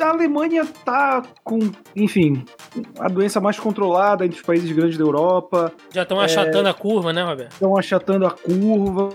a 0.00 0.08
Alemanha 0.08 0.64
tá 0.84 1.22
com, 1.44 1.58
enfim, 1.96 2.44
a 2.98 3.08
doença 3.08 3.40
mais 3.40 3.58
controlada 3.58 4.24
entre 4.24 4.38
os 4.38 4.44
países 4.44 4.70
grandes 4.72 4.96
da 4.96 5.04
Europa. 5.04 5.72
Já 5.92 6.02
estão 6.02 6.20
achatando 6.20 6.68
é, 6.68 6.70
a 6.70 6.74
curva, 6.74 7.12
né, 7.12 7.22
Roberto? 7.22 7.52
Estão 7.52 7.76
achatando 7.76 8.26
a 8.26 8.30
curva. 8.30 9.10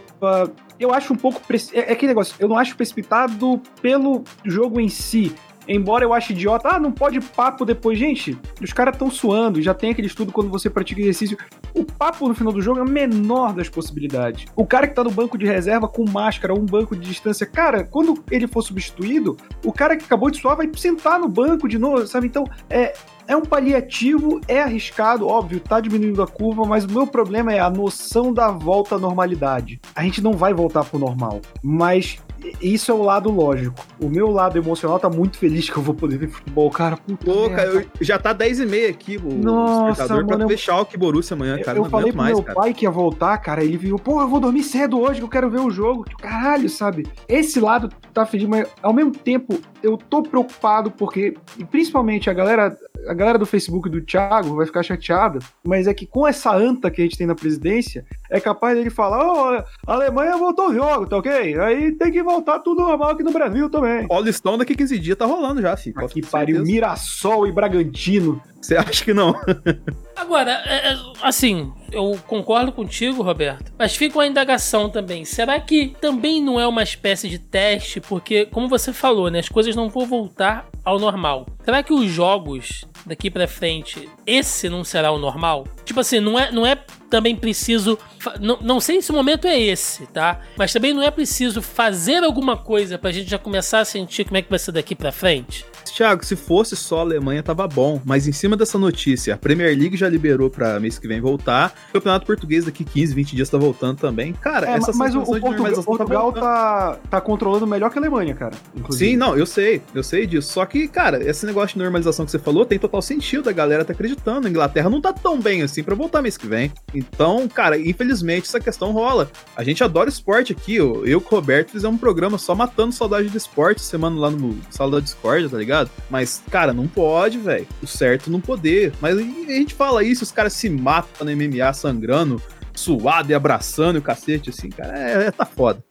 Eu 0.80 0.94
acho 0.94 1.14
um 1.14 1.16
pouco. 1.16 1.42
É, 1.74 1.80
é 1.80 1.92
aquele 1.94 2.10
negócio, 2.10 2.36
eu 2.40 2.48
não 2.48 2.58
acho 2.58 2.76
precipitado 2.76 3.62
pelo 3.82 4.24
jogo 4.44 4.80
em 4.80 4.90
si 4.90 5.34
embora 5.68 6.04
eu 6.04 6.14
ache 6.14 6.34
idiota, 6.34 6.70
ah, 6.70 6.80
não 6.80 6.92
pode 6.92 7.20
papo 7.20 7.66
depois. 7.66 7.98
Gente, 7.98 8.38
os 8.62 8.74
caras 8.74 8.94
estão 8.94 9.10
suando, 9.10 9.62
já 9.62 9.74
tem 9.74 9.92
aquele 9.92 10.08
estudo 10.08 10.32
quando 10.32 10.50
você 10.50 10.70
pratica 10.70 11.02
exercício. 11.02 11.38
O 11.74 11.84
papo 11.84 12.28
no 12.28 12.36
final 12.36 12.54
do 12.54 12.62
jogo 12.62 12.80
é 12.80 12.82
a 12.84 12.86
menor 12.86 13.54
das 13.54 13.70
possibilidades. 13.70 14.46
O 14.56 14.66
cara 14.66 14.88
que 14.88 14.96
tá 14.96 15.04
no 15.04 15.12
banco 15.12 15.38
de 15.38 15.46
reserva 15.46 15.88
com 15.88 16.10
máscara, 16.10 16.54
um 16.54 16.66
banco 16.66 16.96
de 16.96 17.08
distância, 17.08 17.46
cara, 17.46 17.84
quando 17.84 18.24
ele 18.30 18.48
for 18.48 18.62
substituído, 18.62 19.38
o 19.64 19.72
cara 19.72 19.96
que 19.96 20.06
acabou 20.06 20.30
de 20.30 20.40
suar 20.40 20.56
vai 20.56 20.70
sentar 20.76 21.20
no 21.20 21.28
banco 21.28 21.68
de 21.68 21.78
novo, 21.78 22.06
sabe? 22.08 22.28
Então, 22.28 22.46
é, 22.70 22.94
é 23.28 23.36
um 23.36 23.42
paliativo, 23.42 24.40
é 24.48 24.62
arriscado, 24.62 25.28
óbvio, 25.28 25.60
tá 25.60 25.80
diminuindo 25.80 26.22
a 26.22 26.28
curva, 26.28 26.64
mas 26.64 26.86
o 26.86 26.92
meu 26.92 27.08
problema 27.08 27.54
é 27.54 27.60
a 27.60 27.70
noção 27.70 28.34
da 28.34 28.50
volta 28.52 28.96
à 28.96 29.00
normalidade. 29.00 29.80
A 29.96 30.04
gente 30.04 30.22
não 30.22 30.34
vai 30.34 30.54
voltar 30.54 30.84
pro 30.84 31.00
normal, 31.00 31.42
mas 31.62 32.20
isso 32.62 32.92
é 32.92 32.94
o 32.94 33.02
lado 33.02 33.30
lógico. 33.30 33.76
O 34.00 34.10
meu 34.10 34.30
lado 34.30 34.58
emocional 34.58 35.00
tá 35.00 35.10
muito 35.10 35.38
feliz 35.38 35.70
que 35.70 35.78
eu 35.78 35.84
vou 35.84 35.96
poder 35.96 36.18
ver 36.18 36.28
futebol, 36.28 36.70
cara. 36.70 36.98
Puta 36.98 37.26
Pô, 37.26 37.50
cara, 37.50 37.68
eu, 37.68 37.86
já 38.02 38.18
tá 38.20 38.34
10 38.34 38.62
e 38.62 38.66
meia 38.66 38.90
aqui 38.90 39.18
o 39.18 39.34
Nossa, 39.34 40.08
mano, 40.08 40.28
pra 40.28 40.48
fechar 40.48 40.80
o 40.80 40.86
que 40.86 40.98
Borussia 40.98 41.36
amanhã, 41.36 41.60
cara. 41.62 41.78
Eu, 41.78 41.86
eu 41.86 41.90
falei 41.90 42.12
pro 42.12 42.22
mais, 42.22 42.34
meu 42.34 42.44
cara. 42.44 42.60
pai 42.60 42.74
que 42.74 42.86
ia 42.86 42.92
voltar, 42.92 43.38
cara, 43.38 43.64
ele 43.64 43.78
viu, 43.78 43.98
pô, 43.98 44.22
eu 44.22 44.28
vou 44.28 44.40
dormir 44.40 44.64
cedo 44.64 45.00
hoje 45.00 45.20
que 45.20 45.26
eu 45.26 45.30
quero 45.30 45.50
ver 45.50 45.60
o 45.60 45.72
jogo. 45.72 46.06
Caralho, 46.20 46.70
sabe? 46.70 47.08
Esse 47.28 47.60
lado 47.60 47.90
tá 48.14 48.26
feliz, 48.26 48.48
mas 48.48 48.68
ao 48.82 48.94
mesmo 48.94 49.12
tempo 49.12 49.60
eu 49.82 49.98
tô 49.98 50.24
preocupado 50.24 50.92
porque, 50.92 51.36
principalmente 51.70 52.30
a 52.30 52.34
galera 52.34 52.76
a 53.08 53.14
galera 53.14 53.38
do 53.38 53.46
Facebook 53.46 53.90
do 53.90 54.02
Thiago 54.02 54.56
vai 54.56 54.66
ficar 54.66 54.84
chateada, 54.84 55.40
mas 55.64 55.88
é 55.88 55.94
que 55.94 56.06
com 56.06 56.28
essa 56.28 56.56
anta 56.56 56.92
que 56.92 57.02
a 57.02 57.04
gente 57.04 57.18
tem 57.18 57.28
na 57.28 57.36
presidência, 57.36 58.06
é 58.30 58.40
capaz 58.40 58.78
dele 58.78 58.90
falar: 58.90 59.26
Ó, 59.26 59.58
oh, 59.58 59.92
a 59.92 59.94
Alemanha 59.94 60.38
voltou 60.38 60.70
o 60.70 60.74
jogo, 60.74 61.08
tá 61.08 61.18
ok? 61.18 61.60
Aí 61.60 61.92
tem 61.94 62.12
que 62.12 62.24
voltar 62.24 62.60
tudo 62.60 62.82
normal 62.82 63.12
aqui 63.12 63.24
no 63.24 63.32
Brasil 63.32 63.70
também. 63.70 64.08
Paulistão 64.08 64.58
daqui 64.58 64.76
15 64.76 65.00
dias 65.00 65.18
tá 65.18 65.26
rolando 65.26 65.62
já, 65.62 65.76
filho. 65.76 66.00
Aqui 66.04 66.22
pariu 66.22 66.64
Mirassol 66.64 67.48
e 67.48 67.52
Bragantino. 67.52 68.42
Você 68.66 68.76
acha 68.76 69.06
que 69.06 69.14
não? 69.14 69.36
Agora, 70.16 70.64
é, 70.66 70.94
é, 70.94 70.98
assim, 71.22 71.72
eu 71.92 72.20
concordo 72.26 72.72
contigo, 72.72 73.22
Roberto, 73.22 73.72
mas 73.78 73.96
fica 73.96 74.18
uma 74.18 74.26
indagação 74.26 74.90
também. 74.90 75.24
Será 75.24 75.60
que 75.60 75.96
também 76.02 76.42
não 76.42 76.60
é 76.60 76.66
uma 76.66 76.82
espécie 76.82 77.30
de 77.30 77.38
teste? 77.38 78.02
Porque, 78.02 78.48
como 78.48 78.68
você 78.68 78.92
falou, 78.92 79.30
né, 79.30 79.38
as 79.38 79.50
coisas 79.50 79.76
não 79.76 79.88
vão 79.88 80.08
voltar 80.08 80.68
ao 80.84 80.98
normal. 80.98 81.46
Será 81.64 81.84
que 81.84 81.94
os 81.94 82.10
jogos 82.10 82.86
daqui 83.06 83.30
para 83.30 83.48
frente, 83.48 84.10
esse 84.26 84.68
não 84.68 84.84
será 84.84 85.12
o 85.12 85.20
normal? 85.20 85.68
Tipo 85.84 86.00
assim, 86.00 86.20
não 86.20 86.40
é, 86.40 86.52
não 86.52 86.66
é 86.66 86.76
também 87.08 87.36
preciso. 87.36 88.00
Não, 88.40 88.58
não 88.62 88.80
sei 88.80 89.00
se 89.00 89.12
o 89.12 89.14
momento 89.14 89.48
é 89.48 89.60
esse, 89.60 90.08
tá? 90.08 90.42
Mas 90.58 90.74
também 90.74 90.92
não 90.92 91.04
é 91.04 91.12
preciso 91.12 91.62
fazer 91.62 92.24
alguma 92.24 92.58
coisa 92.58 92.98
pra 92.98 93.12
gente 93.12 93.30
já 93.30 93.38
começar 93.38 93.80
a 93.82 93.86
sentir 93.86 94.26
como 94.26 94.38
é 94.38 94.42
que 94.42 94.50
vai 94.50 94.58
ser 94.58 94.72
daqui 94.72 94.96
pra 94.96 95.12
frente. 95.12 95.66
Thiago, 95.92 96.26
se 96.26 96.36
fosse 96.36 96.76
só 96.76 97.00
a 97.00 97.02
Alemanha, 97.02 97.44
tava 97.44 97.68
bom. 97.68 98.02
Mas 98.06 98.28
em 98.28 98.32
cima 98.32 98.56
dessa 98.56 98.78
notícia, 98.78 99.34
a 99.34 99.38
Premier 99.38 99.78
League 99.78 99.98
já 99.98 100.08
liberou 100.10 100.50
pra 100.50 100.80
mês 100.80 101.00
que 101.00 101.08
vem 101.08 101.22
voltar. 101.22 101.74
O 101.90 101.94
Campeonato 101.94 102.26
Português 102.26 102.66
daqui 102.66 102.84
15, 102.84 103.14
20 103.14 103.36
dias 103.36 103.50
tá 103.50 103.58
voltando 103.58 103.98
também. 103.98 104.34
Cara, 104.34 104.70
é, 104.70 104.74
essa 104.76 104.94
mas 104.94 105.16
o, 105.16 105.22
o 105.22 105.40
Portugal, 105.40 105.84
Portugal 105.84 106.32
tá, 106.32 106.42
tá, 106.42 107.00
tá, 107.10 107.22
controlando 107.22 107.68
melhor 107.68 107.90
que 107.90 107.98
a 107.98 108.02
Alemanha, 108.02 108.34
cara. 108.36 108.56
Inclusive. 108.76 109.12
Sim, 109.12 109.18
não, 109.18 109.38
eu 109.38 109.46
sei, 109.46 109.82
eu 109.94 110.04
sei 110.04 110.26
disso. 110.26 110.52
Só 110.52 110.66
que, 110.66 110.88
cara, 110.88 111.24
esse 111.24 111.46
negócio 111.46 111.76
de 111.76 111.84
normalização 111.84 112.26
que 112.26 112.32
você 112.32 112.40
falou 112.40 112.66
tem 112.66 112.80
total 112.80 113.02
sentido. 113.02 113.50
A 113.50 113.54
galera 113.54 113.86
tá 113.86 113.94
acreditando. 113.94 114.48
A 114.48 114.50
Inglaterra 114.50 114.90
não 114.90 115.02
tá 115.02 115.14
tão 115.14 115.40
bem 115.40 115.62
assim 115.62 115.84
pra 115.84 115.96
voltar 115.96 116.22
mês 116.22 116.38
que 116.38 116.48
vem. 116.48 116.72
Então, 116.94 117.48
cara, 117.48 117.78
infelizmente 117.78 118.48
essa 118.48 118.60
questão 118.60 118.92
rola. 118.92 119.30
A 119.56 119.64
gente 119.64 119.84
adora 119.84 120.10
esporte 120.10 120.52
aqui. 120.52 120.76
Eu, 120.76 121.06
eu 121.06 121.22
com 121.22 121.36
o 121.36 121.40
Roberto 121.40 121.72
fizemos 121.72 121.96
um 121.96 122.00
programa 122.00 122.38
só 122.38 122.56
matando 122.56 122.94
saudade 122.94 123.30
do 123.30 123.38
esporte 123.38 123.82
semana 123.82 124.20
lá 124.20 124.30
no 124.30 124.58
Sala 124.70 124.92
da 124.92 125.00
Discord, 125.00 125.50
tá 125.50 125.58
ligado? 125.58 125.75
Mas, 126.10 126.44
cara, 126.50 126.74
não 126.74 126.88
pode, 126.88 127.38
velho. 127.38 127.68
O 127.82 127.88
certo 127.88 128.30
não 128.30 128.40
poder. 128.40 128.94
Mas 129.02 129.18
a 129.18 129.22
gente 129.22 129.74
fala 129.74 130.04
isso, 130.04 130.24
os 130.24 130.32
caras 130.32 130.54
se 130.54 130.70
matam 130.70 131.26
no 131.26 131.36
MMA 131.36 131.74
sangrando, 131.74 132.42
suado 132.74 133.32
e 133.32 133.36
abraçando 133.36 133.96
e 133.96 134.00
o 134.00 134.02
cacete, 134.02 134.50
assim, 134.50 134.70
cara, 134.70 134.98
é, 134.98 135.28
é 135.28 135.32
tá 135.32 135.46
foda. 135.46 135.84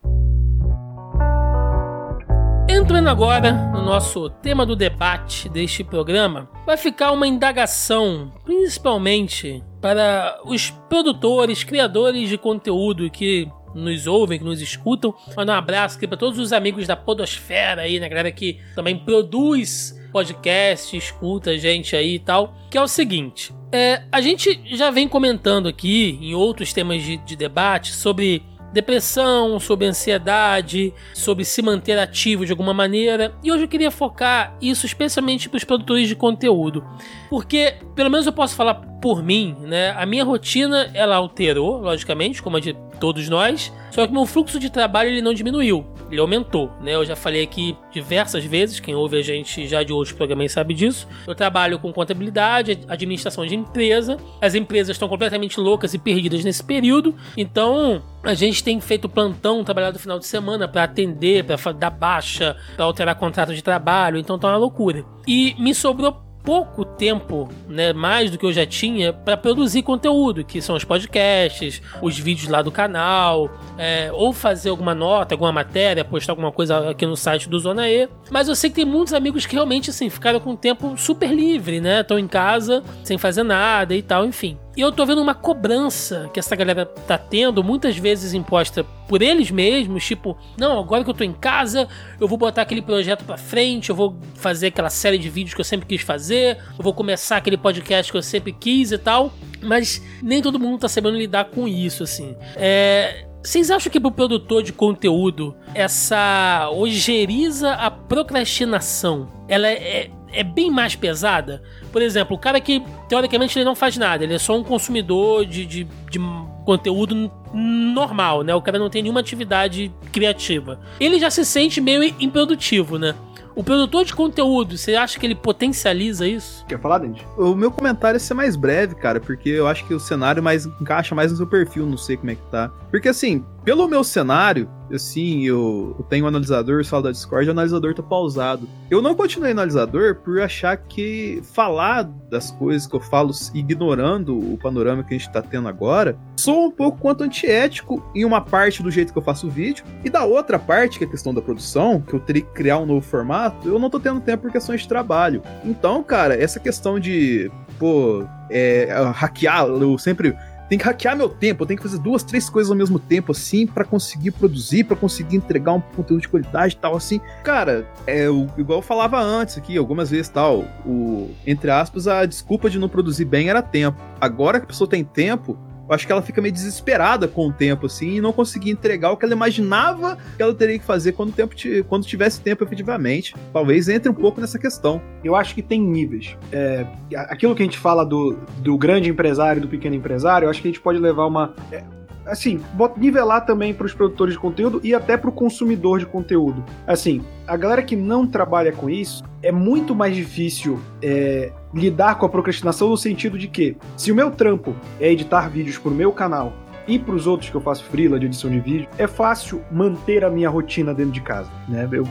Entrando 2.69 3.09
agora 3.09 3.53
no 3.53 3.83
nosso 3.83 4.29
tema 4.29 4.67
do 4.67 4.75
debate 4.75 5.49
deste 5.49 5.85
programa, 5.85 6.49
vai 6.67 6.77
ficar 6.77 7.13
uma 7.13 7.27
indagação, 7.27 8.33
principalmente 8.45 9.63
para 9.81 10.41
os 10.45 10.71
produtores, 10.89 11.63
criadores 11.63 12.29
de 12.29 12.37
conteúdo 12.39 13.11
que 13.11 13.49
nos 13.75 14.07
ouvem, 14.07 14.39
que 14.39 14.45
nos 14.45 14.61
escutam. 14.61 15.15
Mandar 15.37 15.55
um 15.55 15.59
abraço 15.59 15.97
aqui 15.97 16.07
para 16.07 16.17
todos 16.17 16.39
os 16.39 16.53
amigos 16.53 16.87
da 16.87 16.97
Podosfera 16.97 17.83
aí, 17.83 17.99
né, 17.99 18.09
galera 18.09 18.31
que 18.31 18.61
também 18.75 18.97
produz 18.97 19.95
podcast, 20.13 20.97
escuta 20.97 21.51
a 21.51 21.57
gente 21.57 21.97
aí 21.97 22.15
e 22.15 22.19
tal. 22.21 22.55
Que 22.71 22.79
é 22.79 22.83
o 22.83 22.87
seguinte: 22.87 23.53
é, 23.73 24.03
a 24.13 24.21
gente 24.21 24.61
já 24.77 24.91
vem 24.91 25.09
comentando 25.09 25.69
aqui 25.69 26.19
em 26.23 26.35
outros 26.35 26.73
temas 26.73 27.03
de, 27.03 27.17
de 27.17 27.35
debate 27.35 27.93
sobre 27.93 28.43
depressão, 28.75 29.59
sobre 29.61 29.87
ansiedade, 29.87 30.93
sobre 31.15 31.45
se 31.45 31.63
manter 31.63 31.99
ativo 31.99 32.45
de 32.45 32.53
alguma 32.53 32.75
maneira. 32.75 33.33
E 33.43 33.51
hoje 33.51 33.65
eu 33.65 33.69
queria 33.69 33.91
focar 33.91 34.57
isso 34.61 34.85
especialmente 34.85 35.49
para 35.49 35.57
os 35.57 35.65
produtores 35.65 36.09
de 36.09 36.17
conteúdo, 36.17 36.85
porque 37.31 37.77
pelo 37.95 38.11
menos 38.11 38.27
eu 38.27 38.33
posso 38.33 38.57
falar 38.57 38.75
por 38.75 39.23
mim, 39.23 39.55
né? 39.61 39.91
A 39.97 40.05
minha 40.05 40.25
rotina 40.25 40.91
ela 40.93 41.17
alterou, 41.17 41.81
logicamente, 41.81 42.43
como 42.43 42.57
a 42.57 42.61
de 42.61 42.77
todos 42.99 43.29
nós, 43.29 43.73
só 43.91 44.07
que 44.07 44.13
meu 44.13 44.27
fluxo 44.27 44.59
de 44.59 44.71
trabalho 44.71 45.11
ele 45.11 45.23
não 45.23 45.35
diminuiu, 45.35 45.87
ele 46.11 46.21
aumentou, 46.21 46.71
né? 46.81 46.95
Eu 46.95 47.05
já 47.05 47.17
falei 47.17 47.43
aqui 47.43 47.77
diversas 47.91 48.45
vezes, 48.45 48.81
quem 48.81 48.95
ouve 48.95 49.19
a 49.19 49.23
gente 49.23 49.67
já 49.67 49.83
de 49.83 49.93
outros 49.93 50.15
programas 50.15 50.53
sabe 50.53 50.75
disso. 50.75 51.09
Eu 51.27 51.35
trabalho 51.35 51.79
com 51.79 51.93
contabilidade, 51.93 52.81
administração 52.89 53.47
de 53.47 53.55
empresa. 53.55 54.19
As 54.41 54.55
empresas 54.55 54.95
estão 54.95 55.09
completamente 55.09 55.59
loucas 55.59 55.95
e 55.95 55.99
perdidas 55.99 56.45
nesse 56.45 56.63
período, 56.63 57.15
então 57.37 58.03
a 58.23 58.35
gente 58.35 58.63
tem 58.63 58.81
feito 58.81 59.09
plantão, 59.09 59.65
trabalhado 59.65 59.95
no 59.95 60.01
final 60.01 60.19
de 60.19 60.27
semana 60.27 60.67
para 60.67 60.85
atender, 60.85 61.45
para 61.45 61.73
dar 61.73 61.91
baixa, 61.91 62.57
para 62.75 62.85
alterar 62.85 63.15
contrato 63.17 63.55
de 63.55 63.63
trabalho, 63.63 64.19
então 64.19 64.39
tá 64.39 64.49
uma 64.49 64.57
loucura. 64.57 65.05
E 65.27 65.55
me 65.59 65.75
sobrou 65.75 66.25
pouco 66.45 66.85
tempo, 66.85 67.49
né, 67.67 67.95
mais 67.95 68.31
do 68.31 68.37
que 68.37 68.45
eu 68.45 68.53
já 68.53 68.67
tinha, 68.67 69.13
para 69.15 69.37
produzir 69.37 69.83
conteúdo, 69.83 70.45
que 70.45 70.61
são 70.61 70.77
os 70.77 70.85
podcasts, 70.85 71.81
os 72.03 72.19
vídeos 72.19 72.49
lá 72.49 72.61
do 72.61 72.71
canal, 72.71 73.51
é, 73.79 74.11
ou 74.13 74.33
fazer 74.33 74.69
alguma 74.69 74.95
nota, 74.95 75.35
alguma 75.35 75.51
matéria, 75.51 76.05
postar 76.05 76.33
alguma 76.33 76.53
coisa 76.53 76.91
aqui 76.91 77.07
no 77.07 77.17
site 77.17 77.49
do 77.49 77.59
Zona 77.59 77.89
E. 77.89 78.09
Mas 78.31 78.47
eu 78.47 78.55
sei 78.55 78.69
que 78.69 78.77
tem 78.77 78.85
muitos 78.85 79.15
amigos 79.15 79.47
que 79.47 79.55
realmente 79.55 79.89
assim 79.89 80.11
ficaram 80.11 80.39
com 80.39 80.51
o 80.51 80.57
tempo 80.57 80.95
super 80.99 81.33
livre, 81.33 81.81
né? 81.81 82.03
Estão 82.03 82.19
em 82.19 82.29
casa 82.29 82.85
sem 83.03 83.17
fazer 83.17 83.43
nada 83.43 83.95
e 83.95 84.03
tal, 84.03 84.27
enfim. 84.27 84.59
E 84.77 84.81
eu 84.81 84.91
tô 84.91 85.07
vendo 85.07 85.23
uma 85.23 85.35
cobrança 85.35 86.29
que 86.33 86.41
essa 86.41 86.57
galera 86.57 86.85
tá 86.85 87.17
tendo, 87.17 87.63
muitas 87.63 87.97
vezes 87.97 88.35
imposta 88.35 88.85
por 89.07 89.23
eles 89.23 89.51
mesmos, 89.51 90.05
tipo, 90.05 90.37
não, 90.59 90.81
agora 90.81 91.05
que 91.05 91.11
eu 91.11 91.15
tô 91.15 91.23
em 91.23 91.33
casa, 91.33 91.87
eu 92.21 92.27
vou 92.27 92.37
botar 92.37 92.63
aquele 92.63 92.83
projeto 92.83 93.25
pra 93.25 93.37
frente, 93.37 93.91
eu 93.91 93.97
vou 93.97 94.17
fazer 94.35 94.69
aquela 94.69 94.91
série 94.91 95.17
de 95.17 95.31
vídeos 95.31 95.55
que 95.55 95.61
eu 95.61 95.65
sempre 95.65 95.87
quis 95.87 96.01
fazer, 96.01 96.59
eu 96.77 96.83
vou 96.83 96.93
começar 96.93 97.37
aquele 97.37 97.57
podcast 97.57 98.11
que 98.11 98.19
eu 98.19 98.23
sempre 98.23 98.53
quis 98.53 98.91
e 98.91 98.99
tal. 98.99 99.33
Mas 99.63 100.03
nem 100.23 100.43
todo 100.43 100.59
mundo 100.59 100.81
tá 100.81 100.89
sabendo 100.89 101.17
lidar 101.17 101.47
com 101.47 101.67
isso, 101.67 102.03
assim. 102.03 102.37
É. 102.57 103.27
Vocês 103.43 103.71
acham 103.71 103.93
que 103.93 104.01
pro 104.01 104.11
produtor 104.11 104.63
de 104.63 104.73
conteúdo 104.73 105.55
essa 105.75 106.71
ojeriza 106.73 107.73
a 107.73 107.91
procrastinação, 107.91 109.29
ela 109.47 109.69
é, 109.69 110.11
é 110.35 110.43
bem 110.43 110.71
mais 110.71 110.95
pesada? 110.95 111.63
Por 111.93 112.03
exemplo, 112.03 112.37
o 112.37 112.39
cara 112.39 112.61
que 112.61 112.83
teoricamente 113.09 113.59
ele 113.59 113.65
não 113.65 113.75
faz 113.75 113.97
nada, 113.97 114.25
ele 114.25 114.35
é 114.35 114.39
só 114.39 114.57
um 114.57 114.65
consumidor 114.65 115.45
de, 115.47 115.65
de, 115.65 115.85
de 116.11 116.19
conteúdo 116.65 117.31
normal, 117.53 118.43
né? 118.43 118.55
O 118.55 118.63
cara 118.63 118.79
não 118.79 118.91
tem 118.91 119.03
nenhuma 119.03 119.21
atividade 119.21 119.93
criativa. 120.13 120.81
Ele 120.99 121.19
já 121.19 121.31
se 121.31 121.45
sente 121.45 121.81
meio 121.81 122.03
improdutivo, 122.19 122.99
né? 122.99 123.15
O 123.57 123.63
produtor 123.63 124.05
de 124.05 124.13
conteúdo, 124.13 124.77
você 124.77 124.97
acha 124.97 125.19
que 125.19 125.25
ele 125.25 125.35
potencializa 125.35 126.27
isso? 126.27 126.65
Quer 126.67 126.81
falar, 126.81 126.99
Dente? 126.99 127.25
O 127.39 127.55
meu 127.55 127.71
comentário 127.71 128.17
é 128.17 128.19
ser 128.19 128.35
mais 128.35 128.57
breve, 128.57 128.97
cara, 128.97 129.21
porque 129.21 129.49
eu 129.49 129.69
acho 129.69 129.87
que 129.87 129.95
o 129.95 130.01
cenário 130.01 130.43
mais 130.43 130.67
encaixa 130.67 131.15
mais 131.15 131.31
no 131.31 131.37
seu 131.37 131.47
perfil, 131.47 131.87
não 131.87 131.97
sei 131.97 132.17
como 132.17 132.33
é 132.33 132.35
que 132.35 132.43
tá. 132.51 132.69
Porque 132.91 133.09
assim, 133.09 133.45
pelo 133.65 133.89
meu 133.89 134.05
cenário, 134.05 134.69
assim, 134.93 135.45
eu, 135.47 136.05
tenho 136.11 136.27
um 136.27 136.29
analisador, 136.29 136.85
sala 136.85 137.05
da 137.05 137.11
Discord, 137.11 137.49
o 137.49 137.53
analisador 137.53 137.95
tá 137.95 138.03
pausado. 138.03 138.69
Eu 138.91 139.01
não 139.01 139.15
continuei 139.15 139.53
analisador 139.53 140.17
por 140.17 140.41
achar 140.41 140.77
que 140.77 141.41
falar 141.55 142.03
das 142.31 142.51
coisas 142.51 142.87
que 142.87 142.95
eu 142.95 143.01
falo 143.01 143.33
ignorando 143.55 144.37
o 144.39 144.59
panorama 144.59 145.03
que 145.03 145.15
a 145.15 145.19
gente 145.19 145.33
tá 145.33 145.41
tendo 145.41 145.67
agora, 145.67 146.19
sou 146.37 146.67
um 146.67 146.71
pouco 146.71 146.99
quanto 146.99 147.25
antiético 147.25 148.05
em 148.15 148.25
uma 148.25 148.41
parte 148.41 148.83
do 148.83 148.91
jeito 148.91 149.13
que 149.13 149.19
eu 149.19 149.23
faço 149.23 149.47
o 149.47 149.51
vídeo, 149.51 149.85
e 150.05 150.11
da 150.11 150.25
outra 150.25 150.59
parte, 150.59 150.99
que 150.99 151.05
é 151.05 151.07
a 151.07 151.11
questão 151.11 151.33
da 151.33 151.41
produção, 151.41 152.03
que 152.03 152.13
eu 152.13 152.21
teria 152.21 152.43
que 152.43 152.53
criar 152.53 152.79
um 152.79 152.87
novo 152.87 153.01
formato, 153.01 153.67
eu 153.67 153.79
não 153.79 153.89
tô 153.89 153.99
tendo 153.99 154.21
tempo 154.21 154.43
por 154.43 154.53
questões 154.53 154.83
de 154.83 154.89
trabalho. 154.89 155.43
Então, 155.65 156.03
cara, 156.03 156.35
essa 156.35 156.61
questão 156.61 157.01
de, 157.01 157.51
pô, 157.79 158.27
é, 158.51 158.89
hackear, 159.15 159.67
eu 159.67 159.97
sempre 159.97 160.37
tem 160.69 160.79
que 160.79 160.85
hackear 160.85 161.17
meu 161.17 161.29
tempo, 161.29 161.63
eu 161.63 161.67
tenho 161.67 161.77
que 161.79 161.83
fazer 161.83 161.99
duas, 161.99 162.23
três 162.23 162.49
coisas 162.49 162.71
ao 162.71 162.77
mesmo 162.77 162.99
tempo, 162.99 163.33
assim, 163.33 163.67
para 163.67 163.85
conseguir 163.85 164.31
produzir, 164.33 164.85
para 164.85 164.97
conseguir 164.97 165.37
entregar 165.37 165.73
um 165.73 165.81
conteúdo 165.81 166.23
de 166.23 166.29
qualidade 166.29 166.75
e 166.75 166.79
tal, 166.79 166.97
assim. 166.97 167.21
Cara, 167.43 167.87
é 168.07 168.29
o, 168.29 168.47
igual 168.57 168.79
eu 168.79 168.83
falava 168.83 169.21
antes 169.21 169.59
aqui, 169.59 169.77
algumas 169.77 170.11
vezes 170.11 170.29
tal, 170.29 170.65
o, 170.87 171.31
entre 171.47 171.71
aspas, 171.71 172.09
a 172.09 172.25
desculpa 172.25 172.71
de 172.71 172.79
não 172.79 172.89
produzir 172.89 173.25
bem 173.25 173.49
era 173.49 173.63
tempo. 173.63 174.01
Agora 174.21 174.59
que 174.59 174.65
a 174.65 174.69
pessoa 174.69 174.89
tem 174.89 175.05
tempo, 175.05 175.59
eu 175.89 175.95
acho 175.95 176.07
que 176.07 176.13
ela 176.13 176.23
fica 176.23 176.41
meio 176.41 176.53
desesperada 176.53 177.29
com 177.29 177.49
o 177.49 177.53
tempo, 177.53 177.87
assim, 177.87 178.17
e 178.17 178.21
não 178.21 178.33
conseguia 178.33 178.73
entregar 178.73 179.11
o 179.11 179.17
que 179.17 179.25
ela 179.25 179.35
imaginava 179.35 180.17
que 180.37 180.43
ela 180.43 180.55
teria 180.55 180.79
que 180.79 180.85
fazer 180.85 181.13
quando, 181.13 181.33
tempo 181.33 181.55
quando 181.89 182.07
tivesse 182.07 182.41
tempo 182.41 182.65
efetivamente. 182.65 183.35
Talvez 183.53 183.89
entre 183.89 184.09
um 184.09 184.15
pouco 184.15 184.41
nessa 184.41 184.59
questão. 184.59 185.01
Eu 185.23 185.37
acho 185.37 185.55
que 185.55 185.63
tem 185.63 185.81
níveis. 185.81 186.37
É, 186.51 186.87
aquilo 187.15 187.55
que 187.55 187.63
a 187.63 187.67
gente 187.67 187.79
fala 187.79 188.05
do, 188.05 188.39
do 188.59 188.77
grande 188.79 189.11
empresário, 189.11 189.61
do 189.61 189.69
pequeno 189.69 189.95
empresário, 189.95 190.47
eu 190.47 190.51
acho 190.51 190.61
que 190.61 190.69
a 190.69 190.71
gente 190.71 190.81
pode 190.81 190.99
levar 190.99 191.27
uma. 191.27 191.55
É, 191.71 191.83
assim, 192.27 192.61
nivelar 192.97 193.45
também 193.45 193.73
para 193.75 193.87
os 193.87 193.95
produtores 193.95 194.35
de 194.35 194.41
conteúdo 194.41 194.81
e 194.83 194.95
até 194.95 195.17
para 195.17 195.31
o 195.31 195.33
consumidor 195.33 195.99
de 195.99 196.07
conteúdo. 196.07 196.65
Assim, 196.87 197.23
a 197.47 197.57
galera 197.57 197.83
que 197.83 197.97
não 197.97 198.27
trabalha 198.27 198.73
com 198.73 198.89
isso 198.89 199.23
é 199.43 199.53
muito 199.53 199.95
mais 199.95 200.17
difícil 200.17 200.79
é, 201.03 201.53
lidar 201.73 202.17
com 202.17 202.27
a 202.27 202.29
procrastinação 202.29 202.89
no 202.89 202.97
sentido 202.97 203.39
de 203.39 203.49
que, 203.49 203.77
se 203.97 204.11
o 204.11 204.15
meu 204.15 204.31
trampo 204.31 204.75
é 205.01 205.11
editar 205.11 205.49
vídeos 205.49 205.79
para 205.79 205.91
o 205.91 205.95
meu 205.95 206.13
canal 206.13 206.53
e 206.87 206.99
para 206.99 207.15
os 207.15 207.27
outros 207.27 207.51
que 207.51 207.57
eu 207.57 207.61
faço 207.61 207.85
freela 207.85 208.19
de 208.19 208.27
edição 208.27 208.51
de 208.51 208.61
vídeo, 208.61 208.89
é 208.99 209.07
fácil 209.07 209.63
manter 209.71 210.25
a 210.25 210.31
minha 210.31 210.49
rotina 210.49 210.95
dentro 210.95 211.13
de 211.13 211.21
casa, 211.21 211.51
né? 211.69 211.89
Eu 211.91 212.07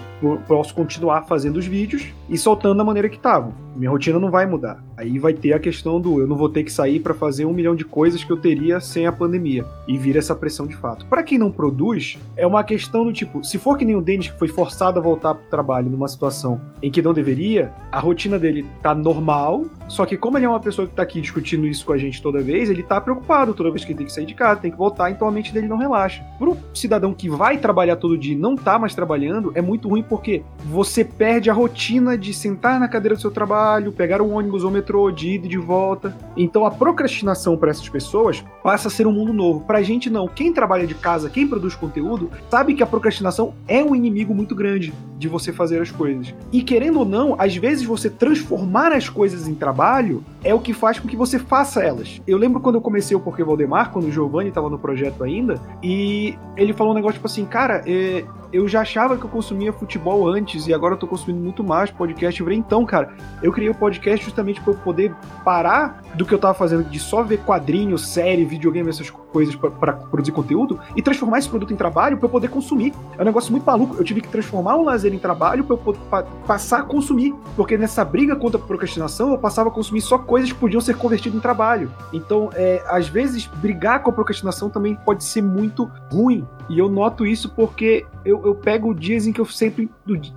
posso 0.48 0.74
continuar 0.74 1.24
fazendo 1.24 1.58
os 1.58 1.66
vídeos 1.66 2.06
e 2.30 2.38
soltando 2.38 2.78
da 2.78 2.84
maneira 2.84 3.10
que 3.10 3.18
estavam. 3.18 3.54
Minha 3.76 3.90
rotina 3.90 4.20
não 4.20 4.30
vai 4.30 4.46
mudar. 4.46 4.84
Aí 4.96 5.18
vai 5.18 5.34
ter 5.34 5.54
a 5.54 5.60
questão 5.60 6.00
do 6.00 6.20
eu 6.20 6.28
não 6.28 6.36
vou 6.36 6.48
ter 6.48 6.64
que 6.64 6.72
sair 6.72 7.00
para 7.00 7.14
fazer 7.14 7.46
um 7.46 7.54
milhão 7.54 7.76
de 7.76 7.84
coisas 7.84 8.24
que 8.24 8.32
eu 8.32 8.38
teria 8.38 8.80
sem 8.80 9.08
a 9.08 9.12
pandemia 9.12 9.66
e 9.88 9.98
vir 9.98 10.16
essa 10.16 10.36
pressão 10.36 10.68
de 10.68 10.76
fato. 10.76 11.06
Para 11.08 11.24
quem 11.24 11.38
não 11.38 11.52
produz, 11.52 12.20
é 12.38 12.46
uma 12.46 12.64
questão 12.64 13.04
do 13.04 13.12
tipo, 13.12 13.44
se 13.44 13.58
for 13.58 13.78
que 13.78 13.86
nem 13.86 13.96
o 13.96 14.02
Denis 14.02 14.30
que 14.30 14.38
foi 14.38 14.48
forçado 14.48 15.00
a 15.00 15.02
voltar 15.02 15.34
pro 15.34 15.50
trabalho 15.50 15.90
numa 15.90 16.08
situação 16.08 16.62
em 16.82 16.92
que 16.92 17.02
não 17.02 17.14
deveria, 17.14 17.72
a 17.92 18.00
rotina 18.00 18.38
dele 18.38 18.66
tá 18.82 18.94
normal, 18.94 19.66
só 19.88 20.06
que 20.06 20.18
como 20.18 20.38
ele 20.38 20.46
é 20.46 20.50
uma 20.50 20.60
pessoa 20.60 20.88
que 20.88 20.94
tá 20.94 21.02
aqui 21.02 21.20
discutindo 21.20 21.66
isso 21.66 21.86
com 21.86 21.94
a 21.94 21.98
gente 21.98 22.22
toda 22.22 22.42
vez, 22.42 22.70
ele 22.70 22.84
tá 22.84 23.02
preocupado 23.02 23.54
toda 23.54 23.72
vez 23.72 23.84
que 23.84 23.92
ele 23.92 23.98
tem 23.98 24.08
que 24.08 24.14
sair 24.14 24.26
de 24.26 24.36
casa, 24.36 24.62
tem 24.64 24.72
que 24.72 24.78
voltar, 24.78 25.12
então 25.12 25.28
a 25.28 25.32
mente 25.32 25.54
dele 25.54 25.68
não 25.68 25.78
relaxa. 25.78 26.24
Pro 26.40 26.58
cidadão 26.74 27.14
que 27.14 27.30
vai 27.30 27.58
trabalhar 27.58 27.98
todo 27.98 28.18
dia 28.18 28.34
e 28.34 28.38
não 28.38 28.56
tá 28.56 28.80
mais 28.80 28.96
trabalhando, 28.96 29.52
é 29.54 29.62
muito 29.62 29.88
ruim 29.88 30.02
porque 30.02 30.42
você 30.66 31.04
perde 31.04 31.50
a 31.50 31.54
rotina 31.54 32.18
de 32.18 32.34
sentar 32.34 32.80
na 32.80 32.88
cadeira 32.88 33.16
do 33.16 33.22
seu 33.22 33.30
trabalho, 33.30 33.92
pegar 33.92 34.22
um 34.22 34.34
ônibus 34.34 34.64
ou 34.64 34.72
metrô, 34.72 35.12
de 35.12 35.32
ida 35.32 35.46
e 35.46 35.50
de 35.50 35.58
volta. 35.58 36.16
Então 36.36 36.66
a 36.66 36.72
procrastinação 36.72 37.58
para 37.58 37.72
essas 37.72 37.88
pessoas 37.90 38.44
passa 38.64 38.88
a 38.88 38.92
ser 38.92 39.06
um 39.06 39.12
mundo 39.12 39.34
novo. 39.34 39.62
Pra 39.62 39.84
gente 39.84 40.10
não. 40.10 40.28
Quem 40.28 40.54
trabalha 40.54 40.88
de 40.88 40.96
casa, 40.96 41.30
quem 41.30 41.48
produz 41.48 41.76
conteúdo, 41.76 42.32
sabe 42.50 42.74
que 42.74 42.84
a 42.84 42.88
procrastinação 42.88 43.54
é 43.68 43.84
um 43.84 43.94
inimigo 43.94 44.34
muito 44.34 44.56
grande 44.56 44.94
de 45.18 45.28
você 45.28 45.52
fazer 45.52 45.82
as 45.82 45.92
coisas. 45.92 46.34
E 46.52 46.62
querendo 46.62 47.00
ou 47.00 47.06
não, 47.06 47.36
às 47.38 47.56
vezes 47.56 47.86
você 47.86 48.10
transformar 48.10 48.92
as 48.92 49.10
coisas 49.10 49.48
em 49.48 49.56
trabalho 49.56 50.24
é 50.44 50.54
o 50.54 50.60
que 50.60 50.74
faz 50.74 51.00
com 51.00 51.08
que 51.08 51.16
você 51.16 51.40
faça 51.40 51.82
elas. 51.82 52.22
Eu 52.28 52.38
lembro 52.38 52.60
quando 52.60 52.76
eu 52.76 52.82
comecei 52.82 53.16
o 53.16 53.20
Porquê 53.20 53.44
Valdemar, 53.44 53.92
quando 53.92 54.06
o 54.06 54.12
Giovanni 54.12 54.52
estava 54.54 54.70
no 54.70 54.80
projeto 54.80 55.24
ainda, 55.24 55.60
e 55.82 56.38
ele 56.56 56.74
falou 56.74 56.94
um 56.94 56.96
negócio 56.96 57.16
tipo 57.16 57.28
assim, 57.28 57.46
cara, 57.46 57.84
é, 57.86 58.26
eu 58.54 58.68
já 58.68 58.82
achava 58.82 59.18
que 59.18 59.26
eu 59.26 59.30
consumia 59.30 59.74
futebol 59.74 60.28
antes 60.28 60.68
e 60.68 60.74
agora 60.74 60.94
eu 60.94 60.98
tô 60.98 61.08
consumindo 61.08 61.44
muito 61.44 61.64
mais 61.64 61.90
podcast. 61.90 62.40
Eu 62.40 62.46
falei, 62.46 62.60
então, 62.60 62.86
cara, 62.86 63.12
eu 63.42 63.52
criei 63.52 63.70
o 63.70 63.74
podcast 63.74 64.24
justamente 64.24 64.62
para 64.62 64.74
eu 64.74 64.78
poder 64.78 65.12
parar 65.44 66.04
do 66.14 66.24
que 66.24 66.32
eu 66.32 66.38
tava 66.38 66.54
fazendo 66.54 66.84
de 66.84 67.00
só 67.00 67.24
ver 67.24 67.40
quadrinho, 67.40 67.98
série, 67.98 68.46
videogame, 68.46 68.88
essas 68.88 69.10
coisas 69.10 69.56
para 69.56 69.94
produzir 69.94 70.32
conteúdo 70.32 70.80
e 70.96 71.02
transformar 71.02 71.40
esse 71.40 71.50
produto 71.50 71.74
em 71.74 71.76
trabalho 71.76 72.18
para 72.18 72.28
eu 72.28 72.30
poder 72.30 72.50
consumir. 72.50 72.94
É 73.18 73.24
um 73.24 73.26
negócio 73.26 73.52
muito 73.52 73.66
maluco. 73.66 73.96
Eu 73.98 74.04
tive 74.04 74.22
que 74.22 74.28
transformar 74.28 74.76
o 74.76 74.84
lazer 74.84 75.12
em 75.12 75.18
trabalho 75.18 75.64
para 75.64 75.74
eu 75.74 75.78
poder, 75.80 76.00
passar 76.46 76.82
a 76.82 76.84
consumir, 76.84 77.34
porque 77.56 77.76
nessa 77.76 78.06
briga 78.06 78.36
contra 78.36 78.60
a 78.60 78.64
procrastinação 78.64 79.32
eu 79.32 79.38
passava 79.40 79.70
a 79.70 79.72
consumir 79.72 80.02
só 80.02 80.20
coisas 80.20 80.52
que 80.52 80.60
podiam 80.60 80.80
ser 80.80 80.96
convertidas 80.96 81.36
em 81.36 81.42
trabalho. 81.42 81.92
Então, 82.14 82.52
é, 82.54 82.84
às 82.88 83.08
vezes, 83.08 83.48
brigar 83.48 84.04
com 84.04 84.12
a 84.12 84.14
procrastinação 84.14 84.43
também 84.70 84.96
pode 84.96 85.24
ser 85.24 85.42
muito 85.42 85.90
ruim. 86.12 86.46
E 86.70 86.80
eu 86.80 86.90
noto 86.90 87.26
isso 87.26 87.50
porque 87.54 88.06
eu, 88.24 88.46
eu 88.46 88.56
pego 88.56 88.94
dias 88.94 89.28
em 89.28 89.34
que 89.34 89.42
eu 89.42 89.46
sempre 89.46 89.90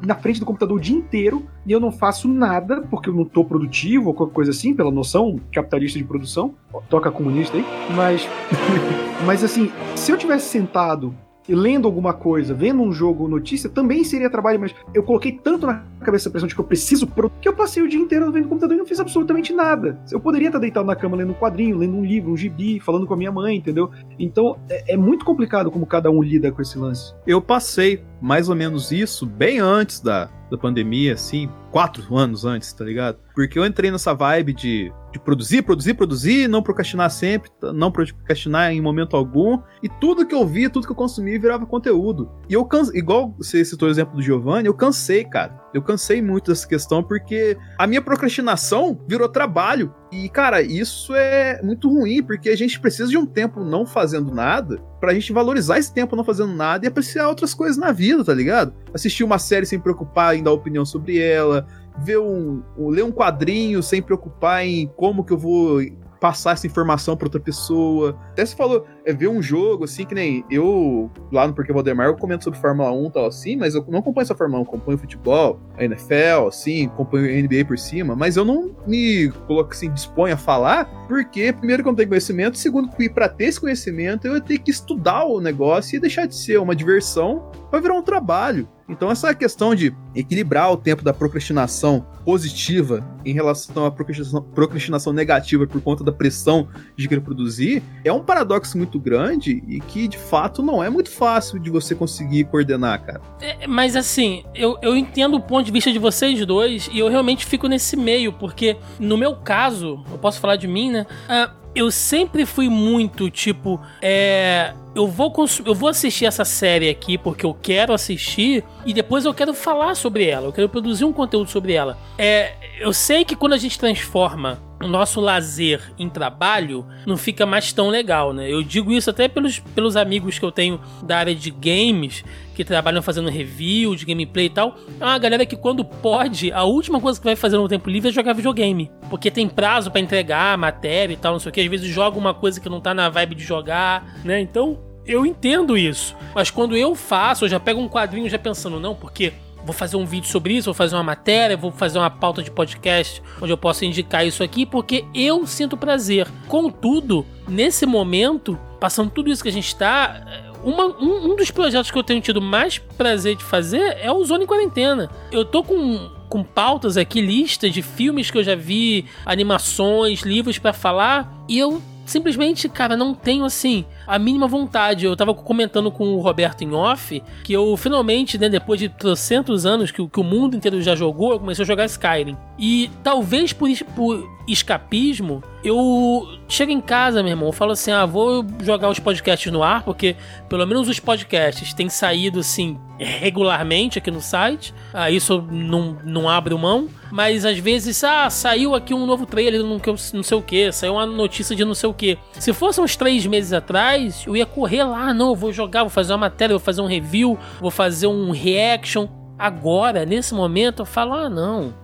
na 0.05 0.15
frente 0.15 0.41
do 0.41 0.47
computador 0.47 0.77
o 0.77 0.81
dia 0.81 0.97
inteiro 0.97 1.47
e 1.65 1.73
eu 1.73 1.81
não 1.81 1.93
faço 1.93 2.29
nada 2.29 2.83
porque 2.83 3.09
eu 3.09 3.15
não 3.15 3.25
tô 3.25 3.45
produtivo 3.45 4.09
ou 4.09 4.15
qualquer 4.15 4.35
coisa 4.35 4.51
assim, 4.51 4.75
pela 4.75 4.91
noção 4.91 5.39
capitalista 5.53 5.99
de 5.99 6.05
produção. 6.05 6.55
Toca 6.89 7.11
comunista 7.11 7.57
aí. 7.57 7.65
Mas, 7.95 8.29
mas 9.25 9.45
assim, 9.45 9.71
se 9.95 10.11
eu 10.11 10.19
tivesse 10.19 10.49
sentado 10.49 11.15
lendo 11.55 11.87
alguma 11.87 12.13
coisa, 12.13 12.55
vendo 12.55 12.83
um 12.83 12.93
jogo, 12.93 13.29
notícia, 13.29 13.69
também 13.69 14.05
seria 14.05 14.31
trabalho, 14.31 14.61
mas 14.61 14.75
eu 14.95 15.03
coloquei 15.03 15.33
tanto 15.33 15.67
na 15.67 15.85
cabeça 16.01 16.29
a 16.29 16.33
pressão 16.33 16.49
de 16.49 16.55
que 16.55 16.61
eu 16.61 16.65
preciso 16.65 17.07
que 17.41 17.49
eu 17.49 17.55
passei 17.55 17.83
o 17.83 17.89
dia 17.89 18.01
inteiro 18.01 18.31
vendo 18.31 18.49
computador 18.49 18.75
e 18.75 18.79
não 18.79 18.87
fiz 18.87 19.01
absolutamente 19.01 19.53
nada. 19.53 19.99
Eu 20.11 20.21
poderia 20.21 20.49
estar 20.49 20.59
deitado 20.59 20.87
na 20.87 20.97
cama 20.97 21.17
lendo 21.17 21.31
um 21.31 21.35
quadrinho, 21.35 21.79
lendo 21.79 21.97
um 21.97 22.05
livro, 22.05 22.33
um 22.33 22.37
gibi, 22.37 22.81
falando 22.81 23.07
com 23.07 23.15
a 23.15 23.17
minha 23.17 23.33
mãe, 23.33 23.57
entendeu? 23.57 23.91
Então 24.19 24.59
é, 24.69 24.95
é 24.95 24.97
muito 24.97 25.25
complicado 25.25 25.71
como 25.71 25.87
cada 25.87 26.11
um 26.11 26.23
lida 26.23 26.51
com 26.53 26.63
esse 26.63 26.79
lance. 26.79 27.15
Eu 27.27 27.41
passei 27.41 28.03
mais 28.21 28.49
ou 28.49 28.57
menos 28.57 28.91
isso 28.93 29.27
bem 29.27 29.59
antes 29.59 30.01
da, 30.01 30.29
da 30.51 30.57
pandemia, 30.57 31.15
assim, 31.15 31.49
quatro 31.77 32.17
anos 32.17 32.47
antes, 32.47 32.73
tá 32.73 32.83
ligado? 32.83 33.19
Porque 33.35 33.59
eu 33.59 33.67
entrei 33.67 33.91
nessa 33.91 34.15
vibe 34.15 34.55
de, 34.55 34.91
de 35.13 35.21
produzir, 35.21 35.61
produzir, 35.61 35.93
produzir, 35.93 36.49
não 36.49 36.63
procrastinar 36.63 37.11
sempre, 37.11 37.51
não 37.75 37.93
procrastinar 37.93 38.73
em 38.73 38.81
momento 38.81 39.15
algum, 39.15 39.61
e 39.83 39.89
tudo 40.01 40.25
que 40.25 40.35
eu 40.35 40.47
via, 40.47 40.71
tudo 40.71 40.87
que 40.87 40.93
eu 40.93 40.97
consumia 40.97 41.39
virava 41.39 41.67
conteúdo. 41.67 42.31
E 42.49 42.55
eu 42.55 42.65
cansei, 42.65 42.99
igual 42.99 43.35
você 43.37 43.63
citou 43.63 43.89
o 43.89 43.91
exemplo 43.91 44.17
do 44.17 44.23
Giovanni, 44.23 44.67
eu 44.67 44.73
cansei, 44.73 45.23
cara. 45.23 45.55
Eu 45.77 45.83
cansei 45.83 46.23
muito 46.23 46.51
dessa 46.51 46.67
questão 46.67 47.03
porque 47.03 47.55
a 47.77 47.87
minha 47.87 48.01
procrastinação 48.01 48.99
virou 49.07 49.29
trabalho. 49.29 49.93
E, 50.11 50.27
cara, 50.31 50.63
isso 50.63 51.15
é 51.15 51.61
muito 51.63 51.91
ruim, 51.91 52.23
porque 52.23 52.49
a 52.49 52.57
gente 52.57 52.81
precisa 52.81 53.11
de 53.11 53.19
um 53.19 53.27
tempo 53.27 53.63
não 53.63 53.85
fazendo 53.85 54.35
nada 54.35 54.79
pra 54.99 55.13
gente 55.13 55.35
valorizar 55.35 55.79
esse 55.79 55.93
tempo 55.93 56.17
não 56.17 56.25
fazendo 56.25 56.55
nada 56.55 56.87
e 56.87 56.89
apreciar 56.89 57.29
outras 57.29 57.53
coisas 57.53 57.77
na 57.77 57.93
vida, 57.93 58.25
tá 58.25 58.33
ligado? 58.33 58.73
Assistir 58.95 59.23
uma 59.23 59.39
série 59.39 59.67
sem 59.67 59.79
preocupar 59.79 60.35
em 60.35 60.43
dar 60.43 60.53
opinião 60.53 60.87
sobre 60.87 61.19
ela, 61.19 61.67
ver 61.99 62.21
um, 62.21 62.63
um 62.79 62.89
ler 62.89 63.05
um 63.05 63.13
quadrinho 63.13 63.83
sem 63.83 64.01
preocupar 64.01 64.65
em 64.65 64.87
como 64.97 65.25
que 65.25 65.35
eu 65.35 65.39
vou 65.39 65.83
passar 66.21 66.53
essa 66.53 66.67
informação 66.67 67.17
para 67.17 67.27
outra 67.27 67.41
pessoa. 67.41 68.19
Até 68.31 68.45
você 68.45 68.57
falou, 68.57 68.87
é 69.05 69.13
ver 69.13 69.29
um 69.29 69.43
jogo, 69.43 69.85
assim, 69.85 70.05
que 70.05 70.15
nem 70.15 70.45
eu, 70.51 71.11
lá 71.31 71.47
no 71.47 71.55
Porquê 71.55 71.73
Valdemar, 71.73 72.07
eu 72.07 72.17
comento 72.17 72.45
sobre 72.45 72.59
Fórmula 72.59 72.91
1 72.93 73.07
e 73.07 73.11
tal, 73.13 73.27
assim, 73.27 73.57
mas 73.57 73.75
eu 73.75 73.85
não 73.89 74.01
acompanho 74.01 74.27
só 74.27 74.35
Fórmula 74.35 74.61
1, 74.61 74.65
acompanho 74.65 74.99
futebol, 74.99 75.61
a 75.77 75.85
NFL, 75.85 76.49
assim, 76.49 76.87
acompanho 76.87 77.27
a 77.27 77.43
NBA 77.43 77.65
por 77.67 77.79
cima, 77.79 78.17
mas 78.17 78.37
eu 78.37 78.45
não 78.45 78.75
me 78.87 79.31
coloco 79.47 79.73
assim, 79.73 79.91
disponho 79.91 80.35
a 80.35 80.39
falar, 80.39 81.07
porque, 81.07 81.53
primeiro, 81.53 81.83
que 81.83 81.89
eu 81.89 81.93
não 81.93 81.97
tenho 81.97 82.09
conhecimento, 82.09 82.59
segundo, 82.59 82.89
que 82.91 83.09
para 83.09 83.29
ter 83.29 83.45
esse 83.45 83.61
conhecimento, 83.61 84.27
eu 84.27 84.35
ia 84.35 84.41
ter 84.41 84.59
que 84.59 84.71
estudar 84.71 85.25
o 85.25 85.41
negócio 85.41 85.97
e 85.97 86.01
deixar 86.01 86.27
de 86.27 86.35
ser 86.35 86.59
uma 86.59 86.75
diversão 86.75 87.51
para 87.71 87.81
virar 87.81 87.95
um 87.95 88.03
trabalho. 88.03 88.69
Então, 88.89 89.11
essa 89.11 89.35
questão 89.35 89.75
de 89.75 89.95
equilibrar 90.15 90.71
o 90.73 90.77
tempo 90.77 91.03
da 91.03 91.13
procrastinação 91.13 92.07
positiva 92.25 93.05
em 93.25 93.33
relação 93.33 93.85
à 93.85 93.91
procrastinação, 93.91 94.43
procrastinação 94.43 95.13
negativa 95.13 95.67
por 95.67 95.81
conta 95.81 96.05
da 96.05 96.13
pressão 96.13 96.69
de 96.97 97.09
querer 97.09 97.21
produzir 97.21 97.83
é 98.05 98.13
um 98.13 98.23
paradoxo 98.23 98.79
muito 98.79 98.99
grande 98.99 99.63
e 99.67 99.81
que, 99.81 100.07
de 100.07 100.19
fato, 100.19 100.63
não 100.63 100.83
é 100.83 100.89
muito 100.89 101.11
fácil 101.11 101.59
de 101.59 101.71
você 101.71 101.95
conseguir 101.95 102.45
coordenar, 102.45 103.05
cara. 103.05 103.21
É, 103.41 103.67
mas, 103.67 103.97
assim, 103.97 104.45
eu, 104.55 104.79
eu 104.83 104.97
entendo 104.97 105.37
o 105.37 105.41
ponto 105.41 105.67
de 105.67 105.73
vista 105.73 105.93
de 105.93 105.99
vocês 105.99 106.45
dois 106.47 106.89
e 106.93 106.99
eu 106.99 107.09
realmente 107.09 107.45
fico 107.45 107.67
nesse 107.67 107.97
meio, 107.97 108.33
porque, 108.33 108.77
no 109.01 109.17
meu 109.17 109.37
caso, 109.37 110.05
eu 110.11 110.19
posso 110.19 110.41
falar 110.41 110.57
de 110.57 110.69
mim, 110.69 110.91
né? 110.91 111.07
Uh, 111.29 111.67
eu 111.75 111.91
sempre 111.91 112.47
fui 112.47 112.71
muito 112.71 113.31
tipo, 113.31 113.79
é, 114.01 114.73
eu 114.97 115.07
vou 115.07 115.31
eu 115.65 115.75
vou 115.75 115.91
assistir 115.91 116.25
essa 116.25 116.45
série 116.45 116.89
aqui 116.89 117.19
porque 117.19 117.45
eu 117.45 117.53
quero 117.53 117.93
assistir 117.93 118.65
e 118.87 118.95
depois 118.95 119.27
eu 119.27 119.35
quero 119.35 119.53
falar 119.53 119.95
sobre 119.95 120.25
ela, 120.25 120.47
eu 120.47 120.53
quero 120.53 120.71
produzir 120.71 121.05
um 121.05 121.13
conteúdo 121.13 121.51
sobre 121.51 121.75
ela. 121.75 121.99
É, 122.17 122.55
eu 122.81 122.93
sei 122.95 123.23
que 123.23 123.37
quando 123.37 123.53
a 123.53 123.59
gente 123.59 123.79
transforma 123.79 124.59
o 124.83 124.87
nosso 124.87 125.21
lazer 125.21 125.81
em 125.99 126.09
trabalho 126.09 126.87
não 127.07 127.17
fica 127.17 127.45
mais 127.47 127.73
tão 127.73 127.89
legal, 127.89 128.33
né? 128.33 128.51
Eu 128.51 128.63
digo 128.63 128.93
isso 128.93 129.11
até 129.11 129.29
pelos, 129.29 129.59
pelos 129.59 129.97
amigos 129.97 130.39
que 130.39 130.45
eu 130.45 130.53
tenho 130.53 130.81
da 131.03 131.19
área 131.19 131.35
de 131.35 131.51
games, 131.51 132.25
que 132.55 132.65
trabalham 132.65 133.03
fazendo 133.03 133.31
review 133.31 133.95
de 133.95 134.05
gameplay 134.05 134.47
e 134.47 134.51
tal. 134.51 134.77
É 135.01 135.05
uma 135.05 135.19
galera 135.19 135.47
que 135.47 135.57
quando 135.57 135.85
pode, 135.85 136.53
a 136.53 136.65
última 136.65 137.01
coisa 137.01 137.19
que 137.19 137.25
vai 137.25 137.37
fazer 137.37 137.57
no 137.57 137.69
tempo 137.69 137.89
livre 137.89 138.11
é 138.11 138.13
jogar 138.13 138.35
videogame. 138.35 138.91
Porque 139.09 139.31
tem 139.31 139.49
prazo 139.49 139.91
para 139.91 140.01
entregar 140.01 140.57
matéria 140.59 141.15
e 141.15 141.17
tal, 141.17 141.33
não 141.33 141.41
sei 141.41 141.51
o 141.51 141.53
que. 141.53 141.61
Às 141.61 141.67
vezes 141.67 141.89
joga 141.89 142.19
uma 142.19 142.35
coisa 142.35 142.61
que 142.61 142.69
não 142.69 142.81
tá 142.81 142.93
na 142.93 143.09
vibe 143.09 143.35
de 143.35 143.45
jogar, 143.45 144.21
né? 144.25 144.41
Então, 144.41 144.79
eu 145.07 145.25
entendo 145.25 145.77
isso. 145.77 146.17
Mas 146.35 146.51
quando 146.51 146.77
eu 146.77 146.95
faço, 146.95 147.45
eu 147.45 147.49
já 147.49 147.61
pego 147.61 147.81
um 147.81 147.89
quadrinho 147.89 148.29
já 148.29 148.39
pensando, 148.39 148.81
não, 148.81 148.95
porque 148.95 149.33
vou 149.65 149.73
fazer 149.73 149.97
um 149.97 150.07
vídeo 150.07 150.29
sobre 150.29 150.55
isso, 150.55 150.67
vou 150.67 150.75
fazer 150.75 150.95
uma 150.95 151.03
matéria, 151.03 151.57
vou 151.57 151.73
fazer 151.73 151.99
uma 151.99 152.09
pauta 152.09 152.43
de 152.43 152.51
podcast 152.51 153.21
onde 153.41 153.53
eu 153.53 153.59
possa 153.59 153.85
indicar 153.85 154.25
isso 154.25 154.43
aqui, 154.43 154.65
porque 154.65 155.05
eu 155.13 155.47
sinto 155.47 155.77
prazer. 155.77 156.29
Contudo, 156.47 157.27
nesse 157.49 157.85
momento, 157.85 158.59
passando 158.79 159.11
tudo 159.11 159.31
isso 159.31 159.43
que 159.43 159.49
a 159.49 159.53
gente 159.53 159.67
está, 159.67 160.23
uma, 160.63 160.87
um, 160.87 161.33
um, 161.33 161.37
dos 161.37 161.51
projetos 161.51 161.91
que 161.91 161.99
eu 161.99 162.05
tenho 162.05 162.21
tido 162.21 162.41
mais 162.41 162.79
prazer 162.79 163.37
de 163.37 163.43
fazer 163.45 163.99
é 164.01 164.11
o 164.11 164.25
Zona 164.25 164.45
em 164.45 164.47
Quarentena. 164.47 165.11
Eu 165.33 165.45
tô 165.45 165.65
com, 165.65 166.11
com 166.29 166.45
pautas 166.45 166.97
aqui, 166.97 167.21
lista 167.21 167.69
de 167.69 167.83
filmes 167.83 168.31
que 168.31 168.39
eu 168.39 168.45
já 168.45 168.55
vi, 168.55 169.05
animações, 169.25 170.21
livros 170.23 170.59
para 170.59 170.73
falar, 170.73 171.45
e 171.49 171.59
eu 171.59 171.83
simplesmente, 172.05 172.69
cara, 172.69 172.97
não 172.97 173.15
tenho 173.15 173.45
assim 173.45 173.85
a 174.07 174.19
mínima 174.19 174.47
vontade. 174.47 175.05
Eu 175.05 175.17
tava 175.17 175.35
comentando 175.35 175.91
com 175.91 176.15
o 176.15 176.21
Roberto 176.21 176.63
em 176.63 176.73
off 176.73 177.23
que 177.43 177.53
eu 177.53 177.77
finalmente, 177.77 178.39
né, 178.39 178.49
depois 178.49 178.79
de 178.79 178.89
trocentos 178.89 179.67
anos 179.67 179.91
que, 179.91 180.07
que 180.07 180.21
o 180.21 180.25
mundo 180.25 180.57
inteiro 180.57 180.81
já 180.81 180.95
jogou, 180.95 181.33
eu 181.33 181.41
comecei 181.41 181.63
a 181.63 181.67
jogar 181.67 181.87
Skyrim. 181.87 182.37
E 182.59 182.91
talvez 183.03 183.53
por, 183.53 183.69
por 183.95 184.37
escapismo, 184.49 185.43
eu 185.63 186.39
chego 186.49 186.71
em 186.71 186.81
casa, 186.81 187.23
meu 187.23 187.31
irmão, 187.31 187.49
eu 187.49 187.53
falo 187.53 187.73
assim: 187.73 187.91
ah, 187.91 188.07
vou 188.07 188.47
jogar 188.63 188.89
os 188.89 188.99
podcasts 188.99 189.53
no 189.53 189.63
ar, 189.63 189.83
porque 189.83 190.17
pelo 190.49 190.67
menos 190.67 190.89
os 190.89 191.01
podcasts 191.01 191.75
têm 191.75 191.89
saído 191.89 192.41
assim 192.41 192.79
regularmente 192.99 193.99
aqui 193.99 194.11
no 194.11 194.21
site. 194.21 194.73
Ah, 194.93 195.11
isso 195.11 195.43
não, 195.51 195.99
não 196.05 196.59
mão. 196.59 196.89
Mas 197.11 197.45
às 197.45 197.59
vezes, 197.59 198.03
ah, 198.03 198.29
saiu 198.31 198.75
aqui 198.75 198.93
um 198.95 199.07
novo 199.07 199.27
trailer, 199.27 199.63
não, 199.63 199.81
não 200.15 200.23
sei 200.23 200.37
o 200.37 200.43
que, 200.43 200.73
saiu 200.73 200.95
uma 200.95 201.07
notícia 201.07 201.55
de 201.55 201.65
não 201.65 201.75
sei 201.75 201.89
o 201.89 201.95
que. 201.95 202.19
Se 202.33 202.53
fosse 202.53 202.81
uns 202.81 202.97
três 202.97 203.27
meses 203.27 203.53
atrás, 203.53 203.96
eu 204.27 204.37
ia 204.37 204.47
correr 204.47 204.85
lá, 204.85 205.13
não, 205.13 205.31
eu 205.31 205.35
vou 205.35 205.53
jogar, 205.53 205.83
vou 205.83 205.91
fazer 205.91 206.13
uma 206.13 206.19
matéria, 206.19 206.55
vou 206.55 206.65
fazer 206.65 206.81
um 206.81 206.87
review, 206.87 207.39
vou 207.61 207.71
fazer 207.71 208.07
um 208.07 208.31
reaction. 208.31 209.09
Agora, 209.39 210.07
nesse 210.07 210.35
momento, 210.35 210.83
eu 210.83 210.87
falo, 210.87 211.15
ah, 211.15 211.29
não. 211.29 211.75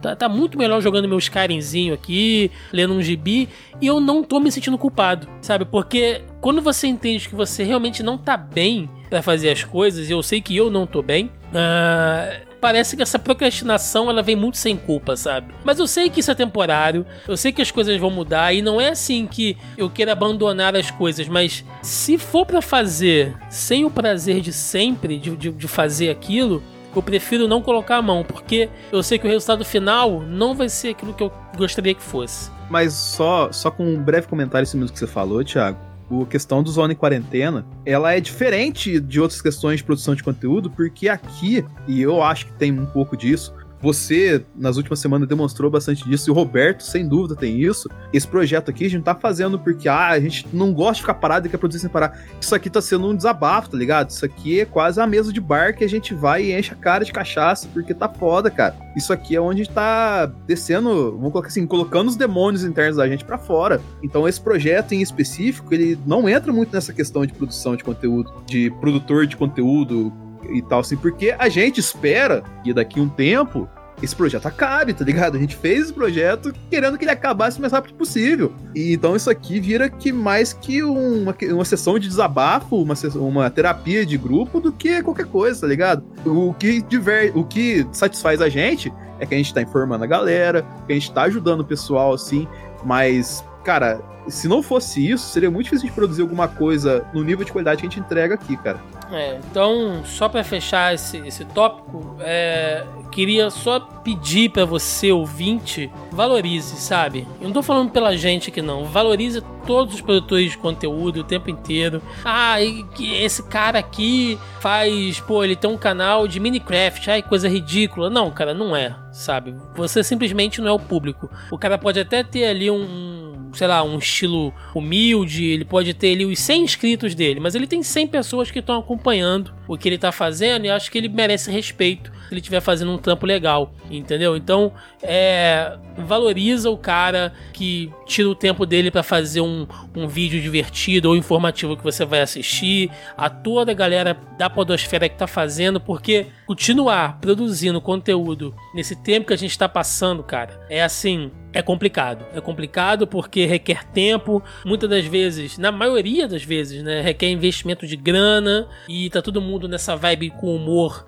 Tá, 0.00 0.14
tá, 0.14 0.28
muito 0.28 0.56
melhor 0.56 0.80
jogando 0.80 1.08
meu 1.08 1.18
Skyrimzinho 1.18 1.92
aqui, 1.92 2.52
lendo 2.72 2.94
um 2.94 3.02
gibi, 3.02 3.48
e 3.80 3.86
eu 3.86 3.98
não 3.98 4.22
tô 4.22 4.38
me 4.38 4.50
sentindo 4.52 4.78
culpado, 4.78 5.26
sabe? 5.40 5.64
Porque 5.64 6.22
quando 6.40 6.62
você 6.62 6.86
entende 6.86 7.28
que 7.28 7.34
você 7.34 7.64
realmente 7.64 8.00
não 8.00 8.16
tá 8.16 8.36
bem 8.36 8.88
para 9.10 9.22
fazer 9.22 9.50
as 9.50 9.64
coisas, 9.64 10.08
e 10.08 10.12
eu 10.12 10.22
sei 10.22 10.40
que 10.40 10.56
eu 10.56 10.70
não 10.70 10.86
tô 10.86 11.02
bem, 11.02 11.32
uh, 11.50 12.47
parece 12.60 12.96
que 12.96 13.02
essa 13.02 13.18
procrastinação 13.18 14.10
ela 14.10 14.22
vem 14.22 14.36
muito 14.36 14.56
sem 14.56 14.76
culpa, 14.76 15.16
sabe? 15.16 15.54
Mas 15.64 15.78
eu 15.78 15.86
sei 15.86 16.10
que 16.10 16.20
isso 16.20 16.30
é 16.30 16.34
temporário, 16.34 17.06
eu 17.26 17.36
sei 17.36 17.52
que 17.52 17.62
as 17.62 17.70
coisas 17.70 17.96
vão 17.98 18.10
mudar 18.10 18.52
e 18.52 18.62
não 18.62 18.80
é 18.80 18.90
assim 18.90 19.26
que 19.26 19.56
eu 19.76 19.88
queira 19.88 20.12
abandonar 20.12 20.76
as 20.76 20.90
coisas, 20.90 21.28
mas 21.28 21.64
se 21.82 22.18
for 22.18 22.44
para 22.44 22.60
fazer 22.60 23.36
sem 23.50 23.84
o 23.84 23.90
prazer 23.90 24.40
de 24.40 24.52
sempre 24.52 25.18
de, 25.18 25.36
de, 25.36 25.50
de 25.50 25.68
fazer 25.68 26.10
aquilo, 26.10 26.62
eu 26.94 27.02
prefiro 27.02 27.46
não 27.46 27.62
colocar 27.62 27.96
a 27.96 28.02
mão, 28.02 28.24
porque 28.24 28.68
eu 28.90 29.02
sei 29.02 29.18
que 29.18 29.26
o 29.26 29.30
resultado 29.30 29.64
final 29.64 30.20
não 30.22 30.54
vai 30.54 30.68
ser 30.68 30.88
aquilo 30.88 31.14
que 31.14 31.22
eu 31.22 31.32
gostaria 31.56 31.94
que 31.94 32.02
fosse. 32.02 32.50
Mas 32.68 32.92
só, 32.92 33.50
só 33.52 33.70
com 33.70 33.84
um 33.84 34.02
breve 34.02 34.26
comentário 34.26 34.66
cima 34.66 34.84
do 34.84 34.92
que 34.92 34.98
você 34.98 35.06
falou, 35.06 35.44
Thiago. 35.44 35.87
A 36.10 36.26
questão 36.26 36.62
do 36.62 36.70
Zona 36.70 36.94
Quarentena, 36.94 37.66
ela 37.84 38.12
é 38.12 38.20
diferente 38.20 38.98
de 38.98 39.20
outras 39.20 39.42
questões 39.42 39.78
de 39.78 39.84
produção 39.84 40.14
de 40.14 40.22
conteúdo, 40.22 40.70
porque 40.70 41.08
aqui, 41.08 41.64
e 41.86 42.00
eu 42.00 42.22
acho 42.22 42.46
que 42.46 42.52
tem 42.52 42.72
um 42.72 42.86
pouco 42.86 43.16
disso, 43.16 43.52
você, 43.80 44.44
nas 44.56 44.76
últimas 44.76 44.98
semanas, 44.98 45.28
demonstrou 45.28 45.70
bastante 45.70 46.04
disso, 46.08 46.28
e 46.28 46.32
o 46.32 46.34
Roberto, 46.34 46.82
sem 46.82 47.06
dúvida, 47.06 47.36
tem 47.36 47.60
isso. 47.60 47.88
Esse 48.12 48.26
projeto 48.26 48.70
aqui 48.70 48.84
a 48.84 48.88
gente 48.88 48.98
não 48.98 49.04
tá 49.04 49.14
fazendo 49.14 49.58
porque 49.58 49.88
ah, 49.88 50.08
a 50.08 50.20
gente 50.20 50.46
não 50.52 50.72
gosta 50.72 50.94
de 50.94 51.00
ficar 51.02 51.14
parado 51.14 51.46
e 51.46 51.50
quer 51.50 51.58
produzir 51.58 51.80
sem 51.80 51.90
parar. 51.90 52.18
Isso 52.40 52.54
aqui 52.54 52.68
tá 52.68 52.80
sendo 52.80 53.08
um 53.08 53.16
desabafo, 53.16 53.70
tá 53.70 53.76
ligado? 53.76 54.10
Isso 54.10 54.24
aqui 54.24 54.60
é 54.60 54.64
quase 54.64 55.00
a 55.00 55.06
mesa 55.06 55.32
de 55.32 55.40
bar 55.40 55.76
que 55.76 55.84
a 55.84 55.88
gente 55.88 56.14
vai 56.14 56.44
e 56.44 56.58
enche 56.58 56.72
a 56.72 56.76
cara 56.76 57.04
de 57.04 57.12
cachaça, 57.12 57.68
porque 57.72 57.94
tá 57.94 58.08
foda, 58.08 58.50
cara. 58.50 58.74
Isso 58.96 59.12
aqui 59.12 59.36
é 59.36 59.40
onde 59.40 59.62
a 59.62 59.64
gente 59.64 59.74
tá 59.74 60.26
descendo, 60.46 61.12
vamos 61.12 61.32
colocar 61.32 61.48
assim, 61.48 61.66
colocando 61.66 62.08
os 62.08 62.16
demônios 62.16 62.64
internos 62.64 62.96
da 62.96 63.08
gente 63.08 63.24
para 63.24 63.38
fora. 63.38 63.80
Então 64.02 64.26
esse 64.26 64.40
projeto 64.40 64.92
em 64.92 65.00
específico, 65.00 65.72
ele 65.72 65.98
não 66.04 66.28
entra 66.28 66.52
muito 66.52 66.72
nessa 66.72 66.92
questão 66.92 67.24
de 67.24 67.32
produção 67.32 67.76
de 67.76 67.84
conteúdo, 67.84 68.32
de 68.46 68.70
produtor 68.80 69.26
de 69.26 69.36
conteúdo, 69.36 70.12
e 70.48 70.62
tal, 70.62 70.80
assim, 70.80 70.96
porque 70.96 71.34
a 71.38 71.48
gente 71.48 71.78
espera 71.78 72.42
que 72.62 72.72
daqui 72.72 73.00
um 73.00 73.08
tempo 73.08 73.68
esse 74.02 74.14
projeto 74.14 74.46
acabe, 74.46 74.94
tá 74.94 75.04
ligado? 75.04 75.36
A 75.36 75.40
gente 75.40 75.56
fez 75.56 75.84
esse 75.84 75.92
projeto 75.92 76.52
querendo 76.70 76.96
que 76.96 77.04
ele 77.04 77.10
acabasse 77.10 77.58
o 77.58 77.60
mais 77.60 77.72
rápido 77.72 77.94
possível. 77.94 78.52
E 78.74 78.92
então 78.92 79.16
isso 79.16 79.28
aqui 79.28 79.58
vira 79.58 79.88
que 79.88 80.12
mais 80.12 80.52
que 80.52 80.82
uma, 80.82 81.34
uma 81.50 81.64
sessão 81.64 81.98
de 81.98 82.08
desabafo, 82.08 82.76
uma, 82.76 82.94
uma 83.16 83.50
terapia 83.50 84.06
de 84.06 84.16
grupo 84.16 84.60
do 84.60 84.72
que 84.72 85.02
qualquer 85.02 85.26
coisa, 85.26 85.62
tá 85.62 85.66
ligado? 85.66 86.04
O 86.24 86.54
que, 86.54 86.80
diver, 86.82 87.36
o 87.36 87.44
que 87.44 87.86
satisfaz 87.92 88.40
a 88.40 88.48
gente 88.48 88.92
é 89.18 89.26
que 89.26 89.34
a 89.34 89.38
gente 89.38 89.52
tá 89.52 89.60
informando 89.60 90.04
a 90.04 90.06
galera, 90.06 90.64
que 90.86 90.92
a 90.92 90.94
gente 90.94 91.12
tá 91.12 91.22
ajudando 91.22 91.60
o 91.60 91.64
pessoal, 91.64 92.14
assim, 92.14 92.46
mas, 92.84 93.44
cara, 93.64 94.00
se 94.28 94.48
não 94.48 94.62
fosse 94.62 95.06
isso, 95.08 95.28
seria 95.28 95.50
muito 95.50 95.64
difícil 95.64 95.88
de 95.88 95.94
produzir 95.94 96.22
alguma 96.22 96.48
coisa 96.48 97.04
no 97.12 97.22
nível 97.22 97.44
de 97.44 97.52
qualidade 97.52 97.80
que 97.80 97.86
a 97.86 97.90
gente 97.90 98.00
entrega 98.00 98.34
aqui, 98.34 98.56
cara. 98.56 98.80
É, 99.10 99.40
então, 99.50 100.02
só 100.04 100.28
para 100.28 100.44
fechar 100.44 100.94
esse, 100.94 101.16
esse 101.18 101.44
tópico, 101.46 102.16
é, 102.20 102.84
queria 103.10 103.48
só 103.48 103.80
pedir 103.80 104.50
para 104.50 104.66
você, 104.66 105.10
ouvinte, 105.10 105.90
valorize, 106.12 106.76
sabe? 106.76 107.26
Eu 107.40 107.46
não 107.46 107.54
tô 107.54 107.62
falando 107.62 107.90
pela 107.90 108.14
gente 108.16 108.50
aqui 108.50 108.60
não, 108.60 108.84
valorize 108.84 109.42
todos 109.66 109.94
os 109.94 110.00
produtores 110.02 110.50
de 110.50 110.58
conteúdo 110.58 111.20
o 111.20 111.24
tempo 111.24 111.48
inteiro. 111.48 112.02
Ah, 112.22 112.56
esse 112.62 113.42
cara 113.44 113.78
aqui 113.78 114.38
faz, 114.60 115.20
pô, 115.20 115.42
ele 115.42 115.56
tem 115.56 115.70
um 115.70 115.78
canal 115.78 116.28
de 116.28 116.38
Minecraft, 116.38 117.10
ai, 117.10 117.22
coisa 117.22 117.48
ridícula. 117.48 118.10
Não, 118.10 118.30
cara, 118.30 118.52
não 118.52 118.76
é, 118.76 118.94
sabe? 119.10 119.54
Você 119.74 120.04
simplesmente 120.04 120.60
não 120.60 120.68
é 120.68 120.72
o 120.72 120.78
público. 120.78 121.30
O 121.50 121.58
cara 121.58 121.78
pode 121.78 121.98
até 121.98 122.22
ter 122.22 122.46
ali 122.46 122.70
um 122.70 123.27
sei 123.52 123.66
lá, 123.66 123.82
um 123.82 123.98
estilo 123.98 124.52
humilde, 124.74 125.44
ele 125.44 125.64
pode 125.64 125.94
ter 125.94 126.12
ali 126.12 126.24
os 126.24 126.38
100 126.38 126.62
inscritos 126.62 127.14
dele, 127.14 127.40
mas 127.40 127.54
ele 127.54 127.66
tem 127.66 127.82
100 127.82 128.06
pessoas 128.08 128.50
que 128.50 128.58
estão 128.58 128.78
acompanhando 128.78 129.52
o 129.66 129.76
que 129.76 129.88
ele 129.88 129.98
tá 129.98 130.12
fazendo 130.12 130.64
e 130.64 130.70
acho 130.70 130.90
que 130.90 130.98
ele 130.98 131.08
merece 131.08 131.50
respeito 131.50 132.10
se 132.28 132.34
ele 132.34 132.40
estiver 132.40 132.60
fazendo 132.60 132.92
um 132.92 132.98
trampo 132.98 133.24
legal, 133.24 133.72
entendeu? 133.90 134.36
Então, 134.36 134.72
é, 135.02 135.78
valoriza 135.96 136.70
o 136.70 136.76
cara 136.76 137.32
que 137.52 137.90
tira 138.08 138.28
o 138.28 138.34
tempo 138.34 138.66
dele 138.66 138.90
para 138.90 139.02
fazer 139.02 139.40
um, 139.40 139.66
um 139.94 140.08
vídeo 140.08 140.40
divertido 140.40 141.10
ou 141.10 141.16
informativo 141.16 141.76
que 141.76 141.84
você 141.84 142.04
vai 142.04 142.20
assistir, 142.20 142.90
a 143.16 143.28
toda 143.28 143.70
a 143.70 143.74
galera 143.74 144.18
da 144.36 144.48
podosfera 144.48 145.08
que 145.08 145.16
tá 145.16 145.26
fazendo, 145.26 145.78
porque 145.78 146.26
continuar 146.46 147.20
produzindo 147.20 147.80
conteúdo 147.80 148.54
nesse 148.74 148.96
tempo 148.96 149.28
que 149.28 149.34
a 149.34 149.38
gente 149.38 149.56
tá 149.56 149.68
passando, 149.68 150.22
cara, 150.22 150.58
é 150.70 150.82
assim, 150.82 151.30
é 151.52 151.62
complicado. 151.62 152.24
É 152.32 152.40
complicado 152.40 153.06
porque 153.06 153.44
requer 153.44 153.84
tempo, 153.84 154.42
muitas 154.64 154.88
das 154.88 155.04
vezes, 155.04 155.58
na 155.58 155.70
maioria 155.70 156.26
das 156.26 156.42
vezes, 156.42 156.82
né, 156.82 157.00
requer 157.00 157.28
investimento 157.28 157.86
de 157.86 157.96
grana 157.96 158.68
e 158.88 159.10
tá 159.10 159.20
todo 159.20 159.40
mundo 159.40 159.68
nessa 159.68 159.94
vibe 159.94 160.30
com 160.30 160.54
humor 160.54 161.06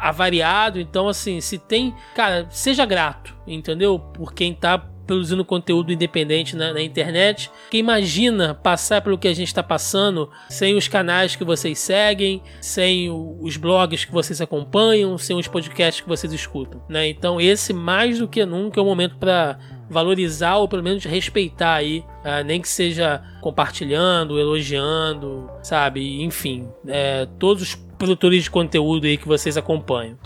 avariado. 0.00 0.78
Então, 0.80 1.08
assim, 1.08 1.40
se 1.40 1.58
tem, 1.58 1.94
cara, 2.14 2.46
seja 2.50 2.84
grato, 2.84 3.34
entendeu? 3.46 3.98
Por 3.98 4.34
quem 4.34 4.52
tá 4.52 4.78
produzindo 5.06 5.44
conteúdo 5.44 5.92
independente 5.92 6.56
na, 6.56 6.72
na, 6.72 6.82
internet. 6.82 7.50
Que 7.70 7.78
imagina 7.78 8.54
passar 8.54 9.00
pelo 9.00 9.18
que 9.18 9.28
a 9.28 9.34
gente 9.34 9.48
está 9.48 9.62
passando 9.62 10.30
sem 10.48 10.76
os 10.76 10.88
canais 10.88 11.36
que 11.36 11.44
vocês 11.44 11.78
seguem, 11.78 12.42
sem 12.60 13.08
o, 13.08 13.38
os 13.40 13.56
blogs 13.56 14.04
que 14.04 14.12
vocês 14.12 14.40
acompanham, 14.40 15.16
sem 15.16 15.36
os 15.36 15.46
podcasts 15.46 16.00
que 16.02 16.08
vocês 16.08 16.32
escutam, 16.32 16.82
né? 16.88 17.08
Então 17.08 17.40
esse 17.40 17.72
mais 17.72 18.18
do 18.18 18.28
que 18.28 18.44
nunca 18.44 18.80
é 18.80 18.82
o 18.82 18.86
momento 18.86 19.16
para 19.16 19.58
valorizar 19.88 20.56
ou 20.56 20.68
pelo 20.68 20.82
menos 20.82 21.04
respeitar 21.04 21.74
aí, 21.74 22.04
uh, 22.24 22.44
nem 22.44 22.60
que 22.60 22.68
seja 22.68 23.22
compartilhando, 23.40 24.38
elogiando, 24.38 25.48
sabe? 25.62 26.22
Enfim, 26.22 26.68
é, 26.86 27.26
todos 27.38 27.62
os 27.62 27.74
produtores 27.96 28.44
de 28.44 28.50
conteúdo 28.50 29.06
aí 29.06 29.16
que 29.16 29.28
vocês 29.28 29.56
acompanham. 29.56 30.18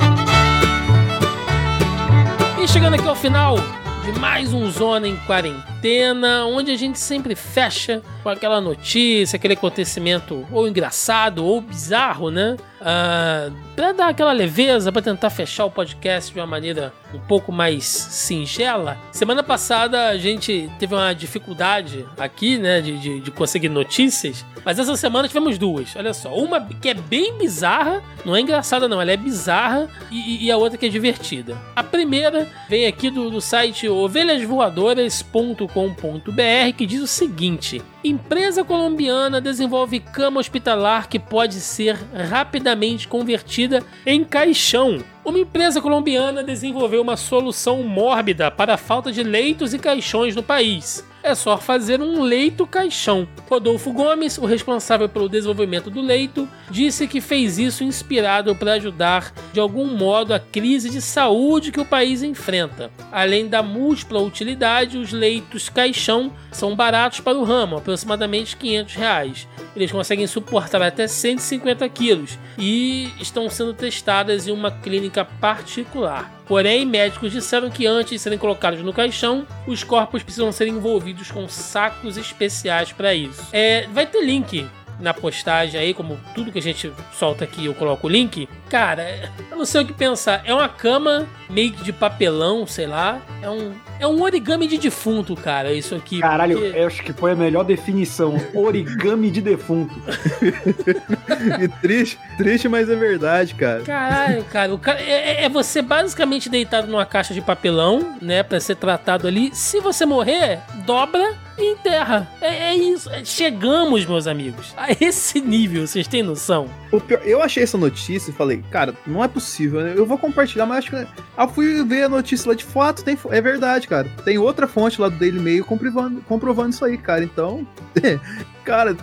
E 2.62 2.68
chegando 2.68 2.94
aqui 2.94 3.08
ao 3.08 3.16
final, 3.16 3.56
de 4.02 4.18
mais 4.18 4.54
um 4.54 4.70
Zona 4.70 5.06
em 5.06 5.16
Quarentena, 5.26 6.46
onde 6.46 6.70
a 6.70 6.76
gente 6.76 6.98
sempre 6.98 7.34
fecha 7.34 8.02
com 8.22 8.30
aquela 8.30 8.60
notícia, 8.60 9.36
aquele 9.36 9.54
acontecimento 9.54 10.46
ou 10.50 10.66
engraçado 10.66 11.44
ou 11.44 11.60
bizarro, 11.60 12.30
né? 12.30 12.56
Uh, 12.80 13.52
para 13.76 13.92
dar 13.92 14.08
aquela 14.08 14.32
leveza, 14.32 14.90
para 14.90 15.02
tentar 15.02 15.28
fechar 15.28 15.66
o 15.66 15.70
podcast 15.70 16.32
de 16.32 16.40
uma 16.40 16.46
maneira 16.46 16.94
um 17.12 17.18
pouco 17.18 17.52
mais 17.52 17.84
singela. 17.84 18.96
Semana 19.12 19.42
passada 19.42 20.08
a 20.08 20.16
gente 20.16 20.70
teve 20.78 20.94
uma 20.94 21.12
dificuldade 21.12 22.06
aqui, 22.16 22.56
né, 22.56 22.80
de, 22.80 22.98
de, 22.98 23.20
de 23.20 23.30
conseguir 23.30 23.68
notícias, 23.68 24.46
mas 24.64 24.78
essa 24.78 24.96
semana 24.96 25.28
tivemos 25.28 25.58
duas. 25.58 25.94
Olha 25.94 26.14
só, 26.14 26.34
uma 26.34 26.60
que 26.60 26.88
é 26.88 26.94
bem 26.94 27.36
bizarra, 27.36 28.02
não 28.24 28.34
é 28.34 28.40
engraçada 28.40 28.88
não, 28.88 29.00
ela 29.00 29.12
é 29.12 29.16
bizarra 29.16 29.88
e, 30.10 30.46
e 30.46 30.50
a 30.50 30.56
outra 30.56 30.78
que 30.78 30.86
é 30.86 30.88
divertida. 30.88 31.56
A 31.76 31.82
primeira 31.82 32.48
vem 32.68 32.86
aqui 32.86 33.10
do, 33.10 33.30
do 33.30 33.40
site 33.40 33.88
ovelhasvoadoras.com.br 33.88 36.76
que 36.76 36.86
diz 36.86 37.02
o 37.02 37.06
seguinte: 37.06 37.82
Empresa 38.02 38.64
colombiana 38.64 39.42
desenvolve 39.42 40.00
cama 40.00 40.40
hospitalar 40.40 41.06
que 41.06 41.18
pode 41.18 41.60
ser 41.60 41.98
rapidamente 42.30 43.06
convertida 43.06 43.84
em 44.06 44.24
caixão. 44.24 45.04
Uma 45.22 45.38
empresa 45.38 45.82
colombiana 45.82 46.42
desenvolveu 46.42 47.02
uma 47.02 47.18
solução 47.18 47.82
mórbida 47.82 48.50
para 48.50 48.74
a 48.74 48.78
falta 48.78 49.12
de 49.12 49.22
leitos 49.22 49.74
e 49.74 49.78
caixões 49.78 50.34
no 50.34 50.42
país 50.42 51.04
é 51.22 51.34
só 51.34 51.58
fazer 51.58 52.00
um 52.00 52.22
leito 52.22 52.66
caixão. 52.66 53.28
Rodolfo 53.48 53.92
Gomes, 53.92 54.38
o 54.38 54.46
responsável 54.46 55.08
pelo 55.08 55.28
desenvolvimento 55.28 55.90
do 55.90 56.00
leito, 56.00 56.48
disse 56.70 57.06
que 57.06 57.20
fez 57.20 57.58
isso 57.58 57.84
inspirado 57.84 58.54
para 58.54 58.74
ajudar 58.74 59.32
de 59.52 59.60
algum 59.60 59.86
modo 59.86 60.32
a 60.32 60.40
crise 60.40 60.88
de 60.88 61.00
saúde 61.00 61.72
que 61.72 61.80
o 61.80 61.84
país 61.84 62.22
enfrenta. 62.22 62.90
Além 63.12 63.48
da 63.48 63.62
múltipla 63.62 64.20
utilidade, 64.20 64.98
os 64.98 65.12
leitos 65.12 65.68
caixão 65.68 66.32
são 66.50 66.74
baratos 66.74 67.20
para 67.20 67.38
o 67.38 67.44
ramo, 67.44 67.76
aproximadamente 67.76 68.56
500 68.56 68.94
reais. 68.94 69.48
Eles 69.74 69.92
conseguem 69.92 70.26
suportar 70.26 70.82
até 70.82 71.06
150 71.06 71.88
quilos 71.88 72.38
e 72.58 73.10
estão 73.20 73.48
sendo 73.48 73.74
testadas 73.74 74.48
em 74.48 74.52
uma 74.52 74.70
clínica 74.70 75.24
particular. 75.24 76.39
Porém, 76.50 76.84
médicos 76.84 77.30
disseram 77.30 77.70
que 77.70 77.86
antes 77.86 78.10
de 78.10 78.18
serem 78.18 78.36
colocados 78.36 78.82
no 78.82 78.92
caixão, 78.92 79.46
os 79.68 79.84
corpos 79.84 80.20
precisam 80.24 80.50
ser 80.50 80.66
envolvidos 80.66 81.30
com 81.30 81.48
sacos 81.48 82.16
especiais 82.16 82.90
para 82.90 83.14
isso. 83.14 83.40
É, 83.52 83.86
vai 83.92 84.04
ter 84.04 84.20
link 84.20 84.66
na 84.98 85.14
postagem 85.14 85.80
aí, 85.80 85.94
como 85.94 86.18
tudo 86.34 86.50
que 86.50 86.58
a 86.58 86.62
gente 86.62 86.92
solta 87.12 87.44
aqui, 87.44 87.66
eu 87.66 87.74
coloco 87.74 88.08
o 88.08 88.10
link. 88.10 88.48
Cara, 88.70 89.28
eu 89.50 89.56
não 89.58 89.64
sei 89.64 89.82
o 89.82 89.86
que 89.86 89.92
pensar. 89.92 90.42
É 90.44 90.54
uma 90.54 90.68
cama 90.68 91.26
meio 91.50 91.72
que 91.72 91.82
de 91.82 91.92
papelão, 91.92 92.64
sei 92.68 92.86
lá. 92.86 93.20
É 93.42 93.50
um, 93.50 93.72
é 93.98 94.06
um 94.06 94.22
origami 94.22 94.68
de 94.68 94.78
defunto, 94.78 95.34
cara, 95.34 95.72
isso 95.72 95.94
aqui. 95.94 96.20
Caralho, 96.20 96.58
porque... 96.58 96.78
eu 96.78 96.86
acho 96.86 97.02
que 97.02 97.12
foi 97.12 97.32
a 97.32 97.34
melhor 97.34 97.64
definição. 97.64 98.36
Origami 98.54 99.30
de 99.30 99.40
defunto. 99.40 99.94
e 101.60 101.68
triste, 101.80 102.18
triste, 102.36 102.68
mas 102.68 102.88
é 102.88 102.94
verdade, 102.94 103.54
cara. 103.56 103.82
Caralho, 103.82 104.44
cara, 104.44 104.72
o 104.72 104.78
cara 104.78 105.00
é, 105.00 105.44
é, 105.44 105.48
você 105.48 105.82
basicamente 105.82 106.48
deitado 106.48 106.86
numa 106.86 107.04
caixa 107.04 107.34
de 107.34 107.40
papelão, 107.40 108.16
né, 108.22 108.42
para 108.42 108.60
ser 108.60 108.76
tratado 108.76 109.26
ali. 109.26 109.50
Se 109.52 109.80
você 109.80 110.06
morrer, 110.06 110.60
dobra 110.86 111.36
e 111.58 111.72
enterra. 111.72 112.30
É, 112.40 112.70
é 112.70 112.74
isso. 112.74 113.10
Chegamos, 113.24 114.06
meus 114.06 114.26
amigos, 114.26 114.72
a 114.76 114.92
esse 115.00 115.40
nível, 115.40 115.86
vocês 115.86 116.06
têm 116.06 116.22
noção? 116.22 116.68
Pior, 117.06 117.20
eu 117.24 117.42
achei 117.42 117.62
essa 117.62 117.78
notícia 117.78 118.30
e 118.30 118.34
falei, 118.34 118.59
cara, 118.70 118.94
não 119.06 119.22
é 119.22 119.28
possível, 119.28 119.80
né? 119.80 119.94
Eu 119.96 120.06
vou 120.06 120.18
compartilhar, 120.18 120.66
mas 120.66 120.78
acho 120.78 120.90
que. 120.90 121.06
Ah, 121.36 121.46
fui 121.46 121.84
ver 121.84 122.04
a 122.04 122.08
notícia 122.08 122.48
lá 122.48 122.54
de 122.54 122.64
fato, 122.64 123.04
tem, 123.04 123.18
é 123.30 123.40
verdade, 123.40 123.88
cara. 123.88 124.08
Tem 124.24 124.38
outra 124.38 124.66
fonte 124.66 125.00
lá 125.00 125.08
do 125.08 125.16
Daily 125.18 125.40
Mail 125.40 125.64
comprovando, 125.64 126.20
comprovando 126.22 126.70
isso 126.70 126.84
aí, 126.84 126.98
cara. 126.98 127.24
Então, 127.24 127.66
cara, 128.64 128.96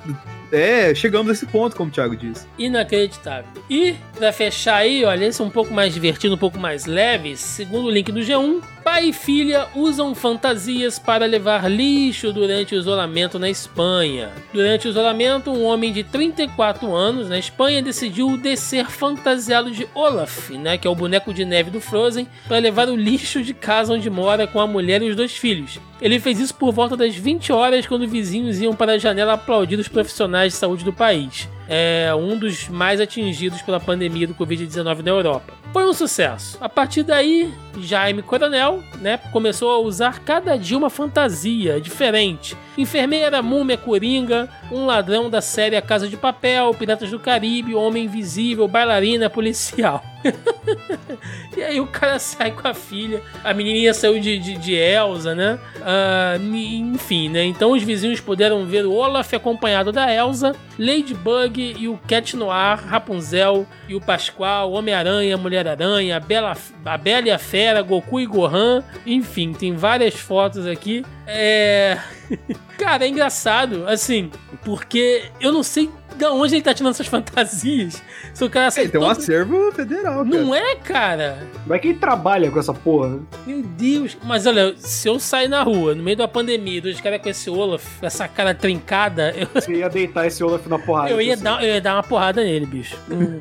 é, 0.52 0.94
chegamos 0.96 1.30
a 1.30 1.34
esse 1.34 1.46
ponto, 1.46 1.76
como 1.76 1.90
o 1.90 1.94
Thiago 1.94 2.16
disse. 2.16 2.48
Inacreditável. 2.58 3.50
E, 3.70 3.96
pra 4.18 4.32
fechar 4.32 4.78
aí, 4.78 5.04
olha, 5.04 5.26
esse 5.26 5.42
é 5.42 5.46
um 5.46 5.50
pouco 5.50 5.74
mais 5.74 5.94
divertido, 5.94 6.36
um 6.36 6.38
pouco 6.38 6.60
mais 6.60 6.86
leve. 6.86 7.36
Segundo 7.36 7.88
o 7.88 7.92
link 7.92 8.12
do 8.12 8.20
G1, 8.20 8.62
pai 8.84 9.10
e 9.10 9.14
filha 9.14 9.68
usam 9.76 10.16
fantasias 10.16 10.98
para 10.98 11.26
levar 11.26 11.70
lixo 11.70 12.32
durante 12.32 12.74
o 12.74 12.78
isolamento 12.78 13.38
na 13.38 13.50
Espanha. 13.50 14.32
Durante 14.54 14.88
o 14.88 14.90
isolamento, 14.90 15.52
um 15.52 15.66
homem 15.66 15.92
de 15.92 16.04
34 16.04 16.96
anos 16.96 17.28
na 17.28 17.38
Espanha 17.38 17.82
decidiu 17.82 18.38
descer 18.38 18.86
fantasiado 18.90 19.72
de 19.72 19.88
Olaf, 19.94 20.52
né, 20.52 20.78
que 20.78 20.88
é 20.88 20.90
o 20.90 20.96
boneco 20.96 21.34
de 21.34 21.44
neve 21.44 21.70
do 21.70 21.82
Frozen, 21.82 22.28
para 22.48 22.60
levar 22.60 22.88
o 22.88 22.96
lixo 22.96 23.44
de 23.44 23.54
casa 23.54 23.94
onde 23.94 24.10
mora 24.10 24.48
com 24.48 24.60
a 24.60 24.68
mulher 24.68 25.02
e 25.02 25.10
os 25.10 25.16
dois 25.16 25.36
filhos. 25.36 25.80
Ele 26.00 26.20
fez 26.20 26.40
isso 26.40 26.54
por 26.54 26.72
volta 26.72 26.96
das 26.96 27.16
20 27.16 27.52
horas 27.52 27.88
quando 27.88 28.08
vizinhos 28.08 28.62
iam 28.62 28.76
para 28.76 28.94
a 28.94 28.98
janela 28.98 29.34
aplaudir 29.34 29.80
os 29.80 29.88
profissionais 29.88 30.37
de 30.46 30.54
saúde 30.54 30.84
do 30.86 30.94
país 30.94 31.50
é 31.68 32.14
um 32.16 32.38
dos 32.38 32.70
mais 32.70 33.02
atingidos 33.02 33.62
pela 33.62 33.80
pandemia 33.80 34.28
do 34.28 34.34
Covid-19 34.34 35.04
na 35.04 35.12
Europa. 35.12 35.54
Foi 35.74 35.86
um 35.86 35.94
sucesso. 35.94 36.58
A 36.62 36.70
partir 36.70 37.04
daí, 37.04 37.54
Jaime 37.80 38.22
Coronel 38.22 38.82
né, 39.02 39.18
começou 39.32 39.72
a 39.72 39.80
usar 39.80 40.20
cada 40.20 40.58
dia 40.58 40.78
uma 40.78 40.90
fantasia 40.90 41.80
diferente. 41.82 42.56
Enfermeira, 42.78 43.42
múmia, 43.42 43.78
coringa, 43.78 44.50
um 44.72 44.86
ladrão 44.86 45.30
da 45.30 45.42
série 45.42 45.76
A 45.76 45.82
Casa 45.82 46.08
de 46.08 46.18
Papel, 46.18 46.74
Piratas 46.74 47.10
do 47.10 47.20
Caribe, 47.20 47.76
Homem 47.76 48.06
Invisível, 48.06 48.68
bailarina, 48.68 49.30
policial. 49.30 50.04
e 51.56 51.64
aí 51.64 51.80
o 51.80 51.88
cara 51.88 52.20
sai 52.20 52.52
com 52.52 52.68
a 52.68 52.74
filha. 52.74 53.22
A 53.44 53.54
menininha 53.54 53.94
saiu 53.94 54.20
de, 54.20 54.38
de, 54.38 54.58
de 54.58 54.76
Elsa, 54.76 55.34
né? 55.34 55.60
Uh, 55.78 56.56
enfim, 56.56 57.30
né? 57.30 57.44
Então 57.46 57.72
os 57.72 57.84
vizinhos 57.84 58.20
puderam 58.20 58.66
ver 58.66 58.86
o 58.86 58.94
Olaf 58.94 59.34
acompanhado 59.34 59.92
da 59.92 60.14
Elsa, 60.14 60.56
Ladybug 60.78 61.76
e 61.78 61.88
o 61.88 61.98
Cat 62.08 62.36
Noir, 62.36 62.84
Rapunzel 62.86 63.66
e 63.88 63.96
o 63.96 64.02
Pascoal, 64.02 64.72
Homem-Aranha, 64.72 65.38
Mulher-Aranha, 65.38 66.20
Bela, 66.20 66.56
a 66.86 66.98
Bela 66.98 67.28
e 67.28 67.32
a 67.32 67.38
Fera, 67.40 67.82
Goku 67.82 68.20
e 68.20 68.26
Gohan. 68.26 68.84
Enfim, 69.06 69.54
tem 69.54 69.76
várias 69.76 70.16
fotos 70.16 70.66
aqui. 70.66 71.06
É. 71.28 72.00
Cara, 72.78 73.06
é 73.06 73.10
engraçado, 73.10 73.88
assim, 73.88 74.32
porque 74.64 75.30
eu 75.42 75.52
não 75.52 75.62
sei 75.62 75.90
de 76.18 76.26
onde 76.26 76.56
ele 76.56 76.62
tá 76.62 76.74
tirando 76.74 76.92
essas 76.92 77.08
fantasias. 77.08 78.02
Se 78.34 78.44
o 78.44 78.50
cara 78.50 78.74
é, 78.76 78.88
tem 78.88 79.00
um 79.00 79.10
acervo 79.10 79.72
federal, 79.72 80.26
cara. 80.26 80.26
Não 80.26 80.56
é, 80.56 80.76
cara? 80.76 81.48
Como 81.64 81.76
é 81.76 81.80
que 81.80 81.90
ele 81.90 82.00
trabalha 82.00 82.52
com 82.52 82.60
essa 82.60 82.74
porra? 82.74 83.20
Meu 83.46 83.62
Deus. 83.62 84.18
Mas 84.24 84.46
olha, 84.46 84.76
se 84.78 85.08
eu 85.08 85.20
sair 85.20 85.48
na 85.48 85.64
rua, 85.64 85.94
no 85.94 86.04
meio 86.04 86.18
da 86.18 86.28
pandemia, 86.28 86.82
dois 86.82 87.00
caras 87.00 87.22
com 87.22 87.30
esse 87.30 87.50
Olaf, 87.50 87.84
essa 88.02 88.28
cara 88.28 88.54
trincada... 88.54 89.34
Eu... 89.38 89.48
Você 89.54 89.76
ia 89.76 89.90
deitar 89.90 90.26
esse 90.26 90.44
Olaf 90.44 90.66
na 90.68 90.80
porrada. 90.80 91.10
Eu 91.12 91.22
ia, 91.22 91.36
assim. 91.36 91.44
dar, 91.44 91.64
eu 91.64 91.76
ia 91.76 91.82
dar 91.82 91.96
uma 91.96 92.04
porrada 92.04 92.44
nele, 92.44 92.66
bicho. 92.66 92.98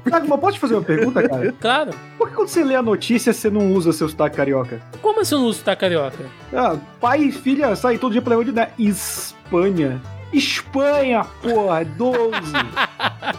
Tiago, 0.06 0.26
mas 0.28 0.40
pode 0.40 0.56
te 0.56 0.60
fazer 0.60 0.74
uma 0.74 0.82
pergunta, 0.82 1.26
cara? 1.26 1.54
Claro. 1.60 1.90
Por 2.18 2.28
que 2.28 2.34
quando 2.34 2.48
você 2.48 2.62
lê 2.62 2.74
a 2.74 2.82
notícia, 2.82 3.32
você 3.32 3.48
não 3.48 3.72
usa 3.72 3.92
seu 3.92 4.08
sotaque 4.08 4.36
carioca? 4.36 4.80
Como 5.00 5.20
assim 5.20 5.34
eu 5.34 5.40
não 5.40 5.46
uso 5.48 5.58
sotaque 5.58 5.80
carioca? 5.80 6.24
Ah, 6.52 6.76
pai 7.00 7.24
e 7.24 7.32
filha 7.32 7.74
saem 7.74 7.98
todo 7.98 8.12
dia 8.12 8.22
pela 8.22 8.36
rua 8.36 8.44
de 8.44 8.52
Espanha. 8.78 10.00
Espanha, 10.32 11.24
porra, 11.42 11.84
12. 11.84 12.30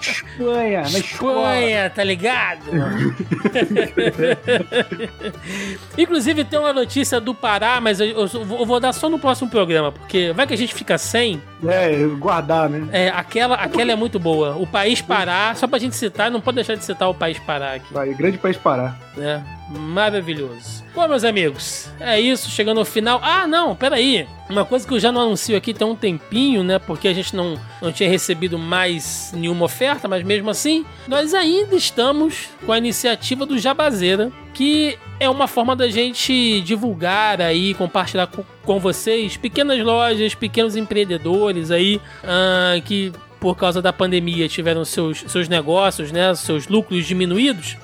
Espanha, 0.01 0.81
na 0.81 0.99
Espanha, 0.99 1.89
tá 1.89 2.03
ligado? 2.03 2.65
Inclusive 5.97 6.43
tem 6.43 6.59
uma 6.59 6.73
notícia 6.73 7.19
do 7.19 7.33
Pará, 7.33 7.81
mas 7.81 7.99
eu, 7.99 8.07
eu, 8.07 8.65
vou 8.65 8.79
dar 8.79 8.93
só 8.93 9.09
no 9.09 9.19
próximo 9.19 9.49
programa, 9.49 9.91
porque 9.91 10.31
vai 10.33 10.47
que 10.47 10.53
a 10.53 10.57
gente 10.57 10.73
fica 10.73 10.97
sem. 10.97 11.41
É, 11.65 12.05
guardar, 12.19 12.69
né? 12.69 12.87
É, 12.91 13.09
aquela, 13.09 13.55
aquela 13.55 13.91
é 13.91 13.95
muito 13.95 14.19
boa. 14.19 14.55
O 14.55 14.67
País 14.67 15.01
Pará, 15.01 15.53
só 15.55 15.67
pra 15.67 15.79
gente 15.79 15.95
citar, 15.95 16.29
não 16.29 16.41
pode 16.41 16.55
deixar 16.55 16.75
de 16.75 16.83
citar 16.83 17.09
o 17.09 17.13
País 17.13 17.39
Pará 17.39 17.75
aqui. 17.75 17.93
Vai, 17.93 18.13
grande 18.13 18.37
País 18.37 18.57
Pará. 18.57 18.95
É, 19.17 19.41
maravilhoso. 19.69 20.83
Bom, 20.93 21.07
meus 21.07 21.23
amigos, 21.23 21.89
é 21.99 22.19
isso, 22.19 22.49
chegando 22.49 22.79
ao 22.79 22.85
final. 22.85 23.19
Ah, 23.23 23.47
não, 23.47 23.75
peraí. 23.75 24.27
Uma 24.49 24.63
coisa 24.63 24.87
que 24.87 24.93
eu 24.93 24.99
já 24.99 25.11
não 25.11 25.21
anuncio 25.21 25.57
aqui 25.57 25.73
tem 25.73 25.85
um 25.85 25.95
tempinho, 25.95 26.63
né? 26.63 26.79
Porque 26.79 27.07
a 27.07 27.13
gente 27.13 27.35
não, 27.35 27.59
não 27.81 27.91
tinha 27.91 28.09
recebido 28.09 28.57
mais 28.57 29.31
nenhuma 29.33 29.65
oferta, 29.65 30.07
mas 30.07 30.23
mesmo 30.23 30.49
assim, 30.49 30.85
nós 31.07 31.33
ainda 31.33 31.75
estamos 31.75 32.49
com 32.65 32.71
a 32.71 32.77
iniciativa 32.77 33.45
do 33.45 33.57
Jabazeira, 33.57 34.31
que 34.57 34.97
é 35.19 35.29
uma 35.29 35.47
forma 35.47 35.75
da 35.75 35.87
gente 35.87 36.61
divulgar 36.61 37.39
aí, 37.39 37.75
compartilhar 37.75 38.27
com, 38.65 38.79
vocês 38.79 39.37
pequenas 39.37 39.79
lojas, 39.79 40.33
pequenos 40.33 40.75
empreendedores 40.75 41.69
aí 41.69 42.01
uh, 42.23 42.81
que 42.81 43.13
por 43.39 43.55
causa 43.55 43.83
da 43.83 43.93
pandemia 43.93 44.49
tiveram 44.49 44.83
seus, 44.83 45.23
seus 45.27 45.47
negócios, 45.47 46.11
né, 46.11 46.33
seus 46.33 46.67
lucros 46.67 47.05
diminuídos 47.05 47.77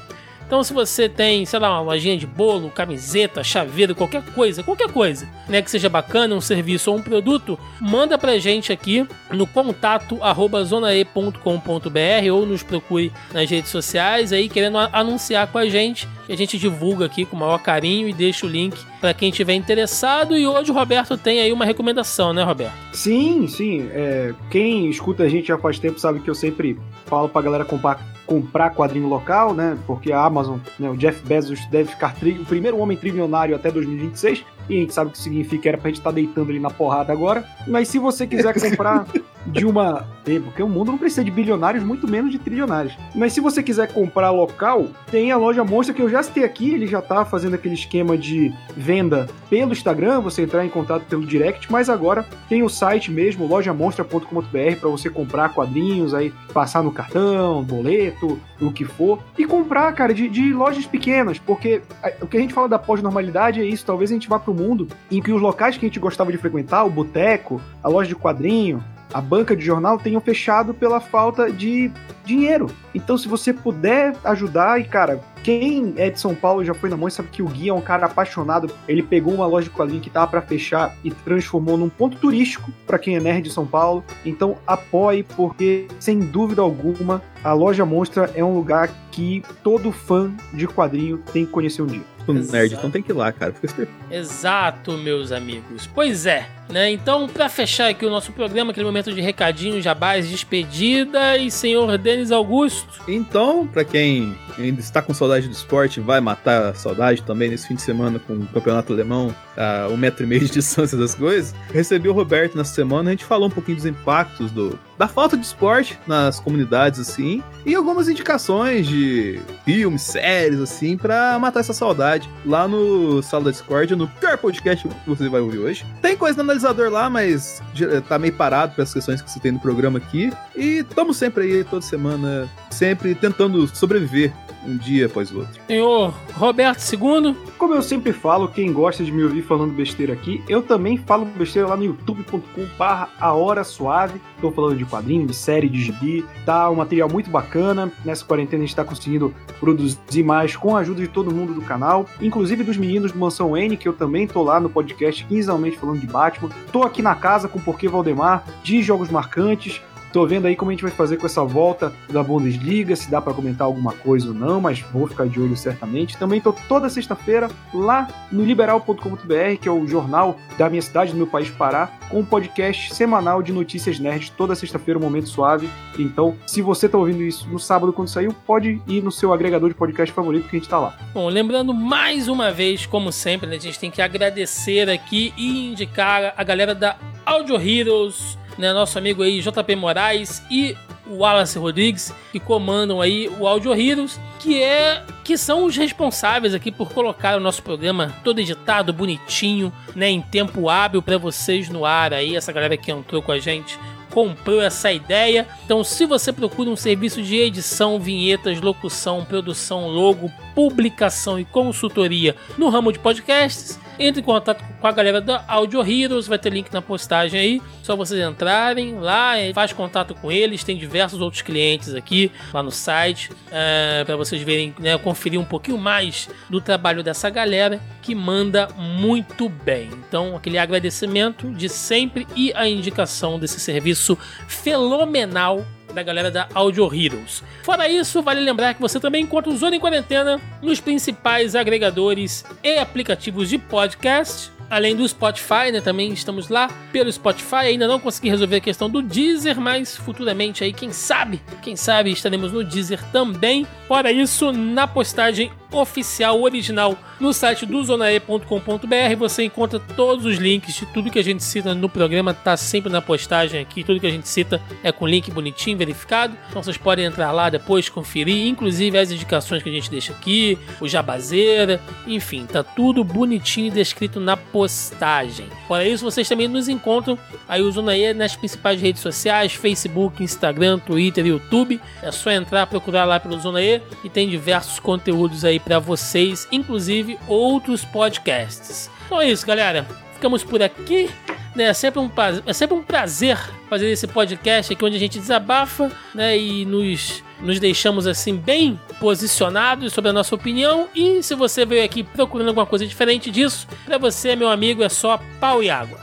então, 0.45 0.63
se 0.63 0.73
você 0.73 1.09
tem, 1.09 1.45
sei 1.45 1.59
lá, 1.59 1.71
uma 1.71 1.93
lojinha 1.93 2.17
de 2.17 2.27
bolo, 2.27 2.69
camiseta, 2.69 3.43
chaveiro, 3.43 3.95
qualquer 3.95 4.23
coisa, 4.33 4.63
qualquer 4.63 4.91
coisa, 4.91 5.27
né, 5.47 5.61
que 5.61 5.71
seja 5.71 5.89
bacana, 5.89 6.35
um 6.35 6.41
serviço 6.41 6.91
ou 6.91 6.97
um 6.97 7.01
produto, 7.01 7.57
manda 7.79 8.17
pra 8.17 8.37
gente 8.37 8.71
aqui 8.71 9.07
no 9.31 9.47
contato 9.47 10.19
zonae.com.br 10.63 12.31
ou 12.31 12.45
nos 12.45 12.63
procure 12.63 13.11
nas 13.33 13.49
redes 13.49 13.71
sociais 13.71 14.31
aí 14.31 14.47
querendo 14.47 14.77
anunciar 14.77 15.47
com 15.47 15.57
a 15.57 15.67
gente. 15.67 16.07
A 16.29 16.35
gente 16.35 16.57
divulga 16.57 17.05
aqui 17.05 17.25
com 17.25 17.35
o 17.35 17.39
maior 17.39 17.57
carinho 17.59 18.07
e 18.07 18.13
deixa 18.13 18.45
o 18.45 18.49
link 18.49 18.77
para 19.01 19.13
quem 19.13 19.31
tiver 19.31 19.53
interessado. 19.55 20.37
E 20.37 20.47
hoje 20.47 20.71
o 20.71 20.73
Roberto 20.73 21.17
tem 21.17 21.41
aí 21.41 21.51
uma 21.51 21.65
recomendação, 21.65 22.31
né, 22.31 22.43
Roberto? 22.43 22.73
Sim, 22.93 23.47
sim. 23.47 23.89
É, 23.91 24.33
quem 24.49 24.89
escuta 24.89 25.23
a 25.23 25.29
gente 25.29 25.47
já 25.47 25.57
faz 25.57 25.79
tempo 25.79 25.99
sabe 25.99 26.19
que 26.19 26.29
eu 26.29 26.35
sempre 26.35 26.79
falo 27.05 27.27
pra 27.27 27.41
galera 27.41 27.65
comprar 27.65 28.12
comprar 28.25 28.71
quadrinho 28.71 29.07
local, 29.07 29.53
né? 29.53 29.77
Porque 29.85 30.11
a 30.11 30.23
Amazon, 30.23 30.59
né, 30.79 30.89
o 30.89 30.97
Jeff 30.97 31.25
Bezos 31.25 31.65
deve 31.67 31.89
ficar 31.89 32.15
o 32.39 32.45
primeiro 32.45 32.77
homem 32.77 32.97
trilionário 32.97 33.55
até 33.55 33.69
2026. 33.71 34.45
E 34.69 34.77
a 34.77 34.79
gente 34.81 34.93
sabe 34.93 35.09
o 35.09 35.13
que 35.13 35.19
significa, 35.19 35.69
era 35.69 35.77
pra 35.77 35.89
gente 35.89 35.99
estar 35.99 36.09
tá 36.09 36.15
deitando 36.15 36.49
ali 36.49 36.59
na 36.59 36.69
porrada 36.69 37.11
agora. 37.11 37.43
Mas 37.67 37.87
se 37.87 37.99
você 37.99 38.25
quiser 38.25 38.59
comprar 38.59 39.05
de 39.45 39.65
uma. 39.65 40.05
Porque 40.43 40.63
o 40.63 40.69
mundo 40.69 40.91
não 40.91 40.97
precisa 40.97 41.23
de 41.23 41.29
bilionários, 41.29 41.83
muito 41.83 42.07
menos 42.07 42.31
de 42.31 42.39
trilionários. 42.39 42.97
Mas 43.13 43.33
se 43.33 43.41
você 43.41 43.61
quiser 43.61 43.91
comprar 43.91 44.31
local, 44.31 44.87
tem 45.11 45.31
a 45.31 45.37
loja 45.37 45.63
Monstra 45.63 45.93
que 45.93 46.01
eu 46.01 46.09
já 46.09 46.23
citei 46.23 46.43
aqui. 46.43 46.73
Ele 46.73 46.87
já 46.87 47.01
tá 47.01 47.25
fazendo 47.25 47.55
aquele 47.55 47.75
esquema 47.75 48.17
de 48.17 48.53
venda 48.75 49.27
pelo 49.49 49.73
Instagram, 49.73 50.21
você 50.21 50.43
entrar 50.43 50.65
em 50.65 50.69
contato 50.69 51.03
pelo 51.03 51.25
direct. 51.25 51.69
Mas 51.71 51.89
agora 51.89 52.25
tem 52.47 52.63
o 52.63 52.69
site 52.69 53.11
mesmo, 53.11 53.45
lojamonstra.com.br, 53.45 54.75
para 54.79 54.89
você 54.89 55.09
comprar 55.09 55.49
quadrinhos, 55.49 56.13
aí 56.13 56.33
passar 56.53 56.81
no 56.81 56.91
cartão, 56.91 57.63
boleto, 57.63 58.39
o 58.61 58.71
que 58.71 58.85
for. 58.85 59.19
E 59.37 59.45
comprar, 59.45 59.91
cara, 59.93 60.13
de, 60.13 60.29
de 60.29 60.53
lojas 60.53 60.85
pequenas. 60.85 61.37
Porque 61.37 61.81
o 62.21 62.27
que 62.27 62.37
a 62.37 62.39
gente 62.39 62.53
fala 62.53 62.69
da 62.69 62.79
pós-normalidade 62.79 63.59
é 63.59 63.65
isso. 63.65 63.85
Talvez 63.85 64.09
a 64.09 64.13
gente 64.13 64.29
vá 64.29 64.39
pro 64.39 64.52
mundo 64.53 64.87
em 65.11 65.21
que 65.21 65.31
os 65.31 65.41
locais 65.41 65.77
que 65.77 65.85
a 65.85 65.89
gente 65.89 65.99
gostava 65.99 66.31
de 66.31 66.37
frequentar, 66.37 66.85
o 66.85 66.89
boteco, 66.89 67.61
a 67.81 67.87
loja 67.87 68.09
de 68.09 68.15
quadrinho, 68.15 68.83
a 69.13 69.21
banca 69.21 69.55
de 69.55 69.63
jornal 69.63 69.97
tenham 69.97 70.19
fechado 70.19 70.73
pela 70.73 70.99
falta 70.99 71.51
de 71.51 71.91
dinheiro. 72.25 72.67
Então, 72.95 73.17
se 73.17 73.27
você 73.27 73.53
puder 73.53 74.15
ajudar, 74.23 74.79
e 74.81 74.85
cara, 74.85 75.21
quem 75.43 75.93
é 75.97 76.09
de 76.09 76.19
São 76.19 76.33
Paulo 76.33 76.63
já 76.63 76.73
foi 76.73 76.89
na 76.89 76.97
mão 76.97 77.09
sabe 77.09 77.29
que 77.29 77.43
o 77.43 77.47
Gui 77.47 77.69
é 77.69 77.73
um 77.73 77.81
cara 77.81 78.07
apaixonado. 78.07 78.73
Ele 78.87 79.03
pegou 79.03 79.33
uma 79.33 79.45
loja 79.45 79.69
de 79.69 79.75
quadrinho 79.75 80.01
que 80.01 80.09
tava 80.09 80.27
para 80.27 80.41
fechar 80.41 80.95
e 81.03 81.11
transformou 81.11 81.77
num 81.77 81.89
ponto 81.89 82.17
turístico 82.17 82.71
para 82.87 82.97
quem 82.97 83.15
é 83.15 83.19
nerd 83.19 83.43
de 83.43 83.51
São 83.51 83.67
Paulo. 83.67 84.03
Então, 84.25 84.57
apoie, 84.65 85.23
porque 85.23 85.87
sem 85.99 86.19
dúvida 86.19 86.61
alguma, 86.61 87.21
a 87.43 87.53
loja 87.53 87.85
Monstra 87.85 88.31
é 88.35 88.43
um 88.43 88.55
lugar 88.55 88.89
que 89.11 89.43
todo 89.63 89.91
fã 89.91 90.31
de 90.53 90.67
quadrinho 90.67 91.19
tem 91.31 91.45
que 91.45 91.51
conhecer 91.51 91.81
um 91.81 91.87
dia. 91.87 92.12
Nerd, 92.31 92.75
então 92.75 92.89
tem 92.89 93.01
que 93.01 93.11
ir 93.11 93.15
lá, 93.15 93.31
cara. 93.31 93.53
Fica 93.53 93.87
Exato, 94.09 94.93
meus 94.93 95.31
amigos. 95.31 95.89
Pois 95.93 96.25
é, 96.25 96.47
né? 96.69 96.91
Então, 96.91 97.27
para 97.27 97.49
fechar 97.49 97.89
aqui 97.89 98.05
o 98.05 98.09
nosso 98.09 98.31
programa, 98.31 98.71
aquele 98.71 98.85
momento 98.85 99.13
de 99.13 99.21
recadinho, 99.21 99.81
jabás, 99.81 100.29
despedida 100.29 101.37
e 101.37 101.51
senhor 101.51 101.97
Denis 101.97 102.31
Augusto. 102.31 103.01
Então, 103.07 103.67
para 103.67 103.83
quem 103.83 104.35
ainda 104.57 104.79
está 104.79 105.01
com 105.01 105.13
saudade 105.13 105.47
do 105.47 105.53
esporte, 105.53 105.99
vai 105.99 106.19
matar 106.19 106.69
a 106.69 106.73
saudade 106.73 107.21
também 107.23 107.49
nesse 107.49 107.67
fim 107.67 107.75
de 107.75 107.81
semana 107.81 108.19
com 108.19 108.33
o 108.33 108.47
campeonato 108.47 108.93
alemão, 108.93 109.33
a 109.57 109.87
um 109.89 109.97
metro 109.97 110.23
e 110.23 110.27
meio 110.27 110.41
de 110.41 110.51
distância 110.51 110.97
das 110.97 111.15
coisas. 111.15 111.53
Recebi 111.71 112.07
o 112.07 112.13
Roberto 112.13 112.57
nessa 112.57 112.73
semana, 112.73 113.09
a 113.09 113.13
gente 113.13 113.25
falou 113.25 113.47
um 113.47 113.51
pouquinho 113.51 113.77
dos 113.77 113.85
impactos 113.85 114.51
do, 114.51 114.79
da 114.97 115.07
falta 115.07 115.37
de 115.37 115.45
esporte 115.45 115.99
nas 116.07 116.39
comunidades, 116.39 116.99
assim, 116.99 117.43
e 117.65 117.75
algumas 117.75 118.07
indicações 118.07 118.87
de 118.87 119.39
filmes, 119.65 120.01
séries, 120.01 120.59
assim, 120.59 120.97
para 120.97 121.37
matar 121.39 121.59
essa 121.59 121.73
saudade 121.73 122.29
lá 122.45 122.67
no 122.67 123.21
Sala 123.21 123.45
da 123.45 123.51
Discord, 123.51 123.95
no 123.95 124.07
pior 124.07 124.37
podcast 124.37 124.87
que 124.87 125.09
você 125.09 125.29
vai 125.29 125.41
ouvir 125.41 125.59
hoje. 125.59 125.85
Tem 126.01 126.15
coisa 126.15 126.37
no 126.37 126.52
analisador 126.53 126.89
lá, 126.89 127.09
mas 127.09 127.61
tá 128.07 128.17
meio 128.19 128.33
parado 128.33 128.75
pelas 128.75 128.93
questões 128.93 129.21
que 129.21 129.29
você 129.29 129.39
tem 129.39 129.51
no 129.51 129.59
programa 129.59 129.97
aqui. 129.97 130.31
E 130.55 130.79
estamos 130.79 131.17
sempre 131.17 131.43
aí, 131.43 131.63
toda 131.63 131.81
semana, 131.81 132.49
sempre 132.69 133.15
tentando 133.15 133.67
sobreviver 133.75 134.31
um 134.65 134.77
dia 134.77 135.05
após 135.05 135.31
o 135.31 135.39
outro. 135.39 135.61
Senhor 135.67 136.13
Roberto 136.33 136.81
II. 136.91 137.35
Como 137.57 137.73
eu 137.73 137.81
sempre 137.81 138.11
falo, 138.11 138.47
quem 138.47 138.73
gosta 138.73 139.03
de 139.03 139.11
me 139.11 139.23
ouvir 139.23 139.41
falando 139.41 139.73
besteira 139.73 140.13
aqui, 140.13 140.43
eu 140.47 140.61
também 140.61 140.97
falo 140.97 141.25
besteira 141.25 141.67
lá 141.67 141.77
no 141.77 141.85
youtube.com/barra 141.85 143.09
A 143.19 143.33
Hora 143.33 143.63
Suave. 143.63 144.19
Estou 144.35 144.51
falando 144.51 144.77
de 144.77 144.85
quadrinho, 144.85 145.25
de 145.25 145.33
série, 145.33 145.69
de 145.69 145.81
gibi. 145.81 146.25
Tá 146.45 146.69
um 146.69 146.75
material 146.75 147.09
muito 147.09 147.29
bacana. 147.29 147.91
Nessa 148.03 148.25
quarentena 148.25 148.63
a 148.63 148.65
gente 148.65 148.69
está 148.69 148.83
conseguindo 148.83 149.33
produzir 149.59 150.23
mais 150.23 150.55
com 150.55 150.75
a 150.75 150.79
ajuda 150.79 151.01
de 151.01 151.07
todo 151.07 151.33
mundo 151.33 151.53
do 151.53 151.61
canal, 151.61 152.05
inclusive 152.21 152.63
dos 152.63 152.77
meninos 152.77 153.11
do 153.11 153.19
Mansão 153.19 153.55
N, 153.55 153.77
que 153.77 153.87
eu 153.87 153.93
também 153.93 154.27
tô 154.27 154.43
lá 154.43 154.59
no 154.59 154.69
podcast 154.69 155.23
quinzenalmente 155.25 155.77
falando 155.77 155.99
de 155.99 156.07
Batman. 156.07 156.49
Tô 156.71 156.83
aqui 156.83 157.01
na 157.01 157.15
casa 157.15 157.47
com 157.47 157.59
o 157.59 157.61
Porquê 157.61 157.87
Valdemar, 157.87 158.43
de 158.63 158.81
jogos 158.81 159.09
marcantes. 159.09 159.81
Tô 160.13 160.27
vendo 160.27 160.45
aí 160.45 160.55
como 160.55 160.69
a 160.69 160.73
gente 160.73 160.83
vai 160.83 160.91
fazer 160.91 161.17
com 161.17 161.25
essa 161.25 161.43
volta 161.43 161.91
da 162.07 162.21
Bundesliga, 162.21 162.95
se 162.95 163.09
dá 163.09 163.19
para 163.19 163.33
comentar 163.33 163.65
alguma 163.65 163.93
coisa 163.93 164.27
ou 164.27 164.33
não, 164.33 164.61
mas 164.61 164.79
vou 164.79 165.07
ficar 165.07 165.25
de 165.25 165.41
olho 165.41 165.57
certamente. 165.57 166.15
Também 166.17 166.39
tô 166.39 166.53
toda 166.53 166.87
sexta-feira 166.87 167.49
lá 167.73 168.07
no 168.31 168.45
liberal.com.br, 168.45 169.57
que 169.59 169.67
é 169.67 169.71
o 169.71 169.87
jornal 169.87 170.37
da 170.55 170.69
minha 170.69 170.83
cidade, 170.83 171.13
do 171.13 171.17
meu 171.17 171.25
país 171.25 171.49
Pará, 171.49 171.87
com 172.11 172.19
um 172.19 172.25
podcast 172.25 172.93
semanal 172.93 173.41
de 173.41 173.51
notícias 173.51 173.97
nerds, 173.97 174.29
toda 174.29 174.53
sexta-feira, 174.53 174.99
um 174.99 175.01
momento 175.01 175.27
suave. 175.27 175.67
Então, 175.97 176.35
se 176.45 176.61
você 176.61 176.87
tá 176.87 176.95
ouvindo 176.95 177.23
isso 177.23 177.49
no 177.49 177.57
sábado 177.57 177.91
quando 177.91 178.07
saiu, 178.07 178.35
pode 178.45 178.79
ir 178.87 179.01
no 179.01 179.11
seu 179.11 179.33
agregador 179.33 179.67
de 179.69 179.75
podcast 179.75 180.13
favorito 180.13 180.47
que 180.47 180.55
a 180.55 180.59
gente 180.59 180.69
tá 180.69 180.77
lá. 180.77 180.95
Bom, 181.11 181.27
lembrando 181.27 181.73
mais 181.73 182.27
uma 182.27 182.51
vez, 182.51 182.85
como 182.85 183.11
sempre, 183.11 183.49
né, 183.49 183.55
a 183.55 183.59
gente 183.59 183.79
tem 183.79 183.89
que 183.89 183.99
agradecer 184.01 184.87
aqui 184.91 185.33
e 185.35 185.71
indicar 185.71 186.35
a 186.37 186.43
galera 186.43 186.75
da 186.75 186.97
Audio 187.25 187.59
Heroes 187.59 188.37
né, 188.57 188.73
nosso 188.73 188.97
amigo 188.97 189.23
aí 189.23 189.41
JP 189.41 189.75
Moraes 189.75 190.43
e 190.49 190.75
o 191.05 191.17
Wallace 191.17 191.59
Rodrigues, 191.59 192.13
que 192.31 192.39
comandam 192.39 193.01
aí 193.01 193.29
o 193.39 193.47
Audio 193.47 193.73
Heroes, 193.73 194.19
que 194.39 194.61
é 194.61 195.03
que 195.23 195.37
são 195.37 195.65
os 195.65 195.75
responsáveis 195.75 196.53
aqui 196.53 196.71
por 196.71 196.91
colocar 196.91 197.37
o 197.37 197.41
nosso 197.41 197.61
programa 197.61 198.13
todo 198.23 198.39
editado, 198.39 198.93
bonitinho, 198.93 199.71
né, 199.95 200.09
em 200.09 200.21
tempo 200.21 200.69
hábil 200.69 201.01
para 201.01 201.17
vocês 201.17 201.69
no 201.69 201.85
ar 201.85 202.13
aí, 202.13 202.35
essa 202.35 202.51
galera 202.51 202.77
que 202.77 202.91
entrou 202.91 203.21
com 203.21 203.31
a 203.31 203.39
gente 203.39 203.77
comprou 204.13 204.61
essa 204.61 204.93
ideia. 204.93 205.47
Então, 205.65 205.83
se 205.83 206.05
você 206.05 206.31
procura 206.31 206.69
um 206.69 206.75
serviço 206.75 207.21
de 207.21 207.35
edição, 207.35 207.99
vinhetas, 207.99 208.61
locução, 208.61 209.25
produção, 209.25 209.87
logo, 209.87 210.31
publicação 210.53 211.39
e 211.39 211.43
consultoria 211.43 212.35
no 212.57 212.69
ramo 212.69 212.93
de 212.93 212.99
podcasts, 212.99 213.79
entre 213.99 214.21
em 214.21 214.23
contato 214.23 214.63
com 214.79 214.87
a 214.87 214.91
galera 214.91 215.21
da 215.21 215.43
Audio 215.47 215.81
Heroes, 215.81 216.27
vai 216.27 216.37
ter 216.37 216.51
link 216.51 216.71
na 216.71 216.81
postagem 216.81 217.39
aí. 217.39 217.61
Só 217.81 217.95
vocês 217.95 218.21
entrarem 218.21 218.99
lá, 218.99 219.33
faz 219.53 219.73
contato 219.73 220.15
com 220.15 220.31
eles. 220.31 220.63
Tem 220.63 220.77
diversos 220.77 221.21
outros 221.21 221.41
clientes 221.41 221.93
aqui 221.93 222.31
lá 222.53 222.63
no 222.63 222.71
site 222.71 223.29
é, 223.51 224.03
para 224.05 224.15
vocês 224.15 224.41
verem, 224.41 224.73
né, 224.79 224.97
conferir 224.97 225.39
um 225.39 225.45
pouquinho 225.45 225.77
mais 225.77 226.29
do 226.49 226.59
trabalho 226.59 227.03
dessa 227.03 227.29
galera 227.29 227.79
que 228.01 228.15
manda 228.15 228.67
muito 228.77 229.47
bem. 229.49 229.89
Então, 230.07 230.35
aquele 230.35 230.57
agradecimento 230.57 231.51
de 231.51 231.69
sempre 231.69 232.27
e 232.35 232.53
a 232.53 232.67
indicação 232.67 233.39
desse 233.39 233.59
serviço 233.59 234.17
fenomenal 234.47 235.65
da 235.93 236.03
galera 236.03 236.31
da 236.31 236.47
Audio 236.53 236.93
Heroes. 236.93 237.43
Fora 237.63 237.87
isso, 237.87 238.21
vale 238.21 238.41
lembrar 238.41 238.73
que 238.73 238.81
você 238.81 238.99
também 238.99 239.23
encontra 239.23 239.51
o 239.51 239.57
Zona 239.57 239.75
em 239.75 239.79
Quarentena 239.79 240.41
nos 240.61 240.79
principais 240.79 241.55
agregadores 241.55 242.43
e 242.63 242.77
aplicativos 242.77 243.49
de 243.49 243.57
podcast 243.57 244.51
além 244.69 244.95
do 244.95 245.07
Spotify, 245.07 245.71
né? 245.71 245.81
Também 245.81 246.11
estamos 246.11 246.49
lá 246.49 246.67
pelo 246.91 247.11
Spotify. 247.11 247.67
Ainda 247.67 247.87
não 247.87 247.99
consegui 247.99 248.29
resolver 248.29 248.55
a 248.55 248.59
questão 248.59 248.89
do 248.89 249.03
Deezer, 249.03 249.59
mas 249.59 249.95
futuramente 249.95 250.63
aí, 250.63 250.73
quem 250.73 250.91
sabe, 250.91 251.41
quem 251.61 251.75
sabe 251.75 252.11
estaremos 252.11 252.51
no 252.51 252.63
Deezer 252.63 252.99
também. 253.11 253.67
Fora 253.87 254.11
isso, 254.11 254.51
na 254.51 254.87
postagem 254.87 255.51
oficial, 255.73 256.41
original, 256.41 256.97
no 257.19 257.33
site 257.33 257.65
do 257.65 257.83
zonae.com.br 257.83 259.15
você 259.17 259.43
encontra 259.43 259.79
todos 259.79 260.25
os 260.25 260.37
links 260.37 260.75
de 260.75 260.85
tudo 260.87 261.11
que 261.11 261.19
a 261.19 261.23
gente 261.23 261.43
cita 261.43 261.73
no 261.73 261.89
programa, 261.89 262.33
tá 262.33 262.55
sempre 262.57 262.91
na 262.91 263.01
postagem 263.01 263.61
aqui, 263.61 263.83
tudo 263.83 263.99
que 263.99 264.07
a 264.07 264.11
gente 264.11 264.27
cita 264.27 264.61
é 264.83 264.91
com 264.91 265.07
link 265.07 265.31
bonitinho, 265.31 265.77
verificado. 265.77 266.35
Então 266.49 266.61
vocês 266.61 266.77
podem 266.77 267.05
entrar 267.05 267.31
lá 267.31 267.49
depois, 267.49 267.89
conferir, 267.89 268.47
inclusive 268.47 268.97
as 268.97 269.11
indicações 269.11 269.63
que 269.63 269.69
a 269.69 269.71
gente 269.71 269.89
deixa 269.89 270.13
aqui, 270.13 270.57
o 270.79 270.87
jabazeira, 270.87 271.81
enfim, 272.05 272.45
tá 272.45 272.63
tudo 272.63 273.03
bonitinho 273.03 273.71
descrito 273.71 274.19
na 274.19 274.35
postagem. 274.35 275.47
Fora 275.67 275.87
isso, 275.87 276.03
vocês 276.03 276.27
também 276.27 276.47
nos 276.47 276.67
encontram 276.67 277.17
aí 277.47 277.61
o 277.61 277.71
Zonae 277.71 278.13
nas 278.13 278.35
principais 278.35 278.81
redes 278.81 279.01
sociais, 279.01 279.53
Facebook, 279.53 280.23
Instagram, 280.23 280.79
Twitter, 280.79 281.25
YouTube. 281.25 281.79
É 282.01 282.11
só 282.11 282.31
entrar, 282.31 282.67
procurar 282.67 283.05
lá 283.05 283.19
pelo 283.19 283.39
Zonae 283.39 283.81
e 284.03 284.09
tem 284.09 284.29
diversos 284.29 284.79
conteúdos 284.79 285.45
aí 285.45 285.59
para 285.63 285.79
vocês, 285.79 286.47
inclusive 286.51 287.17
outros 287.27 287.83
podcasts. 287.85 288.89
Então 289.05 289.21
é 289.21 289.29
isso, 289.29 289.45
galera. 289.45 289.85
Ficamos 290.13 290.43
por 290.43 290.61
aqui. 290.61 291.09
Né, 291.55 291.65
é, 291.65 291.73
sempre 291.73 291.99
um, 291.99 292.09
é 292.47 292.53
sempre 292.53 292.75
um 292.75 292.81
prazer 292.81 293.37
fazer 293.69 293.87
esse 293.91 294.07
podcast 294.07 294.73
aqui 294.73 294.83
onde 294.83 294.95
a 294.95 294.99
gente 294.99 295.19
desabafa 295.19 295.91
né, 296.15 296.35
e 296.35 296.65
nos, 296.65 297.23
nos 297.39 297.59
deixamos 297.59 298.07
assim 298.07 298.35
bem 298.35 298.79
posicionados 298.99 299.93
sobre 299.93 300.09
a 300.09 300.13
nossa 300.13 300.33
opinião. 300.33 300.87
E 300.95 301.21
se 301.21 301.35
você 301.35 301.63
veio 301.63 301.85
aqui 301.85 302.01
procurando 302.03 302.47
alguma 302.47 302.65
coisa 302.65 302.87
diferente 302.87 303.29
disso, 303.29 303.67
para 303.85 303.99
você, 303.99 304.35
meu 304.35 304.49
amigo, 304.49 304.81
é 304.81 304.89
só 304.89 305.19
pau 305.39 305.61
e 305.61 305.69
água. 305.69 305.99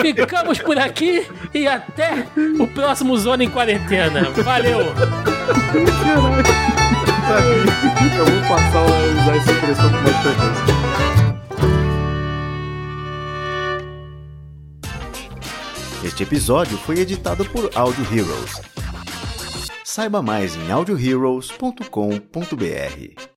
Ficamos 0.00 0.58
por 0.58 0.78
aqui 0.78 1.26
e 1.52 1.66
até 1.66 2.26
o 2.58 2.66
próximo 2.66 3.16
Zona 3.18 3.44
em 3.44 3.50
Quarentena. 3.50 4.30
Valeu! 4.30 4.86
Eu 7.30 8.26
vou 8.26 8.40
passar 8.48 8.78
a 8.78 8.82
usar 9.22 9.36
essa 9.36 9.52
expressão 9.52 9.88
com 9.88 9.98
mais 9.98 10.16
frequência. 10.16 10.64
Este 16.04 16.24
episódio 16.24 16.76
foi 16.78 16.98
editado 16.98 17.44
por 17.44 17.70
Audio 17.74 18.04
Heroes. 18.12 18.60
Saiba 19.84 20.20
mais 20.20 20.56
em 20.56 20.72
audioheroes.com.br. 20.72 23.29